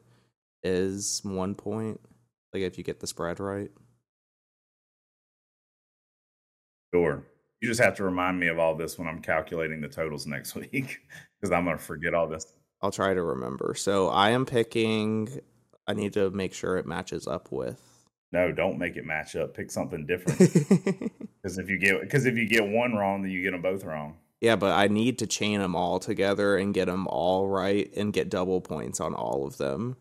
is 0.62 1.22
one 1.24 1.54
point. 1.54 1.98
Like 2.52 2.62
if 2.62 2.78
you 2.78 2.84
get 2.84 3.00
the 3.00 3.06
spread 3.06 3.40
right. 3.40 3.70
Sure. 6.94 7.24
You 7.60 7.68
just 7.68 7.80
have 7.80 7.96
to 7.96 8.04
remind 8.04 8.38
me 8.38 8.48
of 8.48 8.58
all 8.58 8.74
this 8.74 8.98
when 8.98 9.08
I'm 9.08 9.22
calculating 9.22 9.80
the 9.80 9.88
totals 9.88 10.26
next 10.26 10.54
week 10.56 11.00
because 11.40 11.52
I'm 11.52 11.64
going 11.64 11.78
to 11.78 11.82
forget 11.82 12.14
all 12.14 12.28
this. 12.28 12.52
I'll 12.82 12.90
try 12.90 13.14
to 13.14 13.22
remember. 13.22 13.74
So 13.76 14.08
I 14.08 14.30
am 14.30 14.44
picking 14.44 15.40
I 15.86 15.94
need 15.94 16.12
to 16.14 16.30
make 16.30 16.54
sure 16.54 16.76
it 16.76 16.86
matches 16.86 17.26
up 17.26 17.50
with 17.50 17.80
No, 18.32 18.52
don't 18.52 18.78
make 18.78 18.96
it 18.96 19.04
match 19.04 19.36
up. 19.36 19.54
Pick 19.54 19.70
something 19.70 20.06
different. 20.06 21.10
Because 21.42 21.58
if 21.58 21.68
you 21.68 21.76
get 21.76 22.00
because 22.00 22.24
if 22.24 22.36
you 22.36 22.46
get 22.46 22.68
one 22.68 22.92
wrong, 22.94 23.22
then 23.22 23.32
you 23.32 23.42
get 23.42 23.50
them 23.50 23.62
both 23.62 23.82
wrong. 23.82 24.14
Yeah, 24.40 24.54
but 24.54 24.72
I 24.72 24.86
need 24.86 25.18
to 25.18 25.26
chain 25.26 25.58
them 25.58 25.74
all 25.74 25.98
together 25.98 26.56
and 26.56 26.72
get 26.72 26.84
them 26.86 27.08
all 27.08 27.48
right 27.48 27.92
and 27.96 28.12
get 28.12 28.30
double 28.30 28.60
points 28.60 29.00
on 29.00 29.12
all 29.12 29.44
of 29.44 29.58
them 29.58 29.96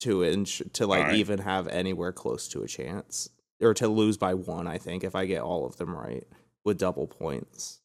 to 0.00 0.24
inch 0.24 0.62
to 0.74 0.86
like 0.86 1.00
Alright. 1.00 1.16
even 1.16 1.40
have 1.40 1.68
anywhere 1.68 2.12
close 2.12 2.48
to 2.48 2.62
a 2.62 2.68
chance 2.68 3.30
or 3.60 3.74
to 3.74 3.88
lose 3.88 4.16
by 4.16 4.34
one. 4.34 4.66
I 4.66 4.78
think 4.78 5.04
if 5.04 5.14
I 5.14 5.26
get 5.26 5.42
all 5.42 5.66
of 5.66 5.76
them 5.76 5.94
right 5.94 6.24
with 6.64 6.78
double 6.78 7.06
points, 7.06 7.80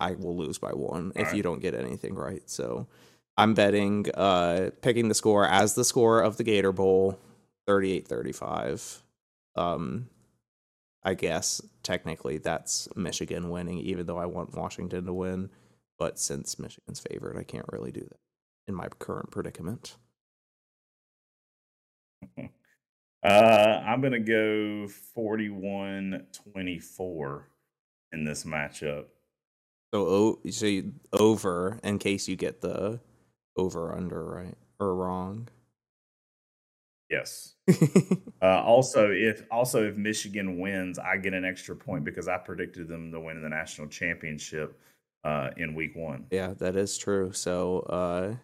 I 0.00 0.12
will 0.12 0.36
lose 0.36 0.58
by 0.58 0.72
one 0.72 1.12
if 1.14 1.20
Alright. 1.20 1.36
you 1.36 1.42
don't 1.42 1.62
get 1.62 1.74
anything 1.74 2.14
right. 2.14 2.42
So 2.50 2.88
I'm 3.36 3.54
betting, 3.54 4.06
uh, 4.14 4.70
picking 4.82 5.08
the 5.08 5.14
score 5.14 5.46
as 5.46 5.74
the 5.74 5.84
score 5.84 6.20
of 6.20 6.36
the 6.36 6.44
Gator 6.44 6.72
Bowl, 6.72 7.18
38-35. 7.68 9.00
Um, 9.56 10.08
I 11.02 11.14
guess 11.14 11.60
technically 11.82 12.38
that's 12.38 12.88
Michigan 12.96 13.50
winning, 13.50 13.78
even 13.78 14.06
though 14.06 14.18
I 14.18 14.26
want 14.26 14.56
Washington 14.56 15.04
to 15.06 15.12
win. 15.12 15.50
But 15.98 16.18
since 16.18 16.58
Michigan's 16.58 17.00
favored, 17.00 17.36
I 17.36 17.44
can't 17.44 17.66
really 17.70 17.92
do 17.92 18.00
that 18.00 18.18
in 18.66 18.74
my 18.74 18.88
current 18.98 19.30
predicament. 19.30 19.96
Uh, 23.24 23.82
I'm 23.86 24.02
gonna 24.02 24.20
go 24.20 24.86
41-24 25.16 27.42
in 28.12 28.24
this 28.24 28.44
matchup. 28.44 29.06
So, 29.94 30.06
o- 30.06 30.38
so 30.50 30.82
over 31.14 31.80
in 31.82 31.98
case 31.98 32.28
you 32.28 32.36
get 32.36 32.60
the 32.60 33.00
over 33.56 33.96
under 33.96 34.22
right 34.22 34.54
or 34.78 34.94
wrong. 34.94 35.48
Yes. 37.10 37.54
Uh, 38.42 38.60
also, 38.62 39.10
if 39.10 39.42
also 39.50 39.88
if 39.88 39.96
Michigan 39.96 40.58
wins, 40.58 40.98
I 40.98 41.16
get 41.16 41.32
an 41.32 41.46
extra 41.46 41.74
point 41.74 42.04
because 42.04 42.28
I 42.28 42.36
predicted 42.36 42.88
them 42.88 43.10
to 43.10 43.18
win 43.20 43.40
the 43.40 43.48
national 43.48 43.88
championship 43.88 44.78
uh, 45.24 45.48
in 45.56 45.74
week 45.74 45.96
one. 45.96 46.26
Yeah, 46.30 46.52
that 46.58 46.76
is 46.76 46.98
true. 46.98 47.32
So 47.32 47.78
uh, 47.88 48.34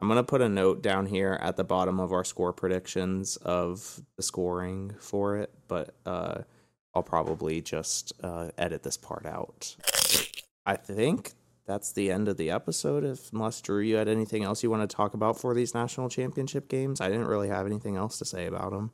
I'm 0.00 0.08
gonna 0.08 0.24
put 0.24 0.40
a 0.40 0.48
note 0.48 0.82
down 0.82 1.06
here 1.06 1.38
at 1.42 1.56
the 1.56 1.64
bottom 1.64 2.00
of 2.00 2.12
our 2.12 2.24
score 2.24 2.52
predictions 2.52 3.36
of 3.36 4.00
the 4.16 4.22
scoring 4.22 4.94
for 4.98 5.36
it, 5.36 5.52
but 5.68 5.94
uh, 6.06 6.42
I'll 6.94 7.02
probably 7.02 7.60
just 7.60 8.12
uh, 8.22 8.48
edit 8.56 8.82
this 8.82 8.96
part 8.96 9.26
out. 9.26 9.76
I 10.64 10.76
think 10.76 11.32
that's 11.66 11.92
the 11.92 12.10
end 12.10 12.28
of 12.28 12.36
the 12.36 12.50
episode. 12.50 13.04
If 13.04 13.32
unless 13.32 13.60
Drew, 13.60 13.80
you 13.80 13.96
had 13.96 14.08
anything 14.08 14.42
else 14.42 14.62
you 14.62 14.70
want 14.70 14.88
to 14.88 14.96
talk 14.96 15.14
about 15.14 15.38
for 15.38 15.54
these 15.54 15.74
national 15.74 16.08
championship 16.08 16.68
games, 16.68 17.00
I 17.00 17.08
didn't 17.08 17.28
really 17.28 17.48
have 17.48 17.66
anything 17.66 17.96
else 17.96 18.18
to 18.18 18.24
say 18.24 18.46
about 18.46 18.72
them. 18.72 18.90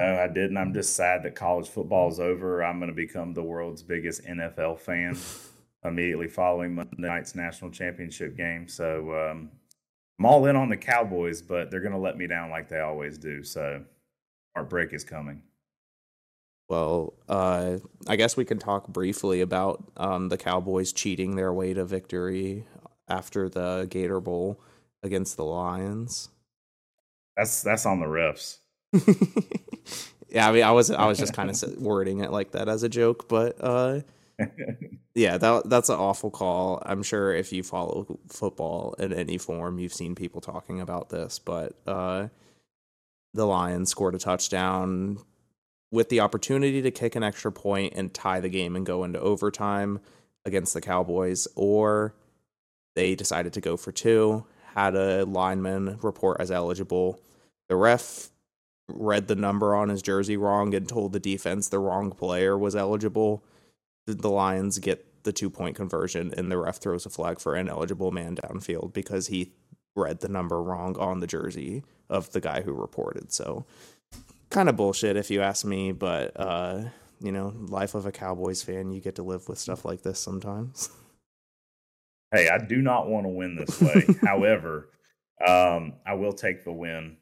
No, 0.00 0.18
I 0.18 0.26
didn't. 0.26 0.56
I'm 0.56 0.74
just 0.74 0.96
sad 0.96 1.22
that 1.22 1.36
college 1.36 1.68
football 1.68 2.08
is 2.08 2.18
over. 2.18 2.64
I'm 2.64 2.78
going 2.80 2.90
to 2.90 2.96
become 2.96 3.32
the 3.32 3.44
world's 3.44 3.82
biggest 3.82 4.24
NFL 4.24 4.80
fan 4.80 5.16
immediately 5.84 6.28
following 6.28 6.74
Monday 6.74 6.96
night's 6.98 7.34
national 7.34 7.70
championship 7.70 8.36
game. 8.36 8.68
So 8.68 9.30
um, 9.30 9.50
I'm 10.18 10.26
all 10.26 10.46
in 10.46 10.56
on 10.56 10.68
the 10.68 10.76
Cowboys, 10.76 11.42
but 11.42 11.70
they're 11.70 11.80
going 11.80 11.92
to 11.92 11.98
let 11.98 12.16
me 12.16 12.26
down 12.26 12.50
like 12.50 12.68
they 12.68 12.80
always 12.80 13.18
do. 13.18 13.42
So 13.42 13.84
our 14.54 14.64
break 14.64 14.92
is 14.92 15.04
coming. 15.04 15.42
Well, 16.68 17.14
uh, 17.28 17.78
I 18.08 18.16
guess 18.16 18.36
we 18.36 18.44
can 18.44 18.58
talk 18.58 18.88
briefly 18.88 19.42
about 19.42 19.84
um, 19.96 20.28
the 20.28 20.38
Cowboys 20.38 20.92
cheating 20.92 21.36
their 21.36 21.52
way 21.52 21.74
to 21.74 21.84
victory 21.84 22.66
after 23.06 23.50
the 23.50 23.86
Gator 23.90 24.20
Bowl 24.20 24.60
against 25.02 25.36
the 25.36 25.44
Lions. 25.44 26.30
That's 27.36 27.62
that's 27.62 27.84
on 27.84 28.00
the 28.00 28.06
refs. 28.06 28.58
yeah, 30.30 30.48
I 30.48 30.52
mean, 30.52 30.62
I 30.62 30.70
was 30.70 30.90
I 30.90 31.06
was 31.06 31.18
just 31.18 31.32
kind 31.34 31.50
of 31.50 31.62
wording 31.78 32.20
it 32.20 32.30
like 32.30 32.52
that 32.52 32.68
as 32.68 32.82
a 32.82 32.88
joke, 32.88 33.28
but 33.28 33.56
uh, 33.60 34.00
yeah, 35.14 35.38
that 35.38 35.68
that's 35.68 35.88
an 35.88 35.96
awful 35.96 36.30
call. 36.30 36.82
I'm 36.84 37.02
sure 37.02 37.34
if 37.34 37.52
you 37.52 37.62
follow 37.62 38.18
football 38.28 38.94
in 38.98 39.12
any 39.12 39.38
form, 39.38 39.78
you've 39.78 39.94
seen 39.94 40.14
people 40.14 40.40
talking 40.40 40.80
about 40.80 41.10
this. 41.10 41.38
But 41.38 41.78
uh, 41.86 42.28
the 43.32 43.46
Lions 43.46 43.90
scored 43.90 44.14
a 44.14 44.18
touchdown 44.18 45.18
with 45.90 46.08
the 46.08 46.20
opportunity 46.20 46.82
to 46.82 46.90
kick 46.90 47.14
an 47.14 47.22
extra 47.22 47.52
point 47.52 47.92
and 47.94 48.12
tie 48.12 48.40
the 48.40 48.48
game 48.48 48.74
and 48.74 48.84
go 48.84 49.04
into 49.04 49.20
overtime 49.20 50.00
against 50.44 50.74
the 50.74 50.80
Cowboys, 50.80 51.46
or 51.54 52.14
they 52.94 53.14
decided 53.14 53.52
to 53.52 53.60
go 53.60 53.76
for 53.76 53.92
two. 53.92 54.44
Had 54.74 54.96
a 54.96 55.24
lineman 55.24 55.98
report 56.02 56.40
as 56.40 56.50
eligible. 56.50 57.20
The 57.68 57.76
ref 57.76 58.30
read 58.88 59.28
the 59.28 59.36
number 59.36 59.74
on 59.74 59.88
his 59.88 60.02
jersey 60.02 60.36
wrong 60.36 60.74
and 60.74 60.88
told 60.88 61.12
the 61.12 61.20
defense 61.20 61.68
the 61.68 61.78
wrong 61.78 62.10
player 62.10 62.58
was 62.58 62.76
eligible. 62.76 63.44
The 64.06 64.30
Lions 64.30 64.78
get 64.78 65.06
the 65.24 65.32
two 65.32 65.50
point 65.50 65.76
conversion, 65.76 66.32
and 66.36 66.50
the 66.50 66.58
ref 66.58 66.78
throws 66.78 67.06
a 67.06 67.10
flag 67.10 67.40
for 67.40 67.56
ineligible 67.56 68.12
man 68.12 68.36
downfield 68.36 68.92
because 68.92 69.26
he 69.28 69.52
read 69.96 70.20
the 70.20 70.28
number 70.28 70.62
wrong 70.62 70.96
on 70.98 71.20
the 71.20 71.26
jersey 71.26 71.82
of 72.08 72.30
the 72.32 72.40
guy 72.40 72.62
who 72.62 72.72
reported. 72.72 73.32
So, 73.32 73.64
kind 74.50 74.68
of 74.68 74.76
bullshit 74.76 75.16
if 75.16 75.30
you 75.30 75.40
ask 75.40 75.64
me, 75.64 75.92
but 75.92 76.32
uh, 76.36 76.84
you 77.20 77.32
know, 77.32 77.52
life 77.56 77.94
of 77.94 78.06
a 78.06 78.12
Cowboys 78.12 78.62
fan, 78.62 78.92
you 78.92 79.00
get 79.00 79.16
to 79.16 79.22
live 79.22 79.48
with 79.48 79.58
stuff 79.58 79.84
like 79.84 80.02
this 80.02 80.20
sometimes. 80.20 80.90
Hey, 82.32 82.48
I 82.48 82.58
do 82.58 82.82
not 82.82 83.06
want 83.06 83.26
to 83.26 83.28
win 83.28 83.54
this 83.54 83.80
way. 83.80 84.04
However, 84.24 84.88
um, 85.46 85.92
I 86.04 86.14
will 86.14 86.32
take 86.32 86.64
the 86.64 86.72
win. 86.72 87.16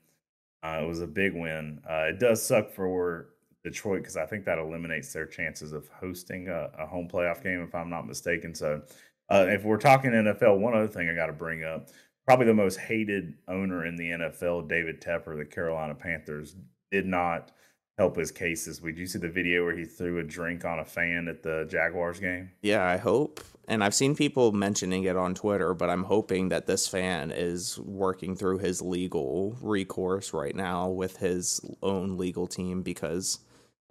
Uh, 0.63 0.81
it 0.83 0.87
was 0.87 1.03
a 1.03 1.07
big 1.07 1.35
win. 1.35 1.83
Uh, 1.87 2.05
it 2.05 2.19
does 2.19 2.43
suck 2.43 2.73
for 2.73 3.29
Detroit 3.65 4.01
because 4.01 4.17
I 4.17 4.27
think 4.27 4.45
that 4.45 4.59
eliminates 4.59 5.13
their 5.13 5.27
chances 5.27 5.73
of 5.73 5.89
hosting 5.89 6.49
a, 6.49 6.71
a 6.79 6.87
home 6.87 7.09
playoff 7.13 7.43
game, 7.43 7.63
if 7.63 7.75
I'm 7.75 7.91
not 7.91 8.07
mistaken. 8.07 8.55
So, 8.55 8.83
uh, 9.31 9.47
if 9.49 9.65
we're 9.65 9.79
talking 9.79 10.11
NFL, 10.11 10.59
one 10.59 10.75
other 10.75 10.89
thing 10.89 11.09
I 11.09 11.15
got 11.15 11.27
to 11.27 11.33
bring 11.33 11.65
up 11.65 11.89
probably 12.27 12.47
the 12.47 12.55
most 12.55 12.79
hated 12.79 13.35
owner 13.49 13.87
in 13.87 13.97
the 13.97 14.11
NFL, 14.11 14.69
David 14.69 15.01
Tepper, 15.01 15.37
the 15.37 15.45
Carolina 15.45 15.95
Panthers, 15.95 16.57
did 16.91 17.07
not 17.07 17.53
help 17.99 18.17
his 18.17 18.31
case 18.31 18.67
this 18.67 18.81
week. 18.81 18.97
Did 18.97 19.03
you 19.03 19.07
see 19.07 19.19
the 19.19 19.29
video 19.29 19.65
where 19.65 19.77
he 19.77 19.85
threw 19.85 20.19
a 20.19 20.23
drink 20.23 20.65
on 20.65 20.79
a 20.79 20.85
fan 20.85 21.29
at 21.29 21.43
the 21.43 21.67
Jaguars 21.69 22.21
game? 22.21 22.51
Yeah, 22.63 22.85
I 22.85 22.97
hope. 22.97 23.41
And 23.69 23.85
I've 23.85 23.95
seen 23.95 24.17
people 24.17 24.53
mentioning 24.53 25.05
it 25.05 25.17
on 25.17 25.35
Twitter, 25.35 25.75
but 25.75 25.91
I'm 25.91 26.05
hoping 26.05 26.49
that 26.49 26.67
this 26.67 26.89
fan 26.89 27.31
is 27.31 27.79
working 27.81 28.35
through 28.35 28.59
his 28.59 28.83
legal 28.83 29.57
recourse 29.61 30.33
right 30.33 30.55
now 30.55 30.89
with 30.89 31.19
his 31.19 31.61
own 31.83 32.17
legal 32.19 32.47
team 32.47 32.83
because 32.83 33.39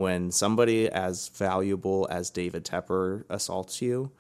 when 0.02 0.32
somebody 0.32 0.90
as 0.90 1.30
valuable 1.30 2.08
as 2.10 2.32
David 2.32 2.66
Tepper 2.66 3.24
assaults 3.30 3.84
you, 3.84 4.12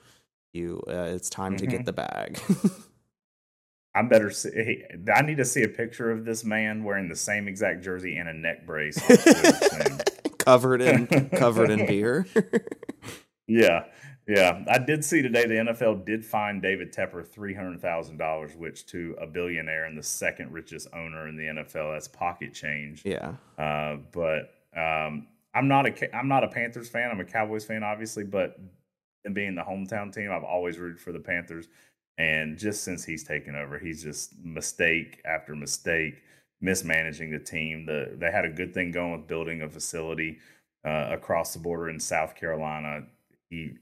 you 0.53 0.83
uh, 0.87 1.09
it's 1.09 1.29
time 1.29 1.55
mm-hmm. 1.55 1.65
to 1.65 1.67
get 1.67 1.85
the 1.85 1.93
bag. 1.93 2.39
I 3.95 4.03
better 4.03 4.29
see. 4.29 4.83
I 5.13 5.21
need 5.23 5.37
to 5.37 5.45
see 5.45 5.63
a 5.63 5.67
picture 5.67 6.11
of 6.11 6.23
this 6.23 6.45
man 6.45 6.83
wearing 6.83 7.09
the 7.09 7.15
same 7.15 7.47
exact 7.47 7.83
jersey 7.83 8.15
and 8.15 8.29
a 8.29 8.33
neck 8.33 8.65
brace, 8.65 9.01
covered 10.37 10.81
in 10.81 11.29
covered 11.29 11.71
in 11.71 11.85
beer. 11.87 12.27
yeah, 13.47 13.85
yeah. 14.27 14.63
I 14.69 14.77
did 14.77 15.03
see 15.03 15.23
today 15.23 15.45
the 15.45 15.55
NFL 15.55 16.05
did 16.05 16.23
fine 16.23 16.61
David 16.61 16.93
Tepper 16.93 17.27
three 17.27 17.55
hundred 17.55 17.81
thousand 17.81 18.17
dollars, 18.17 18.55
which 18.55 18.85
to 18.87 19.15
a 19.19 19.25
billionaire 19.25 19.85
and 19.85 19.97
the 19.97 20.03
second 20.03 20.53
richest 20.53 20.87
owner 20.93 21.27
in 21.27 21.35
the 21.35 21.45
NFL, 21.45 21.95
that's 21.95 22.07
pocket 22.07 22.53
change. 22.53 23.01
Yeah. 23.03 23.33
Uh, 23.57 23.97
but 24.13 24.53
um, 24.77 25.27
I'm 25.53 25.67
not 25.67 25.85
a 25.85 26.15
I'm 26.15 26.27
not 26.27 26.43
a 26.43 26.47
Panthers 26.47 26.89
fan. 26.89 27.09
I'm 27.11 27.19
a 27.19 27.25
Cowboys 27.25 27.65
fan, 27.65 27.83
obviously, 27.83 28.23
but 28.23 28.57
being 29.33 29.55
the 29.55 29.61
hometown 29.61 30.13
team, 30.13 30.31
I've 30.31 30.43
always 30.43 30.77
rooted 30.77 30.99
for 30.99 31.11
the 31.11 31.19
Panthers. 31.19 31.67
And 32.17 32.57
just 32.57 32.83
since 32.83 33.03
he's 33.03 33.23
taken 33.23 33.55
over, 33.55 33.79
he's 33.79 34.03
just 34.03 34.37
mistake 34.43 35.21
after 35.25 35.55
mistake, 35.55 36.21
mismanaging 36.61 37.31
the 37.31 37.39
team. 37.39 37.85
The 37.85 38.15
they 38.17 38.31
had 38.31 38.45
a 38.45 38.49
good 38.49 38.73
thing 38.73 38.91
going 38.91 39.13
with 39.13 39.27
building 39.27 39.61
a 39.61 39.69
facility 39.69 40.39
uh, 40.85 41.07
across 41.11 41.53
the 41.53 41.59
border 41.59 41.89
in 41.89 41.99
South 41.99 42.35
Carolina. 42.35 43.03
He 43.49 43.73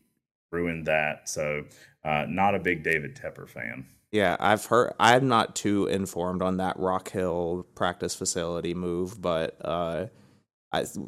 ruined 0.51 0.87
that. 0.87 1.29
So, 1.29 1.65
uh, 2.03 2.25
not 2.27 2.55
a 2.55 2.59
big 2.59 2.83
David 2.83 3.15
Tepper 3.15 3.47
fan. 3.47 3.85
Yeah, 4.11 4.37
I've 4.39 4.65
heard. 4.65 4.93
I'm 4.99 5.27
not 5.27 5.55
too 5.55 5.85
informed 5.85 6.41
on 6.41 6.57
that 6.57 6.79
Rock 6.79 7.09
Hill 7.09 7.67
practice 7.75 8.15
facility 8.15 8.73
move, 8.73 9.21
but 9.21 9.57
uh, 9.63 10.07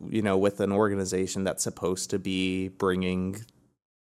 you 0.10 0.22
know, 0.22 0.38
with 0.38 0.60
an 0.60 0.72
organization 0.72 1.44
that's 1.44 1.64
supposed 1.64 2.10
to 2.10 2.20
be 2.20 2.70
bringing 2.70 3.38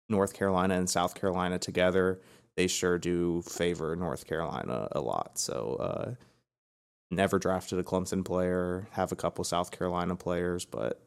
North 0.08 0.34
Carolina 0.34 0.74
and 0.74 0.88
South 0.88 1.14
Carolina 1.14 1.58
together 1.58 2.20
they 2.56 2.66
sure 2.66 2.98
do 2.98 3.42
favor 3.42 3.96
North 3.96 4.26
Carolina 4.26 4.88
a 4.92 5.00
lot. 5.00 5.38
So, 5.38 5.76
uh, 5.80 6.14
never 7.10 7.38
drafted 7.38 7.78
a 7.78 7.82
Clemson 7.82 8.24
player, 8.24 8.88
have 8.92 9.12
a 9.12 9.16
couple 9.16 9.44
South 9.44 9.70
Carolina 9.70 10.16
players, 10.16 10.64
but 10.64 11.00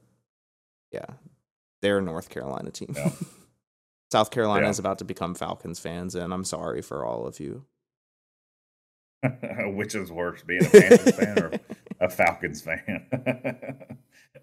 yeah, 0.91 1.05
they're 1.81 1.99
a 1.99 2.01
North 2.01 2.29
Carolina 2.29 2.71
team. 2.71 2.93
Yeah. 2.95 3.11
South 4.11 4.31
Carolina 4.31 4.65
yeah. 4.65 4.69
is 4.69 4.79
about 4.79 4.99
to 4.99 5.05
become 5.05 5.35
Falcons 5.35 5.79
fans, 5.79 6.15
and 6.15 6.33
I'm 6.33 6.45
sorry 6.45 6.81
for 6.81 7.05
all 7.05 7.27
of 7.27 7.39
you. 7.39 7.65
Which 9.75 9.95
is 9.95 10.11
worse, 10.11 10.43
being 10.43 10.65
a 10.65 10.69
Panthers 10.69 11.15
fan 11.15 11.39
or 11.39 11.51
a 11.99 12.09
Falcons 12.09 12.61
fan? 12.61 13.07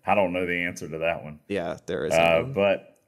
I 0.07 0.15
don't 0.15 0.33
know 0.33 0.47
the 0.47 0.65
answer 0.65 0.89
to 0.89 0.99
that 0.99 1.25
one. 1.25 1.41
Yeah, 1.49 1.79
there 1.87 2.07
is. 2.07 2.13
Uh, 2.13 2.43
but 2.43 2.99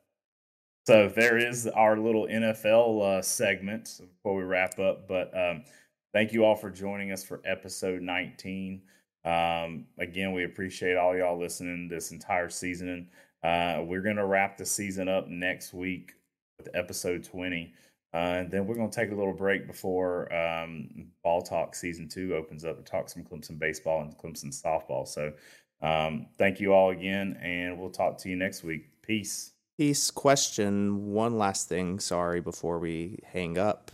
so 0.86 1.08
there 1.08 1.36
is 1.36 1.66
our 1.66 1.98
little 1.98 2.26
NFL 2.26 3.18
uh, 3.18 3.22
segment 3.22 4.00
before 4.00 4.36
we 4.36 4.44
wrap 4.44 4.78
up. 4.78 5.08
But 5.08 5.36
um, 5.36 5.64
thank 6.12 6.32
you 6.32 6.44
all 6.44 6.54
for 6.54 6.70
joining 6.70 7.12
us 7.12 7.24
for 7.24 7.40
episode 7.44 8.02
19. 8.02 8.82
Um, 9.24 9.86
again, 9.98 10.32
we 10.32 10.44
appreciate 10.44 10.96
all 10.96 11.16
y'all 11.16 11.38
listening 11.38 11.88
this 11.88 12.12
entire 12.12 12.48
season. 12.48 13.08
Uh, 13.42 13.82
we're 13.84 14.00
going 14.02 14.16
to 14.16 14.26
wrap 14.26 14.56
the 14.56 14.64
season 14.64 15.08
up 15.08 15.28
next 15.28 15.74
week 15.74 16.12
with 16.58 16.68
episode 16.74 17.24
20. 17.24 17.74
Uh, 18.16 18.38
and 18.38 18.50
then 18.50 18.66
we're 18.66 18.74
going 18.74 18.88
to 18.88 18.96
take 18.96 19.12
a 19.12 19.14
little 19.14 19.34
break 19.34 19.66
before 19.66 20.34
um, 20.34 20.88
Ball 21.22 21.42
Talk 21.42 21.74
season 21.74 22.08
two 22.08 22.34
opens 22.34 22.64
up 22.64 22.78
to 22.78 22.82
talk 22.82 23.10
some 23.10 23.22
Clemson 23.22 23.58
baseball 23.58 24.00
and 24.00 24.16
Clemson 24.16 24.58
softball. 24.58 25.06
So 25.06 25.34
um, 25.82 26.24
thank 26.38 26.58
you 26.58 26.72
all 26.72 26.92
again, 26.92 27.38
and 27.42 27.78
we'll 27.78 27.90
talk 27.90 28.16
to 28.20 28.30
you 28.30 28.36
next 28.36 28.64
week. 28.64 28.88
Peace. 29.02 29.52
Peace. 29.76 30.10
Question 30.10 31.12
one 31.12 31.36
last 31.36 31.68
thing, 31.68 32.00
sorry, 32.00 32.40
before 32.40 32.78
we 32.78 33.18
hang 33.22 33.58
up. 33.58 33.90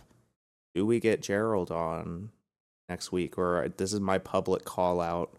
Do 0.73 0.85
we 0.85 1.01
get 1.01 1.21
Gerald 1.21 1.69
on 1.69 2.29
next 2.87 3.11
week? 3.11 3.37
Or 3.37 3.67
this 3.75 3.91
is 3.91 3.99
my 3.99 4.19
public 4.19 4.63
call 4.63 5.01
out 5.01 5.33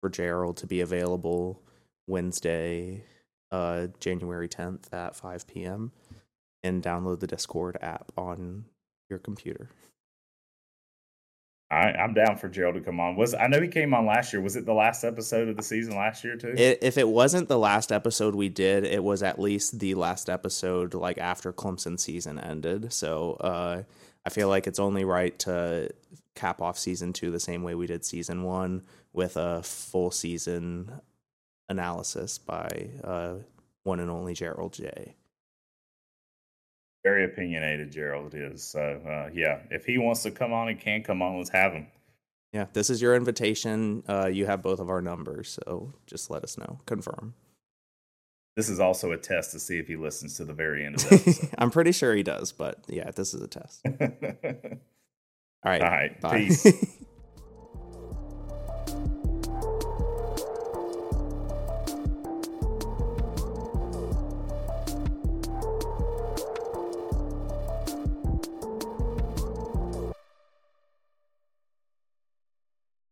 for 0.00 0.10
Gerald 0.10 0.56
to 0.56 0.66
be 0.66 0.80
available 0.80 1.62
Wednesday, 2.08 3.04
uh, 3.52 3.86
January 4.00 4.48
10th 4.48 4.92
at 4.92 5.14
5 5.14 5.46
p.m. 5.46 5.92
and 6.64 6.82
download 6.82 7.20
the 7.20 7.28
Discord 7.28 7.78
app 7.80 8.10
on 8.16 8.64
your 9.08 9.20
computer. 9.20 9.68
I, 11.70 11.92
I'm 11.92 12.14
down 12.14 12.36
for 12.36 12.48
Gerald 12.48 12.76
to 12.76 12.80
come 12.80 13.00
on. 13.00 13.16
Was 13.16 13.34
I 13.34 13.46
know 13.46 13.60
he 13.60 13.68
came 13.68 13.94
on 13.94 14.06
last 14.06 14.32
year? 14.32 14.40
Was 14.40 14.54
it 14.54 14.64
the 14.64 14.74
last 14.74 15.02
episode 15.02 15.48
of 15.48 15.56
the 15.56 15.62
season 15.62 15.96
last 15.96 16.22
year 16.22 16.36
too? 16.36 16.54
I 16.56 16.78
if 16.80 16.98
it 16.98 17.08
wasn't 17.08 17.48
the 17.48 17.58
last 17.58 17.90
episode 17.90 18.34
we 18.34 18.48
did, 18.48 18.84
it 18.84 19.02
was 19.02 19.22
at 19.22 19.40
least 19.40 19.80
the 19.80 19.94
last 19.94 20.30
episode 20.30 20.94
like 20.94 21.18
after 21.18 21.52
Clemson 21.52 21.98
season 21.98 22.38
ended. 22.38 22.92
So 22.92 23.34
uh, 23.40 23.82
I 24.24 24.30
feel 24.30 24.48
like 24.48 24.66
it's 24.66 24.78
only 24.78 25.04
right 25.04 25.36
to 25.40 25.90
cap 26.34 26.60
off 26.60 26.78
season 26.78 27.12
two 27.12 27.30
the 27.30 27.40
same 27.40 27.62
way 27.62 27.74
we 27.74 27.86
did 27.86 28.04
season 28.04 28.42
one 28.42 28.82
with 29.12 29.36
a 29.36 29.62
full 29.62 30.10
season 30.10 30.92
analysis 31.68 32.38
by 32.38 32.90
uh, 33.02 33.34
one 33.82 34.00
and 34.00 34.10
only 34.10 34.34
Gerald 34.34 34.74
J. 34.74 35.16
Very 37.04 37.24
opinionated, 37.26 37.92
Gerald 37.92 38.34
is. 38.34 38.64
So 38.64 38.80
uh, 38.80 39.30
yeah, 39.32 39.60
if 39.70 39.84
he 39.84 39.98
wants 39.98 40.22
to 40.22 40.30
come 40.30 40.52
on 40.52 40.68
and 40.68 40.80
can 40.80 41.02
come 41.02 41.20
on, 41.22 41.36
let's 41.36 41.50
have 41.50 41.72
him. 41.72 41.86
Yeah, 42.52 42.66
this 42.72 42.88
is 42.88 43.02
your 43.02 43.14
invitation. 43.14 44.04
Uh, 44.08 44.26
you 44.26 44.46
have 44.46 44.62
both 44.62 44.78
of 44.78 44.88
our 44.88 45.02
numbers, 45.02 45.58
so 45.64 45.92
just 46.06 46.30
let 46.30 46.44
us 46.44 46.56
know. 46.56 46.78
Confirm. 46.86 47.34
This 48.56 48.68
is 48.68 48.78
also 48.78 49.10
a 49.10 49.16
test 49.16 49.50
to 49.50 49.58
see 49.58 49.78
if 49.78 49.88
he 49.88 49.96
listens 49.96 50.36
to 50.36 50.44
the 50.44 50.52
very 50.52 50.86
end 50.86 50.94
of 50.94 51.04
episode. 51.12 51.50
I'm 51.58 51.70
pretty 51.70 51.92
sure 51.92 52.14
he 52.14 52.22
does, 52.22 52.52
but 52.52 52.78
yeah, 52.88 53.10
this 53.10 53.34
is 53.34 53.42
a 53.42 53.48
test. 53.48 53.84
All 53.84 53.92
right. 55.64 55.82
All 55.82 55.90
right. 55.90 56.20
Bye. 56.20 56.38
Peace. 56.38 56.66